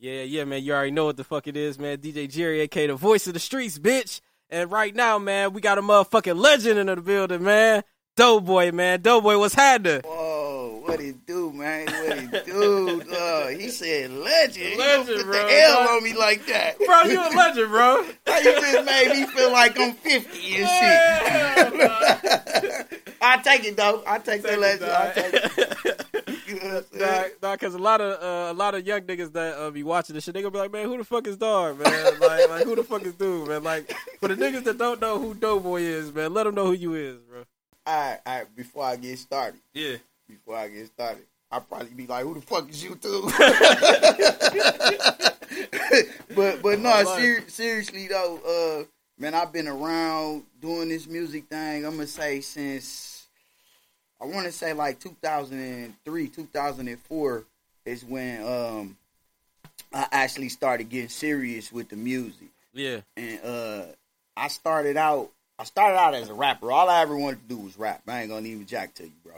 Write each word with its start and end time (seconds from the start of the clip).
Yeah, 0.00 0.22
yeah, 0.22 0.44
man. 0.44 0.62
You 0.62 0.72
already 0.72 0.92
know 0.92 1.04
what 1.04 1.18
the 1.18 1.24
fuck 1.24 1.46
it 1.46 1.58
is, 1.58 1.78
man. 1.78 1.98
DJ 1.98 2.26
Jerry, 2.30 2.60
aka 2.60 2.86
the 2.86 2.94
voice 2.94 3.26
of 3.26 3.34
the 3.34 3.38
streets, 3.38 3.78
bitch. 3.78 4.22
And 4.48 4.72
right 4.72 4.94
now, 4.96 5.18
man, 5.18 5.52
we 5.52 5.60
got 5.60 5.76
a 5.76 5.82
motherfucking 5.82 6.36
legend 6.36 6.78
in 6.78 6.86
the 6.86 6.96
building, 6.96 7.44
man. 7.44 7.84
Doughboy, 8.16 8.72
man. 8.72 9.02
Doughboy, 9.02 9.36
what's 9.38 9.54
happening? 9.54 10.00
Whoa, 10.04 10.82
what 10.86 11.00
he 11.00 11.12
do, 11.12 11.52
man? 11.52 11.86
What 11.86 12.18
he 12.18 12.26
do? 12.50 13.02
Uh, 13.20 13.48
he 13.48 13.68
said 13.68 14.10
legend. 14.10 14.78
Legend, 14.78 15.08
you 15.08 15.16
put 15.16 15.24
bro. 15.26 15.32
the 15.32 15.62
L 15.62 15.88
on 15.88 16.02
me 16.02 16.14
like 16.14 16.46
that. 16.46 16.78
Bro, 16.78 17.02
you 17.02 17.20
a 17.20 17.28
legend, 17.36 17.68
bro. 17.68 18.04
How 18.26 18.38
you 18.38 18.60
just 18.60 18.84
made 18.86 19.10
me 19.10 19.26
feel 19.26 19.52
like 19.52 19.78
I'm 19.78 19.92
50 19.92 20.56
and 20.56 20.68
shit. 21.74 22.79
I 23.20 23.38
take 23.38 23.64
it 23.64 23.76
though. 23.76 24.02
I 24.06 24.18
take, 24.18 24.42
that 24.42 24.58
legend. 24.58 24.90
I 24.90 25.12
take 25.12 25.34
it. 25.34 26.06
You 26.50 26.58
know 26.58 26.74
what 26.74 26.86
I'm 26.92 26.98
Nah, 26.98 27.24
nah, 27.50 27.56
cause 27.56 27.74
a 27.74 27.78
lot 27.78 28.00
of 28.00 28.20
uh, 28.20 28.50
a 28.50 28.56
lot 28.56 28.74
of 28.74 28.84
young 28.84 29.02
niggas 29.02 29.32
that 29.34 29.56
uh, 29.56 29.70
be 29.70 29.84
watching 29.84 30.16
this 30.16 30.24
shit, 30.24 30.34
they 30.34 30.42
gonna 30.42 30.50
be 30.50 30.58
like, 30.58 30.72
man, 30.72 30.86
who 30.88 30.98
the 30.98 31.04
fuck 31.04 31.24
is 31.28 31.36
dog, 31.36 31.78
man? 31.78 32.18
like, 32.18 32.20
like 32.50 32.64
who 32.64 32.74
the 32.74 32.82
fuck 32.82 33.02
is 33.02 33.14
dude, 33.14 33.46
man? 33.46 33.62
Like, 33.62 33.94
for 34.18 34.26
the 34.26 34.34
niggas 34.34 34.64
that 34.64 34.76
don't 34.76 35.00
know 35.00 35.20
who 35.20 35.34
Doughboy 35.34 35.82
is, 35.82 36.12
man, 36.12 36.34
let 36.34 36.44
them 36.44 36.56
know 36.56 36.66
who 36.66 36.72
you 36.72 36.94
is, 36.94 37.18
bro. 37.18 37.44
All 37.86 37.96
right, 37.96 38.18
all 38.26 38.38
right. 38.38 38.56
Before 38.56 38.84
I 38.84 38.96
get 38.96 39.16
started, 39.20 39.60
Yeah. 39.74 39.98
before 40.28 40.56
I 40.56 40.66
get 40.68 40.88
started, 40.88 41.22
I'll 41.52 41.60
probably 41.60 41.90
be 41.90 42.08
like, 42.08 42.24
"Who 42.24 42.34
the 42.34 42.40
fuck 42.40 42.68
is 42.68 42.82
you 42.82 42.96
too?" 42.96 43.30
but 46.34 46.62
but 46.62 46.78
no, 46.80 46.88
I 46.90 47.04
ser- 47.04 47.48
seriously 47.48 48.08
though, 48.08 48.82
uh, 48.82 48.84
man, 49.18 49.34
I've 49.34 49.52
been 49.52 49.68
around 49.68 50.44
doing 50.60 50.88
this 50.88 51.06
music 51.06 51.48
thing. 51.48 51.84
I'm 51.84 51.92
gonna 51.92 52.06
say 52.06 52.40
since 52.40 52.86
I 54.20 54.26
want 54.26 54.46
to 54.46 54.52
say 54.52 54.72
like 54.72 55.00
2003, 55.00 56.28
2004 56.28 57.44
is 57.86 58.04
when 58.04 58.42
um 58.42 58.96
I 59.92 60.06
actually 60.12 60.50
started 60.50 60.88
getting 60.88 61.08
serious 61.08 61.72
with 61.72 61.88
the 61.88 61.96
music 61.96 62.48
Yeah. 62.72 63.00
and 63.16 63.40
uh, 63.44 63.82
I 64.36 64.48
started 64.48 64.96
out. 64.96 65.30
I 65.58 65.64
started 65.64 65.98
out 65.98 66.14
as 66.14 66.28
a 66.30 66.34
rapper. 66.34 66.70
All 66.72 66.88
I 66.88 67.02
ever 67.02 67.16
wanted 67.16 67.42
to 67.42 67.54
do 67.54 67.60
was 67.60 67.76
rap. 67.78 68.02
I 68.06 68.20
ain't 68.20 68.30
gonna 68.30 68.46
even 68.46 68.66
jack 68.66 68.94
to 68.94 69.04
you, 69.04 69.12
bro. 69.24 69.34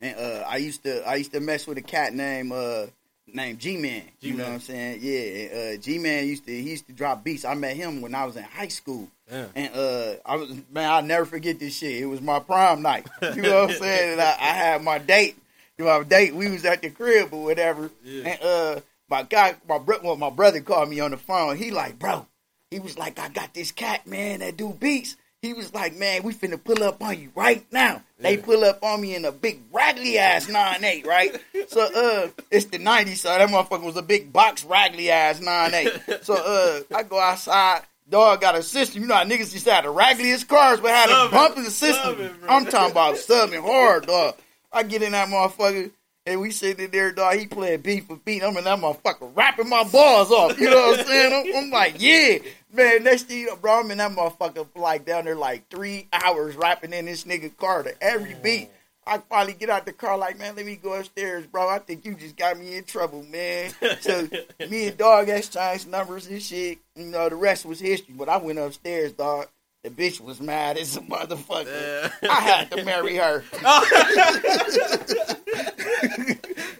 And 0.00 0.18
uh, 0.18 0.44
I 0.46 0.56
used 0.56 0.82
to 0.84 1.06
I 1.08 1.14
used 1.16 1.32
to 1.32 1.40
mess 1.40 1.66
with 1.66 1.78
a 1.78 1.82
cat 1.82 2.12
named 2.14 2.52
uh, 2.52 2.86
named 3.26 3.58
G 3.58 3.76
Man. 3.76 4.02
You 4.20 4.34
know 4.34 4.44
what 4.44 4.52
I'm 4.54 4.60
saying? 4.60 4.98
Yeah. 5.00 5.74
Uh, 5.74 5.76
G 5.76 5.98
Man 5.98 6.26
used 6.26 6.46
to 6.46 6.52
he 6.52 6.70
used 6.70 6.86
to 6.86 6.92
drop 6.92 7.24
beats. 7.24 7.44
I 7.44 7.54
met 7.54 7.76
him 7.76 8.00
when 8.00 8.14
I 8.14 8.24
was 8.24 8.36
in 8.36 8.44
high 8.44 8.68
school. 8.68 9.08
Yeah. 9.30 9.46
And 9.54 9.74
uh, 9.74 10.14
I 10.24 10.36
was 10.36 10.50
man, 10.70 10.90
I'll 10.90 11.02
never 11.02 11.24
forget 11.24 11.58
this 11.58 11.76
shit. 11.76 12.02
It 12.02 12.06
was 12.06 12.20
my 12.20 12.40
prom 12.40 12.82
night. 12.82 13.06
You 13.22 13.42
know 13.42 13.62
what 13.62 13.70
I'm 13.70 13.76
saying? 13.76 14.12
And 14.12 14.20
I, 14.20 14.30
I 14.30 14.52
had 14.52 14.82
my 14.82 14.98
date. 14.98 15.36
You 15.78 15.84
know, 15.86 15.98
my 15.98 16.04
date. 16.04 16.34
We 16.34 16.50
was 16.50 16.64
at 16.64 16.82
the 16.82 16.90
crib 16.90 17.32
or 17.32 17.44
whatever. 17.44 17.90
Yeah. 18.04 18.28
And 18.28 18.42
uh, 18.42 18.80
my 19.08 19.22
guy, 19.22 19.56
my 19.68 19.78
bro, 19.78 19.98
well, 20.02 20.16
my 20.16 20.30
brother 20.30 20.60
called 20.60 20.88
me 20.88 21.00
on 21.00 21.10
the 21.10 21.16
phone. 21.16 21.56
He 21.56 21.70
like, 21.70 21.98
bro, 21.98 22.26
he 22.70 22.78
was 22.78 22.98
like, 22.98 23.18
I 23.18 23.28
got 23.28 23.54
this 23.54 23.72
cat 23.72 24.06
man 24.06 24.40
that 24.40 24.56
do 24.56 24.76
beats. 24.78 25.16
He 25.42 25.52
was 25.52 25.74
like, 25.74 25.96
man, 25.96 26.22
we 26.22 26.32
finna 26.32 26.62
pull 26.62 26.84
up 26.84 27.02
on 27.02 27.18
you 27.20 27.30
right 27.34 27.66
now. 27.72 28.02
They 28.20 28.36
Yeah. 28.36 28.44
pull 28.44 28.62
up 28.64 28.84
on 28.84 29.00
me 29.00 29.16
in 29.16 29.24
a 29.24 29.32
big 29.32 29.60
raggedy 29.72 30.16
ass 30.16 30.48
nine 30.48 30.84
eight, 30.84 31.04
right? 31.04 31.34
so 31.66 31.80
uh, 31.82 32.28
it's 32.52 32.66
the 32.66 32.78
'90s, 32.78 33.16
so 33.18 33.28
that 33.28 33.48
motherfucker 33.48 33.82
was 33.82 33.96
a 33.96 34.02
big 34.02 34.32
box 34.32 34.64
raggedy 34.64 35.10
ass 35.10 35.40
nine 35.40 35.74
eight. 35.74 35.92
So 36.22 36.34
uh, 36.36 36.96
I 36.96 37.02
go 37.02 37.18
outside. 37.18 37.82
Dog 38.08 38.40
got 38.40 38.54
a 38.54 38.62
system. 38.62 39.02
You 39.02 39.08
know 39.08 39.14
how 39.16 39.24
niggas 39.24 39.52
used 39.52 39.64
to 39.64 39.72
have 39.72 39.82
the 39.84 39.90
raggediest 39.90 40.46
cars, 40.46 40.78
but 40.80 40.90
had 40.90 41.10
a 41.10 41.28
bumping 41.30 41.64
system. 41.64 42.14
Bro. 42.16 42.48
I'm 42.48 42.64
talking 42.66 42.92
about 42.92 43.16
subbing 43.16 43.62
hard, 43.64 44.06
dog. 44.06 44.36
I 44.72 44.84
get 44.84 45.02
in 45.02 45.10
that 45.12 45.28
motherfucker. 45.28 45.90
And 46.24 46.40
we 46.40 46.52
sitting 46.52 46.90
there, 46.90 47.10
dog. 47.10 47.34
He 47.34 47.46
playing 47.46 47.80
beat 47.80 48.06
for 48.06 48.16
beat. 48.16 48.44
I'm 48.44 48.56
in 48.56 48.64
that 48.64 48.78
motherfucker 48.78 49.34
rapping 49.34 49.68
my 49.68 49.82
balls 49.84 50.30
off. 50.30 50.58
You 50.58 50.70
know 50.70 50.88
what 50.88 51.00
I'm 51.00 51.06
saying? 51.06 51.54
I'm, 51.54 51.64
I'm 51.64 51.70
like, 51.70 51.96
yeah, 51.98 52.38
man. 52.72 53.02
Next 53.02 53.24
thing 53.24 53.40
you 53.40 53.46
know, 53.46 53.56
bro, 53.56 53.80
I'm 53.80 53.90
in 53.90 53.98
that 53.98 54.12
motherfucker 54.12 54.68
like 54.76 55.04
down 55.04 55.24
there 55.24 55.34
like 55.34 55.68
three 55.68 56.06
hours 56.12 56.54
rapping 56.54 56.92
in 56.92 57.06
this 57.06 57.24
nigga 57.24 57.56
car 57.56 57.82
to 57.82 58.00
every 58.00 58.34
mm. 58.34 58.42
beat. 58.42 58.70
I 59.04 59.18
finally 59.18 59.54
get 59.54 59.68
out 59.68 59.84
the 59.84 59.92
car 59.92 60.16
like, 60.16 60.38
man, 60.38 60.54
let 60.54 60.64
me 60.64 60.76
go 60.76 60.92
upstairs, 60.92 61.44
bro. 61.44 61.68
I 61.68 61.80
think 61.80 62.04
you 62.04 62.14
just 62.14 62.36
got 62.36 62.56
me 62.56 62.76
in 62.76 62.84
trouble, 62.84 63.24
man. 63.24 63.72
So 64.00 64.28
me 64.70 64.86
and 64.86 64.96
dog 64.96 65.28
exchanged 65.28 65.88
numbers 65.88 66.28
and 66.28 66.40
shit. 66.40 66.78
You 66.94 67.06
know, 67.06 67.28
the 67.28 67.34
rest 67.34 67.66
was 67.66 67.80
history. 67.80 68.14
But 68.16 68.28
I 68.28 68.36
went 68.36 68.60
upstairs, 68.60 69.12
dog. 69.12 69.48
The 69.82 69.90
bitch 69.90 70.20
was 70.20 70.40
mad 70.40 70.78
as 70.78 70.96
a 70.96 71.00
motherfucker. 71.00 72.12
I 72.22 72.40
had 72.40 72.70
to 72.70 72.84
marry 72.84 73.16
her. 73.16 73.42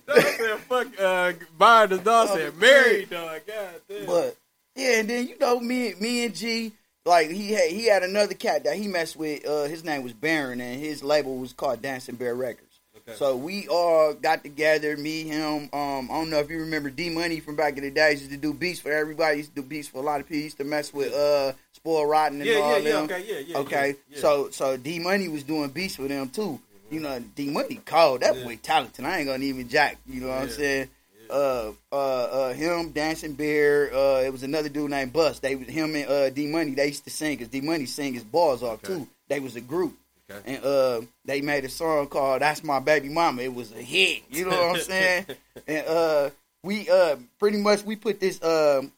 Dog 0.06 0.22
said, 0.22 0.58
fuck, 0.60 0.86
uh, 1.00 1.32
Byron 1.58 1.90
the 1.90 1.98
dog 1.98 2.28
said, 2.28 2.56
married, 2.58 3.10
dog. 3.10 3.40
God 3.46 3.80
damn. 3.88 4.06
But 4.06 4.36
yeah, 4.76 5.00
and 5.00 5.10
then 5.10 5.26
you 5.26 5.38
know 5.38 5.58
me, 5.60 5.94
me 6.00 6.24
and 6.24 6.34
G, 6.34 6.72
like 7.04 7.30
he 7.30 7.52
had 7.52 7.70
he 7.70 7.86
had 7.86 8.02
another 8.02 8.34
cat 8.34 8.64
that 8.64 8.76
he 8.76 8.88
messed 8.88 9.16
with. 9.16 9.46
Uh, 9.46 9.64
his 9.64 9.84
name 9.84 10.02
was 10.02 10.12
Baron, 10.12 10.60
and 10.60 10.80
his 10.80 11.02
label 11.02 11.36
was 11.38 11.52
called 11.52 11.82
Dancing 11.82 12.16
Bear 12.16 12.34
Records. 12.34 12.80
Okay. 12.96 13.16
So 13.16 13.36
we 13.36 13.66
all 13.68 14.14
got 14.14 14.44
together, 14.44 14.96
me, 14.96 15.24
him. 15.24 15.68
Um, 15.72 16.10
I 16.10 16.14
don't 16.14 16.30
know 16.30 16.38
if 16.38 16.50
you 16.50 16.60
remember 16.60 16.90
D 16.90 17.10
Money 17.10 17.40
from 17.40 17.56
back 17.56 17.76
in 17.76 17.82
the 17.82 17.90
days. 17.90 18.20
Used 18.20 18.32
to 18.32 18.36
do 18.36 18.54
beats 18.54 18.80
for 18.80 18.92
everybody. 18.92 19.38
Used 19.38 19.54
to 19.54 19.62
do 19.62 19.66
beats 19.66 19.88
for 19.88 19.98
a 19.98 20.02
lot 20.02 20.20
of 20.20 20.28
people. 20.28 20.44
Used 20.44 20.58
to 20.58 20.64
mess 20.64 20.92
with 20.92 21.12
uh 21.12 21.52
Spoil 21.82 22.06
Rotten 22.06 22.40
and 22.40 22.48
yeah, 22.48 22.58
all 22.58 22.70
yeah, 22.70 22.76
yeah, 22.78 22.92
them. 22.92 23.04
okay, 23.04 23.24
yeah, 23.28 23.38
yeah. 23.40 23.58
Okay, 23.58 23.88
yeah, 23.88 23.94
yeah. 24.14 24.20
so 24.20 24.50
so 24.50 24.76
D 24.76 25.00
Money 25.00 25.26
was 25.26 25.42
doing 25.42 25.68
beats 25.70 25.96
for 25.96 26.06
them 26.06 26.28
too. 26.28 26.60
You 26.90 27.00
know, 27.00 27.18
D 27.34 27.50
Money 27.50 27.80
called 27.84 28.20
That 28.20 28.36
Yeah. 28.36 28.44
boy 28.44 28.56
talented. 28.62 29.04
I 29.04 29.18
ain't 29.18 29.26
gonna 29.26 29.42
even 29.42 29.68
jack. 29.68 29.98
You 30.06 30.20
know 30.20 30.28
what 30.28 30.34
I'm 30.38 30.48
Yeah. 30.48 30.54
saying? 30.54 30.88
Uh, 31.28 31.72
uh, 31.90 31.94
uh, 31.96 32.52
him, 32.52 32.90
Dancing 32.90 33.32
Bear. 33.32 33.92
Uh, 33.92 34.20
it 34.20 34.30
was 34.30 34.42
another 34.42 34.68
dude 34.68 34.90
named 34.90 35.12
Bust. 35.14 35.40
They 35.42 35.56
was 35.56 35.66
him 35.66 35.96
and 35.96 36.06
uh 36.08 36.30
D 36.30 36.46
Money. 36.46 36.72
They 36.72 36.86
used 36.88 37.02
to 37.04 37.10
sing 37.10 37.36
because 37.36 37.48
D 37.48 37.60
Money 37.60 37.86
sing 37.86 38.14
his 38.14 38.22
balls 38.24 38.62
off 38.62 38.84
Okay. 38.84 38.86
too. 38.94 39.08
They 39.28 39.40
was 39.40 39.56
a 39.56 39.60
group. 39.60 39.96
Okay. 40.30 40.54
And 40.54 40.64
uh, 40.64 41.00
they 41.24 41.40
made 41.40 41.64
a 41.64 41.68
song 41.68 42.06
called 42.06 42.42
"That's 42.42 42.62
My 42.62 42.78
Baby 42.78 43.08
Mama." 43.08 43.42
It 43.42 43.52
was 43.54 43.72
a 43.72 43.82
hit. 43.82 44.22
You 44.30 44.44
know 44.44 44.50
what 44.68 44.76
I'm 44.76 44.82
saying? 44.82 45.26
and 45.66 45.86
uh, 45.86 46.30
we 46.62 46.88
uh, 46.88 47.16
pretty 47.40 47.58
much 47.58 47.82
we 47.82 47.96
put 47.96 48.20
this 48.20 48.40
um, 48.42 48.92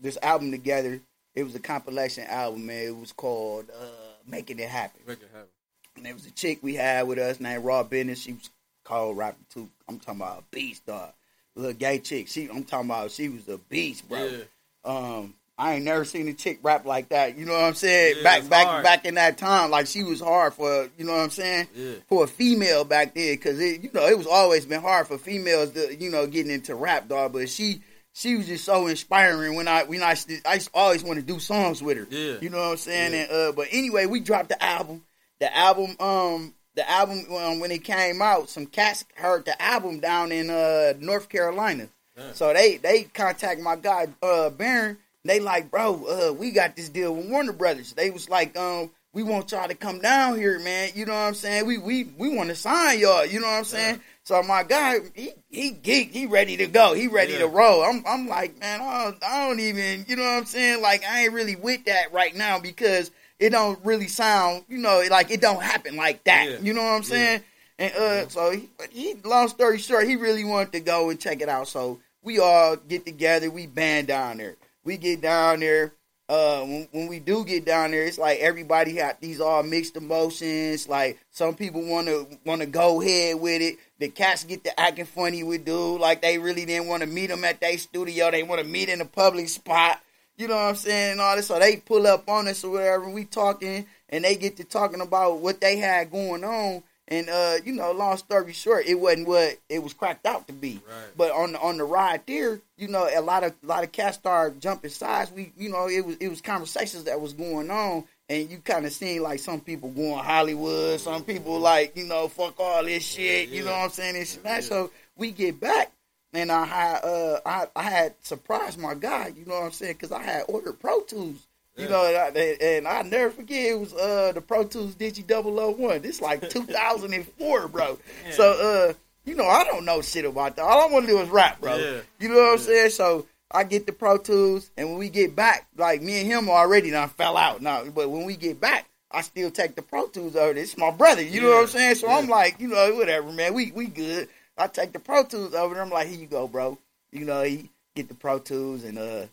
this 0.00 0.16
album 0.22 0.50
together. 0.50 1.00
It 1.34 1.44
was 1.44 1.54
a 1.54 1.60
compilation 1.60 2.24
album, 2.26 2.66
man. 2.66 2.84
It 2.86 2.96
was 2.96 3.12
called 3.12 3.70
uh, 3.70 3.84
"Making 4.26 4.58
It 4.58 4.68
Happen." 4.68 5.00
Make 5.06 5.22
it 5.22 5.30
happen. 5.32 5.48
And 5.96 6.06
there 6.06 6.14
was 6.14 6.26
a 6.26 6.30
chick 6.30 6.58
we 6.62 6.74
had 6.74 7.06
with 7.06 7.18
us 7.18 7.40
named 7.40 7.64
Raw 7.64 7.82
Business. 7.82 8.20
She 8.22 8.32
was 8.34 8.50
called 8.84 9.16
rapping 9.16 9.44
too. 9.52 9.68
I'm 9.88 9.98
talking 9.98 10.20
about 10.20 10.40
a 10.40 10.44
beast, 10.50 10.86
dog. 10.86 11.12
Little 11.54 11.72
gay 11.74 11.98
chick. 11.98 12.28
She, 12.28 12.48
I'm 12.48 12.64
talking 12.64 12.88
about 12.88 13.10
she 13.10 13.28
was 13.28 13.46
a 13.48 13.58
beast, 13.58 14.08
bro. 14.08 14.24
Yeah. 14.24 14.42
Um, 14.84 15.34
I 15.58 15.74
ain't 15.74 15.84
never 15.84 16.04
seen 16.06 16.26
a 16.28 16.32
chick 16.32 16.58
rap 16.62 16.86
like 16.86 17.10
that. 17.10 17.36
You 17.36 17.44
know 17.44 17.52
what 17.52 17.62
I'm 17.64 17.74
saying? 17.74 18.16
Yeah, 18.18 18.22
back 18.22 18.48
back 18.48 18.66
hard. 18.66 18.84
back 18.84 19.04
in 19.04 19.14
that 19.14 19.36
time, 19.36 19.70
like 19.70 19.86
she 19.86 20.02
was 20.02 20.18
hard 20.20 20.54
for 20.54 20.88
you 20.98 21.04
know 21.04 21.12
what 21.12 21.20
I'm 21.24 21.30
saying 21.30 21.68
Yeah. 21.74 21.92
for 22.08 22.24
a 22.24 22.26
female 22.26 22.84
back 22.84 23.14
then, 23.14 23.34
because 23.34 23.60
it 23.60 23.82
you 23.82 23.90
know 23.92 24.06
it 24.06 24.16
was 24.16 24.26
always 24.26 24.64
been 24.64 24.80
hard 24.80 25.06
for 25.06 25.18
females 25.18 25.70
to 25.72 25.94
you 25.94 26.10
know 26.10 26.26
getting 26.26 26.50
into 26.50 26.74
rap, 26.74 27.06
dog. 27.08 27.34
But 27.34 27.50
she 27.50 27.82
she 28.12 28.36
was 28.36 28.46
just 28.46 28.64
so 28.64 28.86
inspiring 28.86 29.54
when 29.54 29.68
I 29.68 29.84
when 29.84 30.02
I 30.02 30.16
I 30.44 30.60
always 30.74 31.02
want 31.02 31.18
to 31.18 31.24
do 31.24 31.38
songs 31.38 31.82
with 31.82 31.96
her. 31.96 32.06
Yeah. 32.10 32.38
You 32.40 32.50
know 32.50 32.58
what 32.58 32.72
I'm 32.72 32.76
saying? 32.76 33.12
Yeah. 33.12 33.20
And 33.22 33.32
uh, 33.32 33.52
but 33.52 33.68
anyway, 33.70 34.06
we 34.06 34.20
dropped 34.20 34.50
the 34.50 34.62
album. 34.62 35.04
The 35.40 35.56
album, 35.56 35.96
um, 35.98 36.54
the 36.76 36.88
album 36.88 37.26
um, 37.34 37.58
when 37.58 37.72
it 37.72 37.82
came 37.82 38.22
out, 38.22 38.48
some 38.48 38.66
cats 38.66 39.04
heard 39.14 39.44
the 39.44 39.60
album 39.60 39.98
down 40.00 40.30
in 40.30 40.50
uh 40.50 40.94
North 41.00 41.28
Carolina. 41.28 41.88
Yeah. 42.16 42.32
So 42.32 42.52
they 42.52 42.76
they 42.76 43.04
contact 43.04 43.60
my 43.60 43.76
guy 43.76 44.08
uh 44.22 44.50
Baron. 44.50 44.98
They 45.24 45.40
like, 45.40 45.70
bro, 45.70 46.04
uh, 46.04 46.32
we 46.32 46.50
got 46.50 46.74
this 46.74 46.88
deal 46.88 47.14
with 47.14 47.28
Warner 47.28 47.52
Brothers. 47.52 47.92
They 47.92 48.10
was 48.10 48.28
like, 48.28 48.56
um, 48.56 48.90
we 49.12 49.22
want 49.22 49.52
y'all 49.52 49.68
to 49.68 49.74
come 49.74 50.00
down 50.00 50.36
here, 50.36 50.58
man. 50.58 50.90
You 50.94 51.06
know 51.06 51.12
what 51.12 51.18
I'm 51.28 51.34
saying? 51.34 51.66
We 51.66 51.78
we 51.78 52.04
we 52.04 52.34
want 52.34 52.48
to 52.48 52.56
sign 52.56 52.98
y'all. 52.98 53.24
You 53.24 53.40
know 53.40 53.46
what 53.46 53.58
I'm 53.58 53.64
saying? 53.64 54.00
So 54.24 54.42
my 54.42 54.62
guy, 54.62 55.00
he 55.14 55.32
he 55.50 55.72
geeked. 55.72 56.10
He 56.10 56.26
ready 56.26 56.56
to 56.58 56.66
go. 56.66 56.94
He 56.94 57.08
ready 57.08 57.32
Yeah. 57.32 57.40
to 57.40 57.46
roll. 57.48 57.82
I'm 57.82 58.04
I'm 58.06 58.28
like, 58.28 58.58
man, 58.60 58.80
I 58.80 59.04
don't, 59.04 59.24
I 59.24 59.48
don't 59.48 59.60
even. 59.60 60.04
You 60.08 60.16
know 60.16 60.22
what 60.22 60.38
I'm 60.38 60.44
saying? 60.44 60.80
Like 60.80 61.04
I 61.04 61.24
ain't 61.24 61.32
really 61.32 61.56
with 61.56 61.84
that 61.86 62.12
right 62.12 62.34
now 62.34 62.60
because 62.60 63.10
it 63.38 63.50
don't 63.50 63.84
really 63.84 64.06
sound. 64.06 64.64
You 64.68 64.78
know, 64.78 65.02
like 65.10 65.30
it 65.30 65.40
don't 65.40 65.62
happen 65.62 65.96
like 65.96 66.22
that. 66.24 66.48
Yeah. 66.48 66.58
You 66.60 66.72
know 66.72 66.82
what 66.82 66.92
I'm 66.92 67.02
saying? 67.02 67.42
And 67.78 67.92
uh, 67.94 68.28
so 68.28 68.52
he, 68.52 68.68
he, 68.90 69.14
long 69.24 69.48
story 69.48 69.78
short, 69.78 70.06
he 70.06 70.14
really 70.14 70.44
wanted 70.44 70.72
to 70.72 70.80
go 70.80 71.10
and 71.10 71.18
check 71.18 71.40
it 71.40 71.48
out. 71.48 71.66
So 71.66 71.98
we 72.22 72.38
all 72.38 72.76
get 72.76 73.04
together. 73.04 73.50
We 73.50 73.66
band 73.66 74.06
down 74.06 74.36
there. 74.36 74.54
We 74.84 74.98
get 74.98 75.20
down 75.20 75.60
there. 75.60 75.92
Uh, 76.32 76.62
when, 76.62 76.88
when 76.92 77.08
we 77.08 77.18
do 77.18 77.44
get 77.44 77.66
down 77.66 77.90
there, 77.90 78.04
it's 78.04 78.16
like 78.16 78.38
everybody 78.38 78.94
got 78.94 79.20
these 79.20 79.38
all 79.38 79.62
mixed 79.62 79.98
emotions. 79.98 80.88
Like 80.88 81.18
some 81.30 81.54
people 81.54 81.84
want 81.84 82.06
to 82.06 82.26
want 82.46 82.62
to 82.62 82.66
go 82.66 83.02
ahead 83.02 83.38
with 83.38 83.60
it. 83.60 83.76
The 83.98 84.08
cats 84.08 84.42
get 84.42 84.64
to 84.64 84.80
acting 84.80 85.04
funny 85.04 85.44
with 85.44 85.66
dude, 85.66 86.00
like 86.00 86.22
they 86.22 86.38
really 86.38 86.64
didn't 86.64 86.88
want 86.88 87.02
to 87.02 87.06
meet 87.06 87.28
him 87.28 87.44
at 87.44 87.60
their 87.60 87.76
studio. 87.76 88.30
They 88.30 88.44
want 88.44 88.62
to 88.62 88.66
meet 88.66 88.88
in 88.88 89.02
a 89.02 89.04
public 89.04 89.50
spot. 89.50 90.00
You 90.38 90.48
know 90.48 90.54
what 90.54 90.70
I'm 90.70 90.76
saying? 90.76 91.12
And 91.12 91.20
all 91.20 91.36
this, 91.36 91.48
so 91.48 91.58
they 91.58 91.76
pull 91.76 92.06
up 92.06 92.26
on 92.26 92.48
us 92.48 92.64
or 92.64 92.70
whatever. 92.70 93.10
We 93.10 93.26
talking, 93.26 93.84
and 94.08 94.24
they 94.24 94.36
get 94.36 94.56
to 94.56 94.64
talking 94.64 95.02
about 95.02 95.40
what 95.40 95.60
they 95.60 95.76
had 95.76 96.10
going 96.10 96.44
on. 96.44 96.82
And 97.12 97.28
uh, 97.28 97.56
you 97.62 97.74
know, 97.74 97.92
long 97.92 98.16
story 98.16 98.54
short, 98.54 98.86
it 98.86 98.94
wasn't 98.94 99.28
what 99.28 99.58
it 99.68 99.82
was 99.82 99.92
cracked 99.92 100.24
out 100.24 100.46
to 100.46 100.54
be. 100.54 100.80
Right. 100.88 101.08
But 101.14 101.30
on 101.32 101.52
the 101.52 101.60
on 101.60 101.76
the 101.76 101.84
ride 101.84 102.22
there, 102.26 102.58
you 102.78 102.88
know, 102.88 103.06
a 103.06 103.20
lot 103.20 103.44
of 103.44 103.52
a 103.62 103.66
lot 103.66 103.84
of 103.84 103.92
cats 103.92 104.16
started 104.16 104.62
jumping 104.62 104.90
sides. 104.90 105.30
We, 105.30 105.52
you 105.58 105.68
know, 105.68 105.90
it 105.90 106.06
was 106.06 106.16
it 106.16 106.28
was 106.28 106.40
conversations 106.40 107.04
that 107.04 107.20
was 107.20 107.34
going 107.34 107.70
on, 107.70 108.04
and 108.30 108.50
you 108.50 108.56
kind 108.64 108.86
of 108.86 108.92
seen 108.92 109.22
like 109.22 109.40
some 109.40 109.60
people 109.60 109.90
going 109.90 110.24
Hollywood, 110.24 111.00
some 111.00 111.22
people 111.22 111.60
like 111.60 111.98
you 111.98 112.04
know, 112.04 112.28
fuck 112.28 112.58
all 112.58 112.82
this 112.82 113.04
shit. 113.04 113.50
You 113.50 113.62
know 113.62 113.72
what 113.72 113.84
I'm 113.84 113.90
saying? 113.90 114.16
And 114.16 114.26
shit. 114.26 114.40
Yeah. 114.42 114.60
So 114.60 114.90
we 115.14 115.32
get 115.32 115.60
back, 115.60 115.92
and 116.32 116.50
I 116.50 116.64
had 116.64 117.04
uh 117.04 117.40
I 117.44 117.66
I 117.76 117.82
had 117.82 118.14
surprised 118.22 118.78
my 118.78 118.94
guy. 118.94 119.34
You 119.36 119.44
know 119.44 119.56
what 119.56 119.66
I'm 119.66 119.72
saying? 119.72 119.96
Because 120.00 120.12
I 120.12 120.22
had 120.22 120.44
ordered 120.48 120.80
Pro 120.80 121.02
Tools. 121.02 121.46
You 121.76 121.84
Yeah. 121.84 121.90
know, 121.90 122.04
and 122.06 122.38
I, 122.38 122.40
and 122.60 122.88
I 122.88 123.02
never 123.02 123.30
forget 123.30 123.70
it 123.72 123.78
was 123.80 123.92
uh 123.94 124.32
the 124.32 124.40
Pro 124.40 124.64
Tools 124.64 124.94
Digi 124.94 125.24
001. 125.26 126.02
This 126.02 126.20
like 126.20 126.48
2004, 126.50 127.68
bro. 127.68 127.98
Yeah. 128.26 128.32
So 128.32 128.52
uh, 128.90 128.92
you 129.24 129.34
know, 129.34 129.46
I 129.46 129.64
don't 129.64 129.84
know 129.84 130.02
shit 130.02 130.24
about 130.24 130.56
that. 130.56 130.62
All 130.62 130.88
I 130.88 130.92
want 130.92 131.06
to 131.06 131.12
do 131.12 131.18
is 131.20 131.28
rap, 131.28 131.60
bro. 131.60 131.76
Yeah. 131.76 132.00
You 132.18 132.28
know 132.28 132.36
what 132.36 132.52
I'm 132.52 132.58
saying? 132.58 132.90
So 132.90 133.26
I 133.50 133.64
get 133.64 133.86
the 133.86 133.92
Pro 133.92 134.18
Tools, 134.18 134.70
and 134.76 134.88
when 134.90 134.98
we 134.98 135.08
get 135.08 135.36
back, 135.36 135.66
like 135.76 136.02
me 136.02 136.20
and 136.20 136.26
him 136.30 136.48
already 136.48 136.90
done 136.90 137.08
fell 137.10 137.36
out 137.36 137.62
now. 137.62 137.84
But 137.84 138.10
when 138.10 138.24
we 138.24 138.36
get 138.36 138.60
back, 138.60 138.86
I 139.10 139.20
still 139.22 139.50
take 139.50 139.74
the 139.74 139.82
Pro 139.82 140.06
Tools 140.08 140.36
over. 140.36 140.54
This 140.54 140.76
my 140.76 140.90
brother. 140.90 141.22
You 141.22 141.40
know 141.42 141.50
what 141.50 141.62
I'm 141.62 141.66
saying? 141.68 141.94
So. 141.96 142.08
I'm 142.10 142.28
like, 142.28 142.60
you 142.60 142.68
know, 142.68 142.94
whatever, 142.94 143.30
man. 143.30 143.54
We 143.54 143.70
we 143.72 143.86
good. 143.86 144.28
I 144.58 144.66
take 144.66 144.92
the 144.92 144.98
Pro 144.98 145.24
Tools 145.24 145.54
over. 145.54 145.74
there. 145.74 145.82
I'm 145.82 145.90
like, 145.90 146.08
here 146.08 146.18
you 146.18 146.26
go, 146.26 146.46
bro. 146.48 146.76
You 147.12 147.24
know, 147.24 147.42
he 147.42 147.70
get 147.94 148.08
the 148.08 148.14
Pro 148.14 148.38
Tools, 148.38 148.84
and 148.84 148.98
uh, 148.98 149.26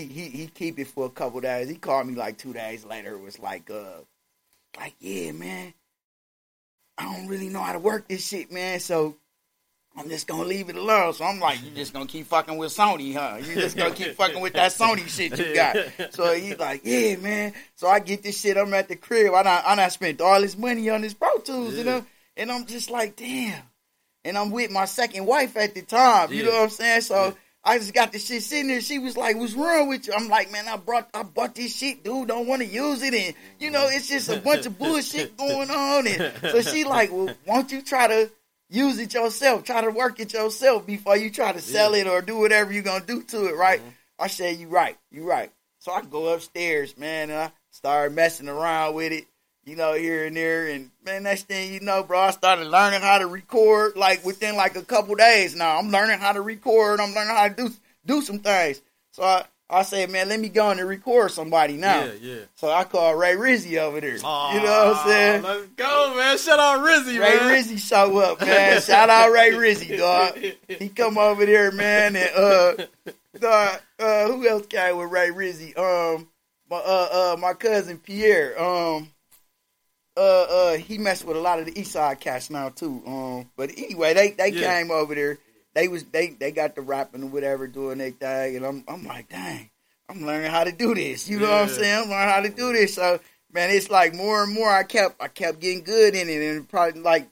he 0.00 0.06
he 0.06 0.28
he 0.28 0.46
keep 0.46 0.78
it 0.78 0.88
for 0.88 1.06
a 1.06 1.10
couple 1.10 1.40
days. 1.40 1.68
He 1.68 1.76
called 1.76 2.06
me 2.06 2.14
like 2.14 2.38
two 2.38 2.52
days 2.52 2.84
later. 2.84 3.14
It 3.14 3.20
was 3.20 3.38
like, 3.38 3.70
uh, 3.70 4.00
like 4.76 4.94
yeah, 5.00 5.32
man. 5.32 5.74
I 6.98 7.04
don't 7.04 7.28
really 7.28 7.48
know 7.48 7.60
how 7.60 7.72
to 7.72 7.78
work 7.78 8.08
this 8.08 8.26
shit, 8.26 8.50
man. 8.50 8.80
So 8.80 9.16
I'm 9.96 10.08
just 10.08 10.26
gonna 10.26 10.44
leave 10.44 10.68
it 10.68 10.76
alone. 10.76 11.12
So 11.12 11.24
I'm 11.24 11.40
like, 11.40 11.62
you 11.64 11.70
just 11.70 11.92
gonna 11.92 12.06
keep 12.06 12.26
fucking 12.26 12.56
with 12.56 12.74
Sony, 12.74 13.14
huh? 13.14 13.36
You 13.38 13.54
just 13.54 13.76
gonna 13.76 13.94
keep 13.94 14.14
fucking 14.14 14.40
with 14.40 14.54
that 14.54 14.72
Sony 14.72 15.06
shit 15.08 15.38
you 15.38 15.54
got. 15.54 15.76
So 16.10 16.32
he's 16.34 16.58
like, 16.58 16.82
yeah, 16.84 17.16
man. 17.16 17.52
So 17.74 17.86
I 17.88 18.00
get 18.00 18.22
this 18.22 18.40
shit. 18.40 18.56
I'm 18.56 18.72
at 18.74 18.88
the 18.88 18.96
crib. 18.96 19.32
I 19.34 19.42
done, 19.42 19.62
I 19.64 19.74
done 19.76 19.90
spent 19.90 20.20
all 20.20 20.40
this 20.40 20.56
money 20.56 20.88
on 20.90 21.02
this 21.02 21.14
Pro 21.14 21.36
Tools, 21.38 21.74
you 21.74 21.84
Yeah. 21.84 21.98
know. 22.00 22.06
And 22.38 22.52
I'm 22.52 22.66
just 22.66 22.90
like, 22.90 23.16
damn. 23.16 23.62
And 24.24 24.36
I'm 24.36 24.50
with 24.50 24.70
my 24.70 24.86
second 24.86 25.24
wife 25.26 25.56
at 25.56 25.74
the 25.74 25.82
time. 25.82 26.32
You 26.32 26.38
Yeah. 26.38 26.44
know 26.50 26.56
what 26.56 26.62
I'm 26.64 26.70
saying? 26.70 27.00
So 27.02 27.24
Yeah. 27.26 27.32
I 27.66 27.78
just 27.78 27.92
got 27.92 28.12
the 28.12 28.18
shit 28.20 28.42
sitting 28.44 28.68
there. 28.68 28.80
She 28.80 28.98
was 29.00 29.16
like, 29.16 29.36
"What's 29.36 29.54
wrong 29.54 29.88
with 29.88 30.06
you?" 30.06 30.12
I'm 30.16 30.28
like, 30.28 30.52
"Man, 30.52 30.68
I 30.68 30.76
brought 30.76 31.10
I 31.12 31.24
bought 31.24 31.54
this 31.56 31.74
shit, 31.76 32.04
dude. 32.04 32.28
Don't 32.28 32.46
want 32.46 32.62
to 32.62 32.68
use 32.68 33.02
it, 33.02 33.12
and 33.12 33.34
you 33.58 33.70
know, 33.70 33.88
it's 33.90 34.06
just 34.08 34.28
a 34.28 34.38
bunch 34.38 34.66
of 34.66 34.78
bullshit 34.78 35.36
going 35.36 35.70
on." 35.70 36.06
And 36.06 36.32
so 36.40 36.62
she 36.62 36.84
like, 36.84 37.10
"Well, 37.12 37.34
won't 37.44 37.72
you 37.72 37.82
try 37.82 38.06
to 38.06 38.30
use 38.70 38.98
it 39.00 39.12
yourself? 39.14 39.64
Try 39.64 39.80
to 39.80 39.90
work 39.90 40.20
it 40.20 40.32
yourself 40.32 40.86
before 40.86 41.16
you 41.16 41.28
try 41.30 41.52
to 41.52 41.60
sell 41.60 41.94
Yeah. 41.96 42.02
it 42.02 42.06
or 42.08 42.22
do 42.22 42.38
whatever 42.38 42.72
you're 42.72 42.82
gonna 42.84 43.04
do 43.04 43.22
to 43.24 43.46
it, 43.46 43.56
right?" 43.56 43.80
Mhm. 43.80 43.92
I 44.20 44.28
said, 44.28 44.56
"You 44.58 44.68
right, 44.68 44.96
you 45.10 45.24
right." 45.24 45.50
So 45.80 45.90
I 45.92 46.02
go 46.02 46.28
upstairs, 46.32 46.96
man, 46.96 47.30
and 47.30 47.38
I 47.40 47.52
started 47.72 48.14
messing 48.14 48.48
around 48.48 48.94
with 48.94 49.12
it, 49.12 49.26
you 49.66 49.74
know, 49.74 49.94
here 49.94 50.24
and 50.24 50.36
there, 50.36 50.68
and 50.68 50.90
man, 51.04 51.24
next 51.24 51.48
thing 51.48 51.74
you 51.74 51.80
know, 51.80 52.04
bro, 52.04 52.20
I 52.20 52.30
started 52.30 52.68
learning 52.68 53.00
how 53.00 53.18
to 53.18 53.26
record 53.26 53.96
like 53.96 54.24
within 54.24 54.56
like 54.56 54.76
a 54.76 54.82
couple 54.82 55.16
days. 55.16 55.56
Now 55.56 55.78
I'm 55.78 55.90
learning 55.90 56.20
how 56.20 56.32
to 56.32 56.40
record. 56.40 57.00
I'm 57.00 57.12
learning 57.12 57.34
how 57.34 57.48
to 57.48 57.54
do 57.54 57.70
do 58.06 58.22
some 58.22 58.38
things. 58.38 58.80
So 59.10 59.24
I, 59.24 59.44
I 59.68 59.82
said, 59.82 60.10
man, 60.10 60.28
let 60.28 60.38
me 60.38 60.48
go 60.48 60.70
in 60.70 60.78
and 60.78 60.88
record 60.88 61.32
somebody 61.32 61.76
now. 61.76 62.04
Yeah, 62.04 62.12
yeah. 62.20 62.38
So 62.54 62.70
I 62.70 62.84
called 62.84 63.18
Ray 63.18 63.34
Rizzy 63.34 63.78
over 63.78 64.00
there. 64.00 64.16
Aw, 64.22 64.54
you 64.54 64.60
know 64.60 64.88
what 64.88 64.96
I'm 64.98 65.08
saying? 65.08 65.42
Let's 65.42 65.66
go, 65.74 66.14
man. 66.16 66.38
Shout 66.38 66.60
out 66.60 66.86
Rizzy, 66.86 67.18
Ray 67.18 67.36
man. 67.36 67.64
Rizzy 67.64 67.78
show 67.78 68.18
up, 68.18 68.40
man. 68.40 68.80
Shout 68.80 69.10
out 69.10 69.32
Ray 69.32 69.50
Rizzy, 69.50 69.98
dog. 69.98 70.38
He 70.68 70.88
come 70.90 71.18
over 71.18 71.44
there, 71.44 71.72
man, 71.72 72.14
and 72.14 72.30
uh, 72.36 72.86
dog, 73.40 73.80
uh, 73.98 74.26
who 74.28 74.46
else 74.46 74.66
came 74.66 74.96
with 74.96 75.10
Ray 75.10 75.30
Rizzy? 75.30 75.76
Um, 75.76 76.28
my 76.70 76.76
uh, 76.76 77.08
uh, 77.10 77.36
my 77.40 77.54
cousin 77.54 77.98
Pierre. 77.98 78.62
Um, 78.62 79.10
uh, 80.16 80.20
uh, 80.20 80.76
he 80.76 80.98
messed 80.98 81.24
with 81.24 81.36
a 81.36 81.40
lot 81.40 81.58
of 81.58 81.66
the 81.66 81.78
East 81.78 81.92
Side 81.92 82.20
cats 82.20 82.50
now 82.50 82.70
too. 82.70 83.02
Um, 83.06 83.50
but 83.56 83.70
anyway, 83.76 84.14
they 84.14 84.30
they 84.30 84.50
Yeah. 84.50 84.72
came 84.78 84.90
over 84.90 85.14
there. 85.14 85.38
They 85.74 85.88
was 85.88 86.04
they 86.04 86.28
they 86.28 86.50
got 86.52 86.74
the 86.74 86.80
rapping 86.82 87.22
or 87.22 87.26
whatever 87.26 87.66
doing 87.66 87.98
their 87.98 88.10
thing, 88.10 88.56
and 88.56 88.64
I'm 88.64 88.84
I'm 88.88 89.04
like, 89.04 89.28
dang, 89.28 89.70
I'm 90.08 90.24
learning 90.24 90.50
how 90.50 90.64
to 90.64 90.72
do 90.72 90.94
this. 90.94 91.28
You 91.28 91.38
know 91.38 91.50
what 91.50 91.62
I'm 91.62 91.68
saying? 91.68 92.02
I'm 92.04 92.10
learning 92.10 92.34
how 92.34 92.40
to 92.40 92.48
do 92.48 92.72
this. 92.72 92.94
So 92.94 93.20
man, 93.52 93.70
it's 93.70 93.90
like 93.90 94.14
more 94.14 94.42
and 94.42 94.54
more 94.54 94.70
I 94.70 94.84
kept 94.84 95.22
I 95.22 95.28
kept 95.28 95.60
getting 95.60 95.82
good 95.84 96.14
in 96.14 96.28
it, 96.28 96.40
and 96.42 96.68
probably 96.68 97.00
like 97.02 97.28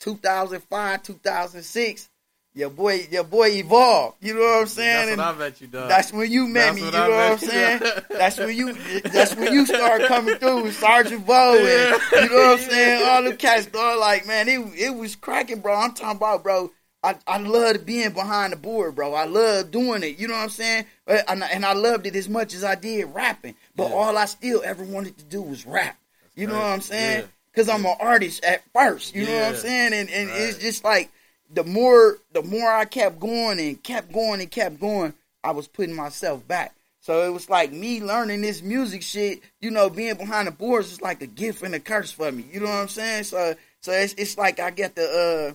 2005, 0.00 1.02
2006, 1.02 2.08
your 2.54 2.70
boy 2.70 3.06
your 3.10 3.24
boy 3.24 3.48
evolved. 3.50 4.16
You 4.20 4.34
know 4.34 4.40
what 4.40 4.60
I'm 4.60 4.66
saying? 4.66 4.94
That's 4.96 5.10
And 5.10 5.18
what 5.18 5.26
I 5.34 5.38
bet 5.50 5.60
you, 5.60 5.66
dog. 5.68 5.88
that's 5.88 6.12
when 6.12 6.30
you 6.30 6.46
met 6.46 6.66
That's 6.74 6.80
me. 6.80 6.86
You 6.86 6.92
know 6.92 7.10
what 7.10 7.32
I'm 7.32 7.38
saying? 7.38 7.80
That's 8.10 8.38
when 8.38 8.56
you. 8.56 8.72
That's 9.00 9.34
when 9.36 9.52
you 9.52 9.66
start 9.66 10.02
coming 10.02 10.34
through 10.36 10.64
with 10.64 10.76
Sergeant 10.76 11.26
Bo 11.26 11.54
and 11.58 12.00
you 12.12 12.28
know 12.28 12.36
what 12.36 12.60
I'm 12.60 12.70
saying. 12.70 13.08
All 13.08 13.22
the 13.22 13.36
cats 13.36 13.66
start 13.68 13.98
like, 13.98 14.26
man, 14.26 14.48
it 14.48 14.60
it 14.76 14.94
was 14.94 15.16
cracking, 15.16 15.60
bro. 15.60 15.74
I'm 15.74 15.94
talking 15.94 16.16
about, 16.18 16.42
bro. 16.42 16.70
I, 17.04 17.16
I 17.26 17.38
loved 17.38 17.84
being 17.84 18.12
behind 18.12 18.52
the 18.52 18.56
board, 18.56 18.94
bro. 18.94 19.12
I 19.12 19.24
loved 19.24 19.72
doing 19.72 20.04
it. 20.04 20.20
You 20.20 20.28
know 20.28 20.34
what 20.34 20.44
I'm 20.44 20.48
saying? 20.50 20.84
Uh, 21.08 21.18
and 21.26 21.42
I, 21.42 21.48
and 21.48 21.64
I 21.66 21.72
loved 21.72 22.06
it 22.06 22.14
as 22.14 22.28
much 22.28 22.54
as 22.54 22.62
I 22.62 22.76
did 22.76 23.06
rapping. 23.12 23.56
But 23.74 23.88
Yeah. 23.88 23.94
all 23.96 24.16
I 24.16 24.26
still 24.26 24.62
ever 24.64 24.84
wanted 24.84 25.18
to 25.18 25.24
do 25.24 25.42
was 25.42 25.66
rap. 25.66 25.98
You 26.36 26.46
know 26.46 26.54
what 26.54 26.64
I'm 26.66 26.80
saying? 26.80 27.20
Yeah. 27.22 27.26
Because 27.52 27.68
I'm 27.68 27.84
an 27.84 27.96
artist 27.98 28.44
at 28.44 28.62
first. 28.72 29.16
You 29.16 29.26
know 29.26 29.34
what 29.36 29.48
I'm 29.48 29.56
saying? 29.56 29.92
And 29.94 30.08
and 30.10 30.30
it's 30.30 30.58
just 30.58 30.84
like 30.84 31.10
the 31.52 31.64
more 31.64 32.18
the 32.32 32.42
more 32.42 32.70
I 32.70 32.84
kept 32.84 33.20
going 33.20 33.58
and 33.60 33.82
kept 33.82 34.12
going 34.12 34.40
and 34.40 34.50
kept 34.50 34.80
going, 34.80 35.14
I 35.44 35.50
was 35.52 35.68
putting 35.68 35.94
myself 35.94 36.46
back. 36.46 36.74
So 37.00 37.26
it 37.26 37.32
was 37.32 37.50
like 37.50 37.72
me 37.72 38.00
learning 38.00 38.42
this 38.42 38.62
music 38.62 39.02
shit, 39.02 39.40
you 39.60 39.70
know, 39.72 39.90
being 39.90 40.14
behind 40.16 40.46
the 40.46 40.52
boards 40.52 40.92
is 40.92 41.02
like 41.02 41.20
a 41.20 41.26
gift 41.26 41.62
and 41.62 41.74
a 41.74 41.80
curse 41.80 42.12
for 42.12 42.30
me. 42.30 42.44
You 42.52 42.60
know 42.60 42.66
what 42.66 42.74
I'm 42.76 42.88
saying? 42.88 43.24
So 43.24 43.54
so 43.80 43.92
it's 43.92 44.14
it's 44.14 44.38
like 44.38 44.60
I 44.60 44.70
get 44.70 44.94
the 44.94 45.54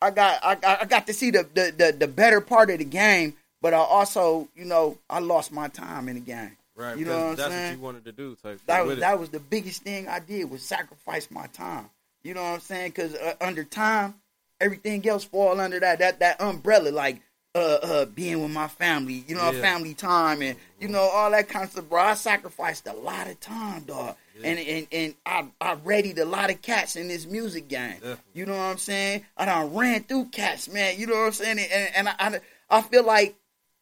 I 0.00 0.10
got 0.10 0.38
I, 0.42 0.78
I- 0.82 0.84
got 0.84 1.06
to 1.08 1.12
see 1.12 1.30
the, 1.30 1.46
the 1.54 1.74
the 1.76 1.96
the 1.98 2.08
better 2.08 2.40
part 2.40 2.70
of 2.70 2.78
the 2.78 2.84
game, 2.84 3.34
but 3.60 3.74
I 3.74 3.78
also, 3.78 4.48
you 4.54 4.64
know, 4.64 4.98
I 5.10 5.18
lost 5.18 5.50
my 5.52 5.68
time 5.68 6.08
in 6.08 6.14
the 6.14 6.20
game. 6.20 6.56
right, 6.76 6.96
you 6.96 7.04
know 7.04 7.16
what 7.16 7.18
I'm 7.30 7.36
that's 7.36 7.52
saying? 7.52 7.72
what 7.72 7.78
you 7.78 7.82
wanted 7.84 8.04
to 8.04 8.12
do, 8.12 8.36
type 8.36 8.60
That 8.66 8.86
was 8.86 9.00
that 9.00 9.18
was 9.18 9.30
the 9.30 9.40
biggest 9.40 9.82
thing 9.82 10.06
I 10.08 10.20
did 10.20 10.48
was 10.48 10.62
sacrifice 10.62 11.28
my 11.30 11.48
time. 11.48 11.90
You 12.22 12.34
know 12.34 12.42
what 12.42 12.54
I'm 12.54 12.60
saying? 12.60 12.90
Because 12.90 13.14
uh, 13.16 13.34
under 13.40 13.64
time, 13.64 14.14
everything 14.60 15.06
else 15.08 15.24
fall 15.24 15.60
under 15.60 15.80
that 15.80 15.98
that 16.00 16.20
that 16.20 16.40
umbrella, 16.40 16.90
like 16.90 17.20
uh 17.54 17.78
uh 17.82 18.04
being 18.06 18.42
with 18.42 18.50
my 18.50 18.68
family, 18.68 19.24
you 19.26 19.34
know, 19.34 19.50
Yeah. 19.50 19.60
family 19.60 19.94
time, 19.94 20.42
and 20.42 20.56
you 20.80 20.88
know 20.88 21.00
all 21.00 21.30
that 21.30 21.48
kind 21.48 21.64
of 21.64 21.70
stuff. 21.72 21.88
Bro, 21.88 22.02
I 22.02 22.14
sacrificed 22.14 22.86
a 22.86 22.92
lot 22.92 23.26
of 23.28 23.40
time, 23.40 23.82
dog, 23.84 24.16
Yeah. 24.38 24.48
and 24.50 24.58
and 24.58 24.86
and 24.92 25.14
I 25.24 25.46
I 25.60 25.74
readied 25.84 26.18
a 26.18 26.24
lot 26.24 26.50
of 26.50 26.60
cats 26.62 26.96
in 26.96 27.08
this 27.08 27.26
music 27.26 27.68
game. 27.68 27.94
Definitely. 27.94 28.18
You 28.34 28.46
know 28.46 28.52
what 28.56 28.62
I'm 28.64 28.78
saying? 28.78 29.24
I 29.36 29.46
done 29.46 29.74
ran 29.74 30.04
through 30.04 30.26
cats, 30.26 30.68
man. 30.68 30.98
You 30.98 31.06
know 31.06 31.14
what 31.14 31.26
I'm 31.26 31.32
saying? 31.32 31.58
And 31.58 31.90
and 31.96 32.08
I 32.08 32.14
I, 32.18 32.40
I 32.78 32.82
feel 32.82 33.04
like 33.04 33.34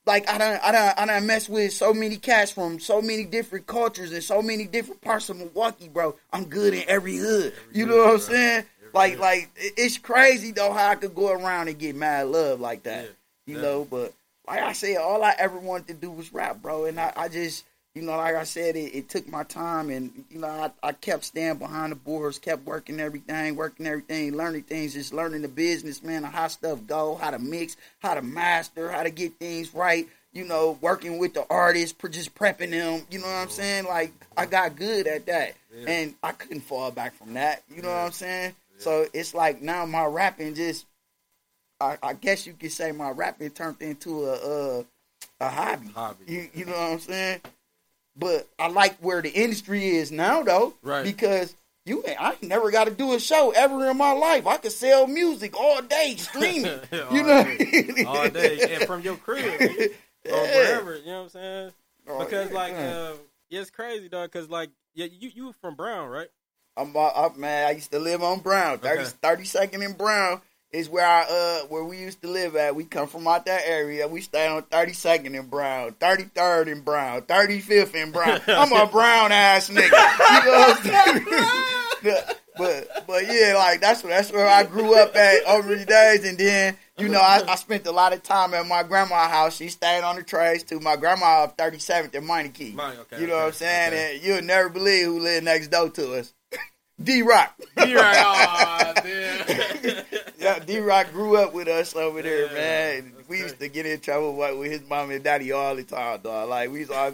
like 0.06 0.28
I 0.30 0.38
done 0.38 0.60
I 0.62 0.70
done 0.70 0.94
I 0.96 1.06
done 1.06 1.26
mess 1.26 1.48
with 1.48 1.72
so 1.72 1.92
many 1.92 2.16
cats 2.18 2.52
from 2.52 2.78
so 2.78 3.02
many 3.02 3.24
different 3.24 3.66
cultures 3.66 4.12
and 4.12 4.22
so 4.22 4.40
many 4.40 4.64
different 4.64 5.00
parts 5.00 5.28
of 5.28 5.36
Milwaukee, 5.38 5.88
bro. 5.88 6.14
I'm 6.32 6.44
good 6.44 6.72
in 6.74 6.84
every 6.86 7.16
hood. 7.16 7.52
Every 7.68 7.76
you 7.80 7.86
hood, 7.86 7.94
know 7.96 8.04
what 8.04 8.12
I'm 8.14 8.20
saying? 8.20 8.64
Like 8.96 9.12
hood. 9.12 9.20
like 9.20 9.50
it's 9.56 9.98
crazy 9.98 10.52
though 10.52 10.72
how 10.72 10.88
I 10.88 10.94
could 10.96 11.14
go 11.14 11.32
around 11.32 11.68
and 11.68 11.78
get 11.78 11.94
mad 11.96 12.26
love 12.28 12.60
like 12.60 12.82
that. 12.84 13.04
Yeah, 13.04 13.10
you 13.46 13.54
definitely. 13.54 13.78
know, 13.78 13.84
but 13.90 14.14
like 14.48 14.60
I 14.62 14.72
said, 14.72 14.96
all 14.98 15.22
I 15.22 15.34
ever 15.38 15.58
wanted 15.58 15.88
to 15.88 15.94
do 15.94 16.10
was 16.10 16.32
rap, 16.32 16.62
bro. 16.62 16.84
And 16.84 17.00
I, 17.00 17.12
I 17.16 17.28
just 17.28 17.64
you 17.96 18.02
know, 18.02 18.14
like 18.18 18.34
I 18.34 18.44
said, 18.44 18.76
it, 18.76 18.94
it 18.94 19.08
took 19.08 19.26
my 19.26 19.42
time, 19.44 19.88
and 19.88 20.26
you 20.30 20.38
know, 20.38 20.48
I, 20.48 20.70
I 20.82 20.92
kept 20.92 21.24
staying 21.24 21.56
behind 21.56 21.92
the 21.92 21.96
boards, 21.96 22.38
kept 22.38 22.66
working 22.66 23.00
everything, 23.00 23.56
working 23.56 23.86
everything, 23.86 24.36
learning 24.36 24.64
things, 24.64 24.92
just 24.92 25.14
learning 25.14 25.40
the 25.40 25.48
business, 25.48 26.02
man, 26.02 26.22
how 26.22 26.48
stuff 26.48 26.86
go, 26.86 27.14
how 27.14 27.30
to 27.30 27.38
mix, 27.38 27.78
how 28.00 28.12
to 28.12 28.20
master, 28.20 28.90
how 28.92 29.02
to 29.02 29.08
get 29.08 29.38
things 29.38 29.72
right. 29.74 30.06
You 30.34 30.44
know, 30.44 30.76
working 30.82 31.16
with 31.16 31.32
the 31.32 31.46
artists, 31.48 31.96
just 32.10 32.34
prepping 32.34 32.70
them. 32.72 33.06
You 33.10 33.20
know 33.20 33.26
what 33.26 33.32
I'm 33.32 33.46
mm-hmm. 33.46 33.50
saying? 33.52 33.84
Like 33.86 34.12
I 34.36 34.44
got 34.44 34.76
good 34.76 35.06
at 35.06 35.24
that, 35.24 35.54
Yeah. 35.74 35.88
and 35.90 36.14
I 36.22 36.32
couldn't 36.32 36.60
fall 36.60 36.90
back 36.90 37.14
from 37.14 37.32
that. 37.32 37.62
You 37.74 37.80
know 37.80 37.88
Yeah. 37.88 38.00
what 38.00 38.06
I'm 38.08 38.12
saying? 38.12 38.54
Yeah. 38.76 38.82
So 38.82 39.06
it's 39.12 39.34
like 39.34 39.62
now 39.62 39.86
my 39.86 40.04
rapping 40.04 40.54
just, 40.54 40.86
I, 41.80 41.98
I 42.02 42.12
guess 42.14 42.46
you 42.46 42.54
could 42.54 42.72
say 42.72 42.92
my 42.92 43.10
rapping 43.10 43.50
turned 43.50 43.80
into 43.82 44.24
a 44.26 44.34
a, 44.80 44.84
a 45.40 45.48
hobby. 45.48 45.88
Hobby. 45.94 46.24
You 46.26 46.48
you 46.54 46.64
know 46.64 46.72
what 46.72 46.92
I'm 46.92 46.98
saying? 47.00 47.40
But 48.18 48.48
I 48.58 48.68
like 48.68 48.96
where 48.98 49.20
the 49.20 49.30
industry 49.30 49.88
is 49.96 50.10
now 50.10 50.42
though, 50.42 50.74
Right. 50.82 51.04
Because 51.04 51.54
you, 51.84 52.02
I 52.18 52.34
never 52.42 52.70
got 52.72 52.84
to 52.84 52.90
do 52.90 53.12
a 53.14 53.20
show 53.20 53.52
ever 53.54 53.88
in 53.90 53.96
my 53.96 54.10
life. 54.12 54.44
I 54.46 54.56
could 54.56 54.72
sell 54.72 55.06
music 55.06 55.54
all 55.56 55.80
day 55.82 56.16
streaming. 56.18 56.80
All 56.92 57.16
you 57.16 57.22
know, 57.22 57.44
day. 57.44 58.04
all 58.04 58.28
day 58.28 58.74
and 58.74 58.84
from 58.84 59.02
your 59.02 59.14
crib 59.16 59.44
or 59.60 59.66
Yeah. 60.24 60.56
wherever. 60.56 60.96
You 60.96 61.06
know 61.06 61.16
what 61.18 61.22
I'm 61.24 61.28
saying? 61.28 61.72
Oh, 62.08 62.18
Because 62.24 62.48
yeah, 62.50 62.56
like, 62.56 62.74
uh, 62.74 63.12
yeah, 63.50 63.60
it's 63.60 63.70
crazy, 63.70 64.08
dog. 64.08 64.32
Because 64.32 64.48
like, 64.48 64.70
yeah, 64.94 65.06
you 65.06 65.30
you 65.32 65.52
from 65.60 65.76
Brown, 65.76 66.08
right? 66.08 66.26
I'm, 66.76 66.94
uh, 66.96 67.28
man. 67.36 67.68
I 67.68 67.70
used 67.72 67.92
to 67.92 67.98
live 67.98 68.22
on 68.22 68.40
Brown. 68.40 68.78
30, 68.78 69.00
Okay. 69.00 69.10
32nd 69.22 69.84
and 69.84 69.96
Brown 69.96 70.40
is 70.72 70.88
where 70.88 71.06
I 71.06 71.22
uh 71.22 71.66
where 71.68 71.84
we 71.84 71.98
used 71.98 72.20
to 72.22 72.28
live 72.28 72.56
at. 72.56 72.74
We 72.74 72.84
come 72.84 73.08
from 73.08 73.26
out 73.26 73.46
that 73.46 73.62
area. 73.66 74.06
We 74.08 74.20
stay 74.20 74.46
on 74.48 74.62
32nd 74.64 75.38
and 75.38 75.50
Brown, 75.50 75.92
33rd 75.92 76.70
and 76.72 76.84
Brown, 76.84 77.22
35th 77.22 77.94
and 77.94 78.12
Brown. 78.12 78.40
I'm 78.48 78.72
a 78.72 78.86
brown 78.86 79.32
ass 79.32 79.70
nigga. 79.70 79.82
You 79.84 80.50
know 80.50 80.58
what 80.58 80.80
I'm 82.04 82.36
but 82.56 83.04
but 83.06 83.26
yeah, 83.26 83.54
like 83.56 83.80
that's 83.80 84.02
that's 84.02 84.32
where 84.32 84.46
I 84.46 84.64
grew 84.64 84.98
up 84.98 85.14
at 85.16 85.44
over 85.44 85.74
the 85.74 85.84
days, 85.84 86.24
and 86.24 86.38
then 86.38 86.76
you 86.98 87.08
know 87.08 87.20
I, 87.20 87.42
I 87.48 87.54
spent 87.56 87.86
a 87.86 87.92
lot 87.92 88.12
of 88.12 88.22
time 88.22 88.54
at 88.54 88.66
my 88.66 88.82
grandma's 88.82 89.30
house. 89.30 89.56
She 89.56 89.68
stayed 89.68 90.02
on 90.02 90.16
the 90.16 90.22
trace 90.22 90.62
too. 90.62 90.80
My 90.80 90.96
grandma 90.96 91.44
of 91.44 91.56
37th 91.56 92.14
and 92.14 92.28
Meinecke. 92.28 92.74
Money, 92.74 92.98
okay, 92.98 93.20
you 93.20 93.26
know 93.26 93.36
what 93.36 93.46
I'm 93.46 93.52
saying? 93.52 93.92
okay. 93.92 94.14
And 94.16 94.24
you'll 94.24 94.42
never 94.42 94.68
believe 94.68 95.06
who 95.06 95.20
lived 95.20 95.44
next 95.44 95.68
door 95.68 95.90
to 95.90 96.14
us. 96.14 96.32
D 97.02 97.22
Rock. 97.22 97.54
You're 97.86 98.00
right. 98.00 98.16
Aw, 98.26 98.92
damn. 99.02 100.04
Yeah, 100.38 100.58
D 100.60 100.78
Rock 100.78 101.10
grew 101.12 101.36
up 101.36 101.54
with 101.54 101.66
us 101.66 101.96
over 101.96 102.20
there, 102.22 102.46
Yeah, 102.46 102.52
man. 103.00 103.12
We 103.26 103.38
used 103.38 103.58
great. 103.58 103.72
to 103.72 103.74
get 103.74 103.86
in 103.86 103.98
trouble 104.00 104.36
with 104.36 104.56
with 104.58 104.70
his 104.70 104.88
mom 104.88 105.10
and 105.10 105.24
daddy 105.24 105.50
all 105.50 105.74
the 105.74 105.82
time, 105.82 106.20
dog. 106.20 106.48
Like 106.50 106.70
we 106.70 106.80
was 106.80 106.90
all, 106.90 107.12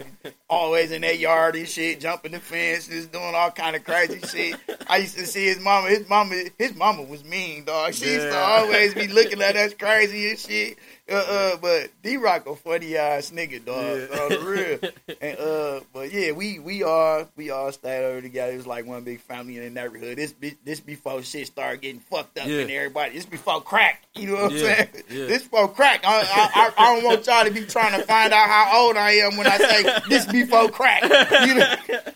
always 0.51 0.91
in 0.91 1.01
their 1.01 1.15
yard 1.15 1.55
and 1.57 1.67
shit, 1.67 2.01
jumping 2.01 2.33
the 2.33 2.41
fences, 2.41 3.07
doing 3.07 3.33
all 3.35 3.51
kind 3.51 3.75
of 3.77 3.85
crazy 3.85 4.21
shit. 4.27 4.57
I 4.89 4.99
used 4.99 5.17
to 5.17 5.25
see 5.27 5.47
his 5.47 5.61
mama. 5.61 5.89
His 5.89 6.07
mama, 6.09 6.35
his 6.59 6.75
mama 6.75 7.03
was 7.05 7.25
mean, 7.25 7.65
dog. 7.65 7.95
She 7.95 8.07
used 8.13 8.29
to 8.29 8.37
always 8.37 8.93
be 8.93 9.07
looking 9.07 9.41
at 9.41 9.57
us 9.57 9.73
crazy 9.73 10.29
and 10.31 10.39
shit. 10.39 10.79
Uh, 11.13 11.17
uh, 11.29 11.57
but 11.59 11.91
D 12.03 12.17
Rock 12.17 12.47
a 12.47 12.57
funny 12.57 12.97
ass 12.97 13.31
nigga, 13.31 13.65
dog. 13.65 13.77
Yeah. 14.11 14.19
On 14.19 14.29
the 14.31 14.39
real. 14.41 14.93
And 15.21 15.39
uh, 15.39 15.81
but 15.93 16.13
yeah, 16.13 16.33
we 16.33 16.59
we 16.59 16.83
all 16.83 17.29
we 17.37 17.51
all 17.51 17.71
stayed 17.73 18.05
over 18.05 18.23
together. 18.23 18.53
It 18.53 18.57
was 18.57 18.67
like 18.67 18.87
one 18.87 19.05
big 19.05 19.21
family 19.21 19.59
in 19.59 19.65
the 19.65 19.71
neighborhood. 19.71 20.17
This 20.17 20.33
be, 20.33 20.57
this 20.65 20.81
before 20.81 21.23
shit 21.23 21.47
started 21.49 21.83
getting 21.83 22.01
fucked 22.01 22.39
up 22.39 22.47
Yeah. 22.47 22.61
and 22.61 22.71
everybody. 22.71 23.15
This 23.15 23.27
before 23.27 23.61
crack. 23.61 24.03
You 24.15 24.29
know 24.29 24.35
what 24.35 24.53
I'm 24.53 24.59
saying? 24.59 24.89
yeah. 25.11 25.27
This 25.27 25.43
before 25.43 25.69
crack. 25.69 26.01
I, 26.05 26.21
I, 26.21 26.51
I, 26.55 26.73
I 26.79 26.95
don't 26.95 27.05
want 27.05 27.27
y'all 27.27 27.45
to 27.45 27.51
be 27.51 27.65
trying 27.67 27.99
to 28.01 28.07
find 28.07 28.33
out 28.33 28.49
how 28.49 28.87
old 28.87 28.97
I 28.97 29.11
am 29.13 29.37
when 29.37 29.47
I 29.47 29.59
say 29.59 29.99
this 30.09 30.27
before 30.27 30.69
crack. 30.71 31.03
You 31.47 31.55
know? 31.57 31.75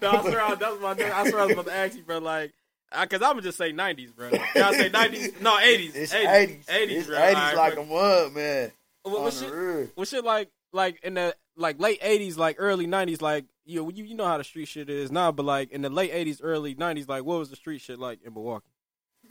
No, 0.00 0.10
I 0.12 0.20
swear, 0.22 0.40
I, 0.42 0.54
that's 0.54 0.80
my. 0.80 0.90
I 0.90 1.28
swear, 1.28 1.40
I 1.40 1.44
was 1.46 1.52
about 1.54 1.66
to 1.66 1.74
ask 1.74 1.96
you, 1.96 2.02
bro. 2.04 2.18
Like, 2.18 2.52
because 2.90 3.22
I'm 3.22 3.30
gonna 3.32 3.42
just 3.42 3.58
say 3.58 3.72
'90s, 3.72 4.14
bro. 4.14 4.30
Can 4.30 4.62
I 4.62 4.72
say 4.72 4.90
'90s? 4.90 5.40
No, 5.40 5.56
'80s. 5.56 5.94
It's 5.94 6.14
80s. 6.14 6.26
80s. 6.26 6.64
80s, 6.66 6.66
it's 6.68 7.06
bro. 7.06 7.16
80s 7.16 7.26
All 7.26 7.34
right, 7.34 7.56
like 7.56 7.74
bro. 7.74 7.82
a 7.82 7.86
mud, 7.86 8.32
man. 8.34 8.72
What, 9.02 9.22
what 9.22 9.32
shit? 9.32 9.90
What 9.94 10.08
shit 10.08 10.24
like 10.24 10.50
like 10.72 11.00
in 11.02 11.14
the 11.14 11.34
like 11.56 11.80
late 11.80 12.00
'80s, 12.00 12.36
like 12.36 12.56
early 12.58 12.86
'90s, 12.86 13.20
like 13.20 13.44
you 13.64 13.90
you 13.94 14.04
you 14.04 14.14
know 14.14 14.26
how 14.26 14.38
the 14.38 14.44
street 14.44 14.68
shit 14.68 14.88
is 14.88 15.10
now, 15.10 15.32
but 15.32 15.44
like 15.44 15.70
in 15.72 15.82
the 15.82 15.90
late 15.90 16.12
'80s, 16.12 16.40
early 16.42 16.74
'90s, 16.74 17.08
like 17.08 17.24
what 17.24 17.38
was 17.38 17.50
the 17.50 17.56
street 17.56 17.80
shit 17.80 17.98
like 17.98 18.20
in 18.24 18.34
Milwaukee? 18.34 18.66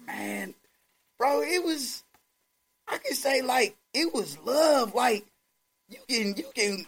man, 0.08 0.54
bro, 1.18 1.42
it 1.42 1.64
was. 1.64 2.04
I 2.88 2.98
can 3.00 3.16
say 3.16 3.42
like 3.42 3.76
it 3.94 4.14
was 4.14 4.38
love. 4.40 4.94
Like 4.94 5.26
you 5.90 5.98
can, 6.08 6.36
you 6.36 6.46
can, 6.54 6.86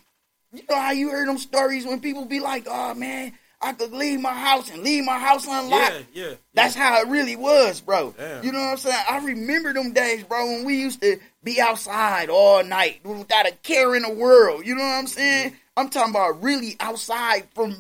you 0.54 0.64
know 0.70 0.80
how 0.80 0.92
you 0.92 1.10
heard 1.10 1.28
them 1.28 1.38
stories 1.38 1.86
when 1.86 2.00
people 2.00 2.26
be 2.26 2.40
like, 2.40 2.66
"Oh 2.70 2.94
man, 2.94 3.34
I 3.62 3.74
could 3.74 3.92
leave 3.92 4.20
my 4.22 4.34
house 4.34 4.70
and 4.70 4.84
leave 4.84 5.04
my 5.04 5.18
house 5.18 5.46
unlocked." 5.48 6.06
yeah. 6.14 6.28
yeah. 6.30 6.34
That's 6.54 6.76
how 6.76 7.02
it 7.02 7.08
really 7.08 7.36
was, 7.36 7.82
bro. 7.82 8.14
Damn. 8.18 8.44
You 8.44 8.52
know 8.52 8.60
what 8.60 8.72
I'm 8.72 8.78
saying? 8.78 9.04
I 9.10 9.18
remember 9.26 9.74
them 9.74 9.94
days, 9.94 10.24
bro, 10.24 10.46
when 10.46 10.66
we 10.66 10.80
used 10.80 11.02
to 11.02 11.20
be 11.44 11.60
outside 11.62 12.30
all 12.30 12.64
night 12.64 13.00
without 13.06 13.48
a 13.48 13.52
care 13.64 13.96
in 13.96 14.04
the 14.04 14.14
world. 14.14 14.66
You 14.66 14.76
know 14.76 14.84
what 14.84 15.00
I'm 15.00 15.08
saying? 15.08 15.50
Mm-hmm. 15.52 15.58
I'm 15.78 15.90
talking 15.90 16.12
about 16.14 16.42
really 16.44 16.76
outside 16.80 17.48
from 17.54 17.76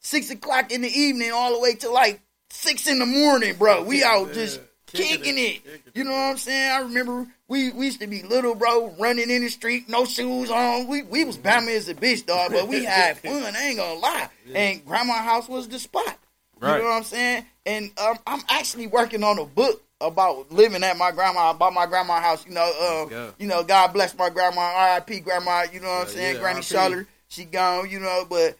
six 0.00 0.30
o'clock 0.30 0.72
in 0.72 0.82
the 0.82 0.88
evening 0.88 1.30
all 1.32 1.52
the 1.54 1.60
way 1.60 1.74
to 1.76 1.90
like 1.90 2.20
six 2.48 2.86
in 2.88 2.98
the 2.98 3.06
morning, 3.06 3.54
bro. 3.56 3.82
We 3.82 4.02
out 4.04 4.28
Yeah. 4.28 4.34
just 4.34 4.60
Kicking 4.92 5.18
kicking 5.18 5.38
it. 5.38 5.62
it. 5.64 5.82
You 5.94 6.04
know 6.04 6.10
what 6.10 6.18
I'm 6.18 6.36
saying? 6.36 6.70
I 6.70 6.80
remember 6.80 7.26
we, 7.48 7.70
we 7.72 7.86
used 7.86 8.00
to 8.00 8.06
be 8.06 8.22
little, 8.22 8.54
bro, 8.54 8.94
running 8.98 9.30
in 9.30 9.42
the 9.42 9.48
street, 9.48 9.88
no 9.88 10.04
shoes 10.04 10.50
on. 10.50 10.86
We 10.86 11.02
we 11.02 11.24
was 11.24 11.38
bama 11.38 11.74
as 11.76 11.88
a 11.88 11.94
bitch, 11.94 12.26
dog, 12.26 12.52
but 12.52 12.68
we 12.68 12.84
had 12.86 13.18
fun. 13.18 13.54
I 13.56 13.68
ain't 13.68 13.78
gonna 13.78 13.98
lie. 13.98 14.28
And 14.54 14.84
grandma's 14.84 15.18
house 15.18 15.48
was 15.48 15.68
the 15.68 15.78
spot. 15.78 16.18
Right. 16.60 16.76
You 16.76 16.82
know 16.82 16.90
what 16.90 16.96
I'm 16.96 17.04
saying? 17.04 17.46
And 17.66 17.90
um, 17.98 18.18
I'm 18.26 18.40
actually 18.48 18.86
working 18.86 19.24
on 19.24 19.38
a 19.38 19.46
book 19.46 19.82
about 20.00 20.50
living 20.50 20.82
at 20.82 20.96
my 20.96 21.10
grandma, 21.10 21.50
about 21.50 21.72
my 21.72 21.86
grandma's 21.86 22.22
house. 22.22 22.46
You 22.46 22.52
know, 22.52 23.08
um, 23.12 23.32
you 23.38 23.46
know, 23.46 23.62
God 23.62 23.92
bless 23.92 24.16
my 24.16 24.30
grandma, 24.30 24.60
R.I.P. 24.60 25.20
grandma. 25.20 25.64
You 25.72 25.80
know 25.80 25.88
what 25.88 26.02
I'm 26.02 26.08
saying? 26.08 26.34
yeah, 26.36 26.40
Granny. 26.40 26.62
Shuller, 26.62 27.06
she 27.28 27.44
gone. 27.44 27.88
You 27.88 28.00
know, 28.00 28.26
but 28.28 28.56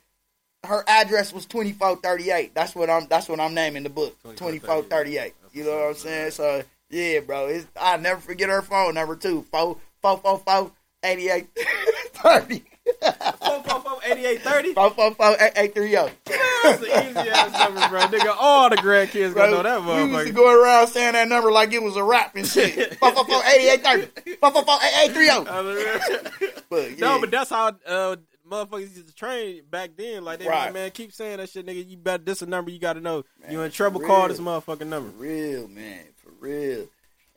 her 0.65 0.85
address 0.87 1.33
was 1.33 1.47
2438. 1.47 2.55
That's 2.55 2.75
what 2.75 2.91
I'm. 2.91 3.07
That's 3.09 3.29
what 3.29 3.41
I'm 3.41 3.55
naming 3.55 3.83
the 3.83 3.91
book. 3.91 4.17
2438. 4.23 5.35
You 5.52 5.64
know 5.64 5.76
what 5.76 5.88
I'm 5.88 5.95
saying? 5.95 6.30
So 6.33 6.62
yeah, 6.90 7.21
bro. 7.21 7.47
It's, 7.47 7.66
I 7.80 7.97
never 7.97 8.21
forget 8.21 8.49
her 8.49 8.62
phone 8.62 8.95
number 8.95 9.16
too. 9.16 9.42
Four 9.50 9.76
four 10.02 10.19
four 10.19 10.38
four 10.38 10.71
eighty 11.04 11.28
eight 11.28 11.49
thirty. 12.14 12.64
Four 13.40 13.62
four 13.62 13.80
four 13.80 13.99
eighty 14.04 14.26
eight 14.26 14.42
thirty. 14.42 14.73
Four 14.75 14.90
four 14.90 15.14
four 15.14 15.37
eight 15.40 15.52
eight 15.57 15.75
three 15.75 15.90
zero. 15.90 16.11
That's 16.62 16.80
the 16.80 16.87
easy 16.87 17.30
ass 17.30 17.52
number, 17.59 17.88
bro. 17.88 18.00
Nigga, 18.00 18.35
all 18.38 18.69
the 18.69 18.76
grandkids 18.76 19.35
gonna 19.35 19.50
know 19.52 19.62
that 19.62 19.83
we 19.83 20.12
used 20.12 20.26
to 20.26 20.33
go 20.33 20.62
around 20.62 20.88
saying 20.88 21.12
that 21.14 21.28
number 21.28 21.50
like 21.52 21.73
it 21.73 21.83
was 21.83 21.97
a 21.97 22.04
rap 22.04 22.35
and 22.37 22.47
shit. 22.47 22.95
Four 22.99 23.12
four 23.12 23.25
four 23.25 23.42
eighty 23.54 23.69
eight 23.69 23.83
thirty. 23.83 24.07
Four 24.37 24.50
four 24.50 24.64
four 24.64 24.76
eight 24.83 25.04
eight 25.09 25.12
three 25.12 25.26
zero. 25.26 25.45
But 26.69 26.90
yeah, 26.90 26.97
No, 26.99 27.19
but 27.21 27.30
that's 27.30 27.50
how 27.50 27.73
uh, 27.87 28.16
motherfuckers 28.50 28.95
used 28.95 29.09
to 29.09 29.14
train 29.14 29.62
back 29.71 29.90
then. 29.97 30.25
Like 30.25 30.40
they 30.40 30.49
Right. 30.49 30.64
like, 30.66 30.75
man, 30.75 30.90
keep 30.90 31.12
saying 31.12 31.38
that 31.38 31.49
shit, 31.49 31.66
nigga. 31.66 31.88
You 31.88 31.97
better 31.97 32.23
this 32.23 32.42
a 32.42 32.47
number 32.47 32.71
you 32.71 32.78
got 32.78 32.95
to 32.95 33.00
know. 33.00 33.25
Man, 33.40 33.52
you 33.52 33.61
in 33.62 33.71
trouble? 33.71 34.00
Call 34.00 34.28
this 34.28 34.40
motherfucking 34.40 34.87
number. 34.87 35.11
For 35.11 35.16
real, 35.16 35.69
man. 35.69 36.04
For 36.16 36.30
real. 36.40 36.87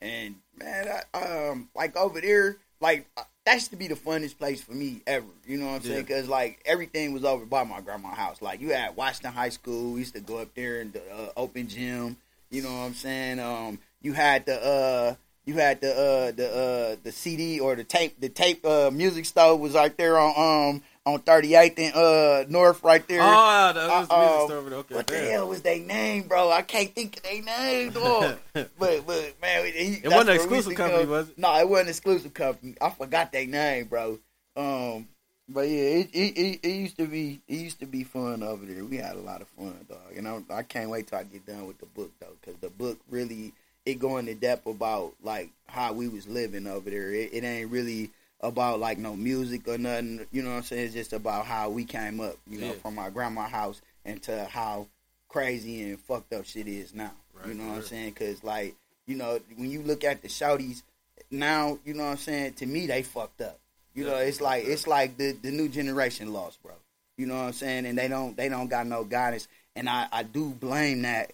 And 0.01 0.35
man, 0.57 0.87
I, 1.13 1.47
um, 1.49 1.69
like 1.75 1.95
over 1.95 2.19
there, 2.19 2.57
like 2.81 3.07
uh, 3.15 3.23
that 3.45 3.59
to 3.61 3.75
be 3.75 3.87
the 3.87 3.95
funnest 3.95 4.37
place 4.37 4.61
for 4.61 4.73
me 4.73 5.01
ever. 5.07 5.25
You 5.45 5.57
know 5.57 5.67
what 5.67 5.75
I'm 5.75 5.81
saying? 5.83 6.01
Because 6.01 6.27
like 6.27 6.61
everything 6.65 7.13
was 7.13 7.23
over 7.25 7.45
by 7.45 7.63
my 7.63 7.81
grandma's 7.81 8.17
house. 8.17 8.41
Like 8.41 8.61
you 8.61 8.69
had 8.73 8.95
Washington 8.95 9.33
High 9.33 9.49
School. 9.49 9.93
We 9.93 9.99
used 9.99 10.15
to 10.15 10.21
go 10.21 10.39
up 10.39 10.53
there 10.55 10.81
in 10.81 10.91
the 10.91 11.01
uh, 11.13 11.29
open 11.37 11.67
gym. 11.67 12.17
You 12.49 12.63
know 12.63 12.69
what 12.71 12.85
I'm 12.85 12.93
saying? 12.93 13.39
Um, 13.39 13.79
you 14.01 14.13
had 14.13 14.45
the 14.45 14.63
uh, 14.63 15.15
you 15.45 15.55
had 15.55 15.81
the 15.81 15.91
uh, 15.91 16.31
the 16.31 16.49
uh, 16.53 16.95
the 17.03 17.11
CD 17.11 17.59
or 17.59 17.75
the 17.75 17.83
tape 17.83 18.19
the 18.19 18.29
tape 18.29 18.65
uh, 18.65 18.91
music 18.91 19.25
store 19.25 19.57
was 19.57 19.73
right 19.73 19.95
there 19.97 20.17
on 20.17 20.33
um 20.71 20.81
on 21.05 21.19
38th 21.19 21.79
and 21.79 21.95
uh 21.95 22.45
North 22.49 22.83
right 22.83 23.05
there. 23.07 23.19
Oh, 23.21 23.71
that 23.73 23.75
was 23.75 24.07
Uh, 24.09 24.45
um, 24.45 24.51
over. 24.51 24.75
Okay, 24.75 24.95
What 24.95 25.07
the 25.07 25.17
hell 25.19 25.47
was 25.49 25.61
their 25.61 25.79
name, 25.79 26.27
bro? 26.27 26.51
I 26.51 26.61
can't 26.61 26.93
think 26.95 27.17
of 27.17 27.23
their 27.23 27.41
name, 27.41 27.89
dog. 27.93 28.37
but 28.53 28.69
but 28.77 29.33
man, 29.41 29.65
he, 29.65 29.99
It 30.03 30.09
wasn't 30.09 30.29
an 30.29 30.35
exclusive 30.35 30.75
company, 30.75 31.05
was 31.05 31.29
it? 31.29 31.37
No, 31.37 31.53
it 31.59 31.67
wasn't 31.67 31.87
an 31.87 31.91
exclusive 31.91 32.33
company. 32.33 32.75
I 32.79 32.89
forgot 32.89 33.31
their 33.31 33.45
name, 33.47 33.85
bro. 33.85 34.19
Um, 34.55 35.07
but 35.49 35.67
yeah, 35.67 35.99
it, 35.99 36.09
it, 36.13 36.37
it, 36.37 36.59
it 36.63 36.69
used 36.73 36.97
to 36.97 37.05
be 37.05 37.41
it 37.47 37.55
used 37.55 37.79
to 37.81 37.85
be 37.85 38.03
fun 38.05 38.41
over 38.41 38.65
there. 38.65 38.85
We 38.85 38.97
had 38.97 39.15
a 39.15 39.19
lot 39.19 39.41
of 39.41 39.47
fun, 39.49 39.85
dog. 39.89 40.15
And 40.15 40.27
I, 40.27 40.41
I 40.49 40.63
can't 40.63 40.89
wait 40.89 41.07
till 41.07 41.19
I 41.19 41.23
get 41.23 41.45
done 41.45 41.67
with 41.67 41.79
the 41.79 41.85
book 41.85 42.11
though, 42.21 42.33
because 42.39 42.59
the 42.61 42.69
book 42.69 42.97
really 43.09 43.51
it 43.85 43.99
go 43.99 44.15
into 44.17 44.35
depth 44.35 44.65
about 44.65 45.13
like 45.21 45.49
how 45.67 45.91
we 45.91 46.07
was 46.07 46.27
living 46.27 46.65
over 46.65 46.89
there. 46.89 47.11
It, 47.11 47.33
it 47.33 47.43
ain't 47.43 47.71
really 47.71 48.11
about 48.43 48.79
like 48.79 48.97
no 48.99 49.15
music 49.15 49.67
or 49.67 49.77
nothing. 49.77 50.25
You 50.31 50.43
know 50.43 50.51
what 50.51 50.57
I'm 50.57 50.63
saying? 50.63 50.85
It's 50.85 50.93
just 50.93 51.13
about 51.13 51.45
how 51.45 51.69
we 51.69 51.85
came 51.85 52.19
up, 52.19 52.35
you 52.47 52.59
know, 52.59 52.67
Yeah. 52.67 52.73
from 52.73 52.99
our 52.99 53.09
grandma 53.09 53.47
house 53.47 53.81
and 54.05 54.21
to 54.23 54.45
how 54.45 54.87
crazy 55.29 55.81
and 55.83 55.99
fucked 55.99 56.33
up 56.33 56.45
shit 56.45 56.67
is 56.67 56.93
now. 56.93 57.13
you 57.47 57.55
know 57.55 57.67
what 57.67 57.77
I'm 57.77 57.83
saying? 57.83 58.11
Because 58.11 58.43
like 58.43 58.75
you 59.07 59.15
know 59.15 59.39
when 59.57 59.71
you 59.71 59.81
look 59.81 60.03
at 60.03 60.21
the 60.21 60.27
shouties 60.27 60.83
now, 61.31 61.79
you 61.83 61.93
know 61.93 62.03
what 62.05 62.11
I'm 62.11 62.17
saying. 62.17 62.53
To 62.53 62.65
me, 62.65 62.85
they 62.85 63.01
fucked 63.01 63.41
up. 63.41 63.59
You 63.95 64.05
know, 64.05 64.17
it's 64.17 64.39
like 64.41 64.65
yeah. 64.65 64.73
it's 64.73 64.87
like 64.87 65.17
the 65.17 65.31
the 65.41 65.51
new 65.51 65.67
generation 65.69 66.31
lost, 66.33 66.61
bro. 66.61 66.73
You 67.17 67.25
know 67.25 67.35
what 67.35 67.47
I'm 67.47 67.53
saying? 67.53 67.85
And 67.85 67.97
they 67.97 68.07
don't 68.07 68.35
they 68.37 68.49
don't 68.49 68.67
got 68.69 68.87
no 68.87 69.03
guidance. 69.03 69.47
And 69.75 69.89
I 69.89 70.07
I 70.11 70.23
do 70.23 70.49
blame 70.49 71.01
that. 71.03 71.31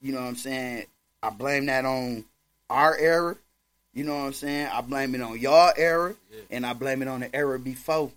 You 0.00 0.12
know 0.12 0.20
what 0.20 0.28
I'm 0.28 0.36
saying? 0.36 0.86
I 1.22 1.30
blame 1.30 1.66
that 1.66 1.84
on 1.84 2.24
our 2.68 2.96
era. 2.96 3.36
You 3.94 4.04
know 4.04 4.16
what 4.16 4.24
I'm 4.26 4.32
saying? 4.32 4.68
I 4.72 4.80
blame 4.80 5.14
it 5.14 5.20
on 5.20 5.38
y'all 5.38 5.72
era, 5.76 6.14
Yeah. 6.32 6.40
and 6.50 6.66
I 6.66 6.72
blame 6.72 7.02
it 7.02 7.08
on 7.08 7.20
the 7.20 7.34
era 7.34 7.58
before 7.58 8.10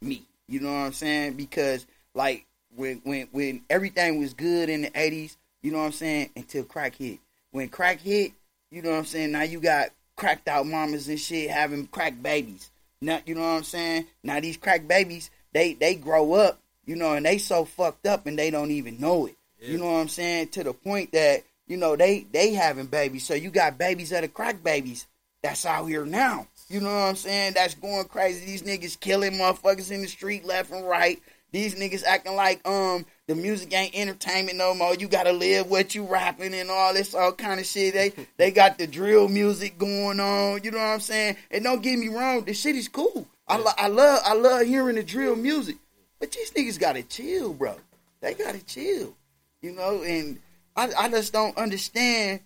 me. 0.00 0.22
You 0.48 0.60
know 0.60 0.72
what 0.72 0.78
I'm 0.86 0.92
saying? 0.92 1.34
Because 1.34 1.86
like 2.14 2.46
when 2.74 3.00
when 3.04 3.28
when 3.32 3.62
everything 3.68 4.18
was 4.18 4.34
good 4.34 4.68
in 4.68 4.82
the 4.82 4.90
'80s, 4.90 5.36
you 5.62 5.72
know 5.72 5.78
what 5.78 5.84
I'm 5.86 5.92
saying? 5.92 6.30
Until 6.36 6.64
crack 6.64 6.94
hit. 6.96 7.18
When 7.52 7.68
crack 7.68 8.00
hit, 8.00 8.32
you 8.70 8.80
know 8.82 8.90
what 8.90 8.98
I'm 8.98 9.04
saying? 9.04 9.32
Now 9.32 9.42
you 9.42 9.60
got 9.60 9.90
cracked 10.16 10.48
out 10.48 10.66
mamas 10.66 11.08
and 11.08 11.20
shit 11.20 11.50
having 11.50 11.86
crack 11.86 12.20
babies. 12.22 12.70
Now 13.02 13.20
you 13.26 13.34
know 13.34 13.42
what 13.42 13.48
I'm 13.58 13.64
saying? 13.64 14.06
Now 14.22 14.40
these 14.40 14.56
crack 14.56 14.88
babies, 14.88 15.30
they 15.52 15.74
they 15.74 15.94
grow 15.96 16.32
up, 16.32 16.60
you 16.86 16.96
know, 16.96 17.12
and 17.12 17.26
they 17.26 17.38
so 17.38 17.64
fucked 17.64 18.06
up 18.06 18.26
and 18.26 18.38
they 18.38 18.50
don't 18.50 18.70
even 18.70 18.98
know 19.00 19.26
it. 19.26 19.36
You 19.62 19.76
know 19.76 19.84
what 19.92 19.98
I'm 20.00 20.08
saying? 20.08 20.48
To 20.48 20.64
the 20.64 20.72
point 20.72 21.12
that 21.12 21.42
you 21.66 21.76
know 21.76 21.94
they 21.94 22.26
they 22.32 22.54
having 22.54 22.86
babies. 22.86 23.26
So 23.26 23.34
you 23.34 23.50
got 23.50 23.76
babies 23.76 24.08
that 24.10 24.24
are 24.24 24.28
crack 24.28 24.62
babies 24.64 25.06
that's 25.42 25.64
out 25.66 25.86
here 25.86 26.04
now. 26.04 26.46
You 26.68 26.80
know 26.80 26.92
what 26.92 27.08
I'm 27.08 27.16
saying? 27.16 27.54
That's 27.54 27.74
going 27.74 28.04
crazy. 28.04 28.46
These 28.46 28.62
niggas 28.62 28.98
killing 29.00 29.32
motherfuckers 29.32 29.90
in 29.90 30.02
the 30.02 30.08
street 30.08 30.44
left 30.44 30.70
and 30.70 30.86
right. 30.86 31.20
These 31.52 31.74
niggas 31.74 32.04
acting 32.04 32.36
like 32.36 32.66
um 32.66 33.04
the 33.26 33.34
music 33.34 33.74
ain't 33.74 33.94
entertainment 33.94 34.58
no 34.58 34.74
more. 34.74 34.94
You 34.94 35.08
gotta 35.08 35.32
live 35.32 35.68
what 35.68 35.94
you 35.94 36.04
rapping 36.04 36.54
and 36.54 36.70
all 36.70 36.94
this 36.94 37.14
all 37.14 37.32
kind 37.32 37.58
of 37.58 37.66
shit. 37.66 37.94
They 37.94 38.12
they 38.36 38.50
got 38.50 38.78
the 38.78 38.86
drill 38.86 39.28
music 39.28 39.78
going 39.78 40.20
on. 40.20 40.62
You 40.62 40.70
know 40.70 40.78
what 40.78 40.84
I'm 40.84 41.00
saying? 41.00 41.36
And 41.50 41.64
don't 41.64 41.82
get 41.82 41.98
me 41.98 42.08
wrong, 42.08 42.44
the 42.44 42.54
shit 42.54 42.76
is 42.76 42.88
cool. 42.88 43.26
I, 43.48 43.56
lo- 43.56 43.72
I 43.76 43.88
love 43.88 44.20
I 44.24 44.34
love 44.34 44.66
hearing 44.66 44.94
the 44.94 45.02
drill 45.02 45.34
music, 45.34 45.76
but 46.20 46.30
these 46.30 46.52
niggas 46.52 46.78
gotta 46.78 47.02
chill, 47.02 47.52
bro. 47.52 47.76
They 48.20 48.34
gotta 48.34 48.64
chill. 48.64 49.16
You 49.60 49.72
know, 49.72 50.02
and 50.04 50.38
I 50.76 50.90
I 50.96 51.08
just 51.08 51.32
don't 51.32 51.56
understand 51.58 52.40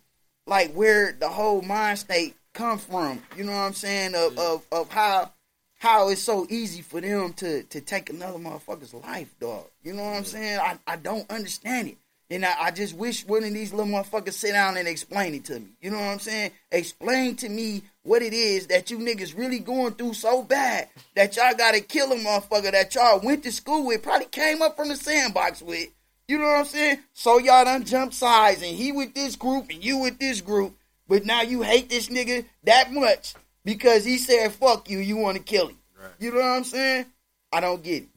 like 0.47 0.73
where 0.73 1.13
the 1.13 1.29
whole 1.29 1.61
mind 1.61 1.99
state 1.99 2.37
come 2.55 2.79
from. 2.79 3.23
You 3.37 3.45
know 3.45 3.53
what 3.53 3.59
I'm 3.59 3.75
saying? 3.75 4.15
Of 4.15 4.39
of, 4.39 4.67
of 4.73 4.91
how 4.91 5.31
how 5.79 6.09
it's 6.09 6.23
so 6.23 6.47
easy 6.49 6.81
for 6.81 7.01
them 7.01 7.35
to 7.35 7.65
to 7.65 7.81
take 7.81 8.09
another 8.09 8.39
motherfucker's 8.39 8.95
life, 8.95 9.35
dog. 9.39 9.67
You 9.83 9.93
know 9.93 10.05
what 10.05 10.17
I'm 10.17 10.25
saying? 10.25 10.59
I, 10.59 10.79
I 10.87 10.97
don't 10.97 11.31
understand 11.31 11.89
it. 11.89 11.99
And 12.31 12.45
I, 12.45 12.55
I 12.59 12.71
just 12.71 12.95
wish 12.97 13.27
one 13.27 13.45
of 13.45 13.53
these 13.53 13.75
little 13.75 13.93
motherfuckers 13.93 14.33
sit 14.33 14.53
down 14.53 14.79
and 14.79 14.89
explain 14.89 15.35
it 15.35 15.45
to 15.45 15.61
me. 15.61 15.69
You 15.83 15.91
know 15.91 15.99
what 15.99 16.05
I'm 16.05 16.19
saying? 16.19 16.53
Explain 16.73 17.37
to 17.37 17.51
me 17.51 17.83
what 18.03 18.23
it 18.23 18.33
is 18.33 18.69
that 18.69 18.91
you 18.91 18.99
niggas 18.99 19.37
really 19.37 19.59
going 19.59 19.93
through 19.93 20.15
so 20.15 20.43
bad 20.43 20.89
that 21.15 21.37
y'all 21.37 21.55
gotta 21.55 21.81
kill 21.81 22.13
a 22.13 22.17
motherfucker 22.17 22.73
that 22.73 22.95
y'all 22.95 23.21
went 23.21 23.43
to 23.45 23.53
school 23.53 23.87
with, 23.87 24.03
probably 24.03 24.27
came 24.27 24.63
up 24.63 24.77
from 24.77 24.89
the 24.89 24.97
sandbox 24.97 25.61
with. 25.61 25.91
You 26.27 26.39
know 26.39 26.45
what 26.45 26.61
I'm 26.61 26.65
saying? 26.65 27.01
So 27.13 27.39
y'all 27.39 27.67
done 27.67 27.85
jump 27.85 28.15
sides 28.15 28.63
and 28.63 28.75
he 28.75 28.93
with 28.93 29.15
this 29.15 29.37
group 29.37 29.69
and 29.69 29.85
you 29.85 29.99
with 29.99 30.19
this 30.19 30.41
group, 30.41 30.75
but 31.09 31.25
now 31.25 31.43
you 31.43 31.63
hate 31.63 31.89
this 31.89 32.09
nigga 32.09 32.45
that 32.65 32.93
much 32.93 33.35
because 33.65 34.05
he 34.05 34.19
said 34.19 34.53
fuck 34.53 34.89
you, 34.89 34.99
you 34.99 35.17
want 35.17 35.37
to 35.37 35.43
kill 35.43 35.69
him. 35.69 35.79
Right. 36.01 36.11
You 36.19 36.31
know 36.31 36.39
what 36.39 36.45
I'm 36.45 36.65
saying? 36.65 37.07
I 37.53 37.61
don't 37.61 37.83
get 37.83 38.05
it. 38.05 38.09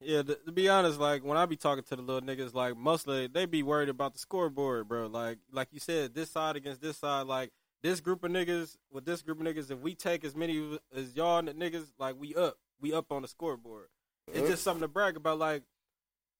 Yeah, 0.00 0.22
to, 0.22 0.34
to 0.34 0.52
be 0.52 0.68
honest, 0.68 1.00
like 1.00 1.24
when 1.24 1.38
I 1.38 1.46
be 1.46 1.56
talking 1.56 1.84
to 1.84 1.96
the 1.96 2.02
little 2.02 2.20
niggas, 2.20 2.54
like 2.54 2.76
mostly 2.76 3.26
they 3.26 3.46
be 3.46 3.62
worried 3.62 3.88
about 3.88 4.12
the 4.12 4.18
scoreboard, 4.18 4.86
bro. 4.86 5.06
Like, 5.06 5.38
like 5.50 5.68
you 5.72 5.80
said, 5.80 6.14
this 6.14 6.30
side 6.30 6.56
against 6.56 6.82
this 6.82 6.98
side, 6.98 7.26
like 7.26 7.50
this 7.82 8.00
group 8.00 8.24
of 8.24 8.30
niggas 8.30 8.76
with 8.90 9.04
this 9.04 9.22
group 9.22 9.40
of 9.40 9.46
niggas. 9.46 9.70
If 9.70 9.80
we 9.80 9.94
take 9.94 10.24
as 10.24 10.36
many 10.36 10.78
as 10.94 11.16
y'all 11.16 11.38
and 11.38 11.48
the 11.48 11.54
niggas, 11.54 11.86
like 11.98 12.16
we 12.18 12.34
up, 12.34 12.58
we 12.80 12.92
up 12.92 13.12
on 13.12 13.22
the 13.22 13.28
scoreboard. 13.28 13.86
It's 14.32 14.48
just 14.48 14.62
something 14.62 14.80
to 14.80 14.88
brag 14.88 15.16
about. 15.16 15.38
Like, 15.38 15.62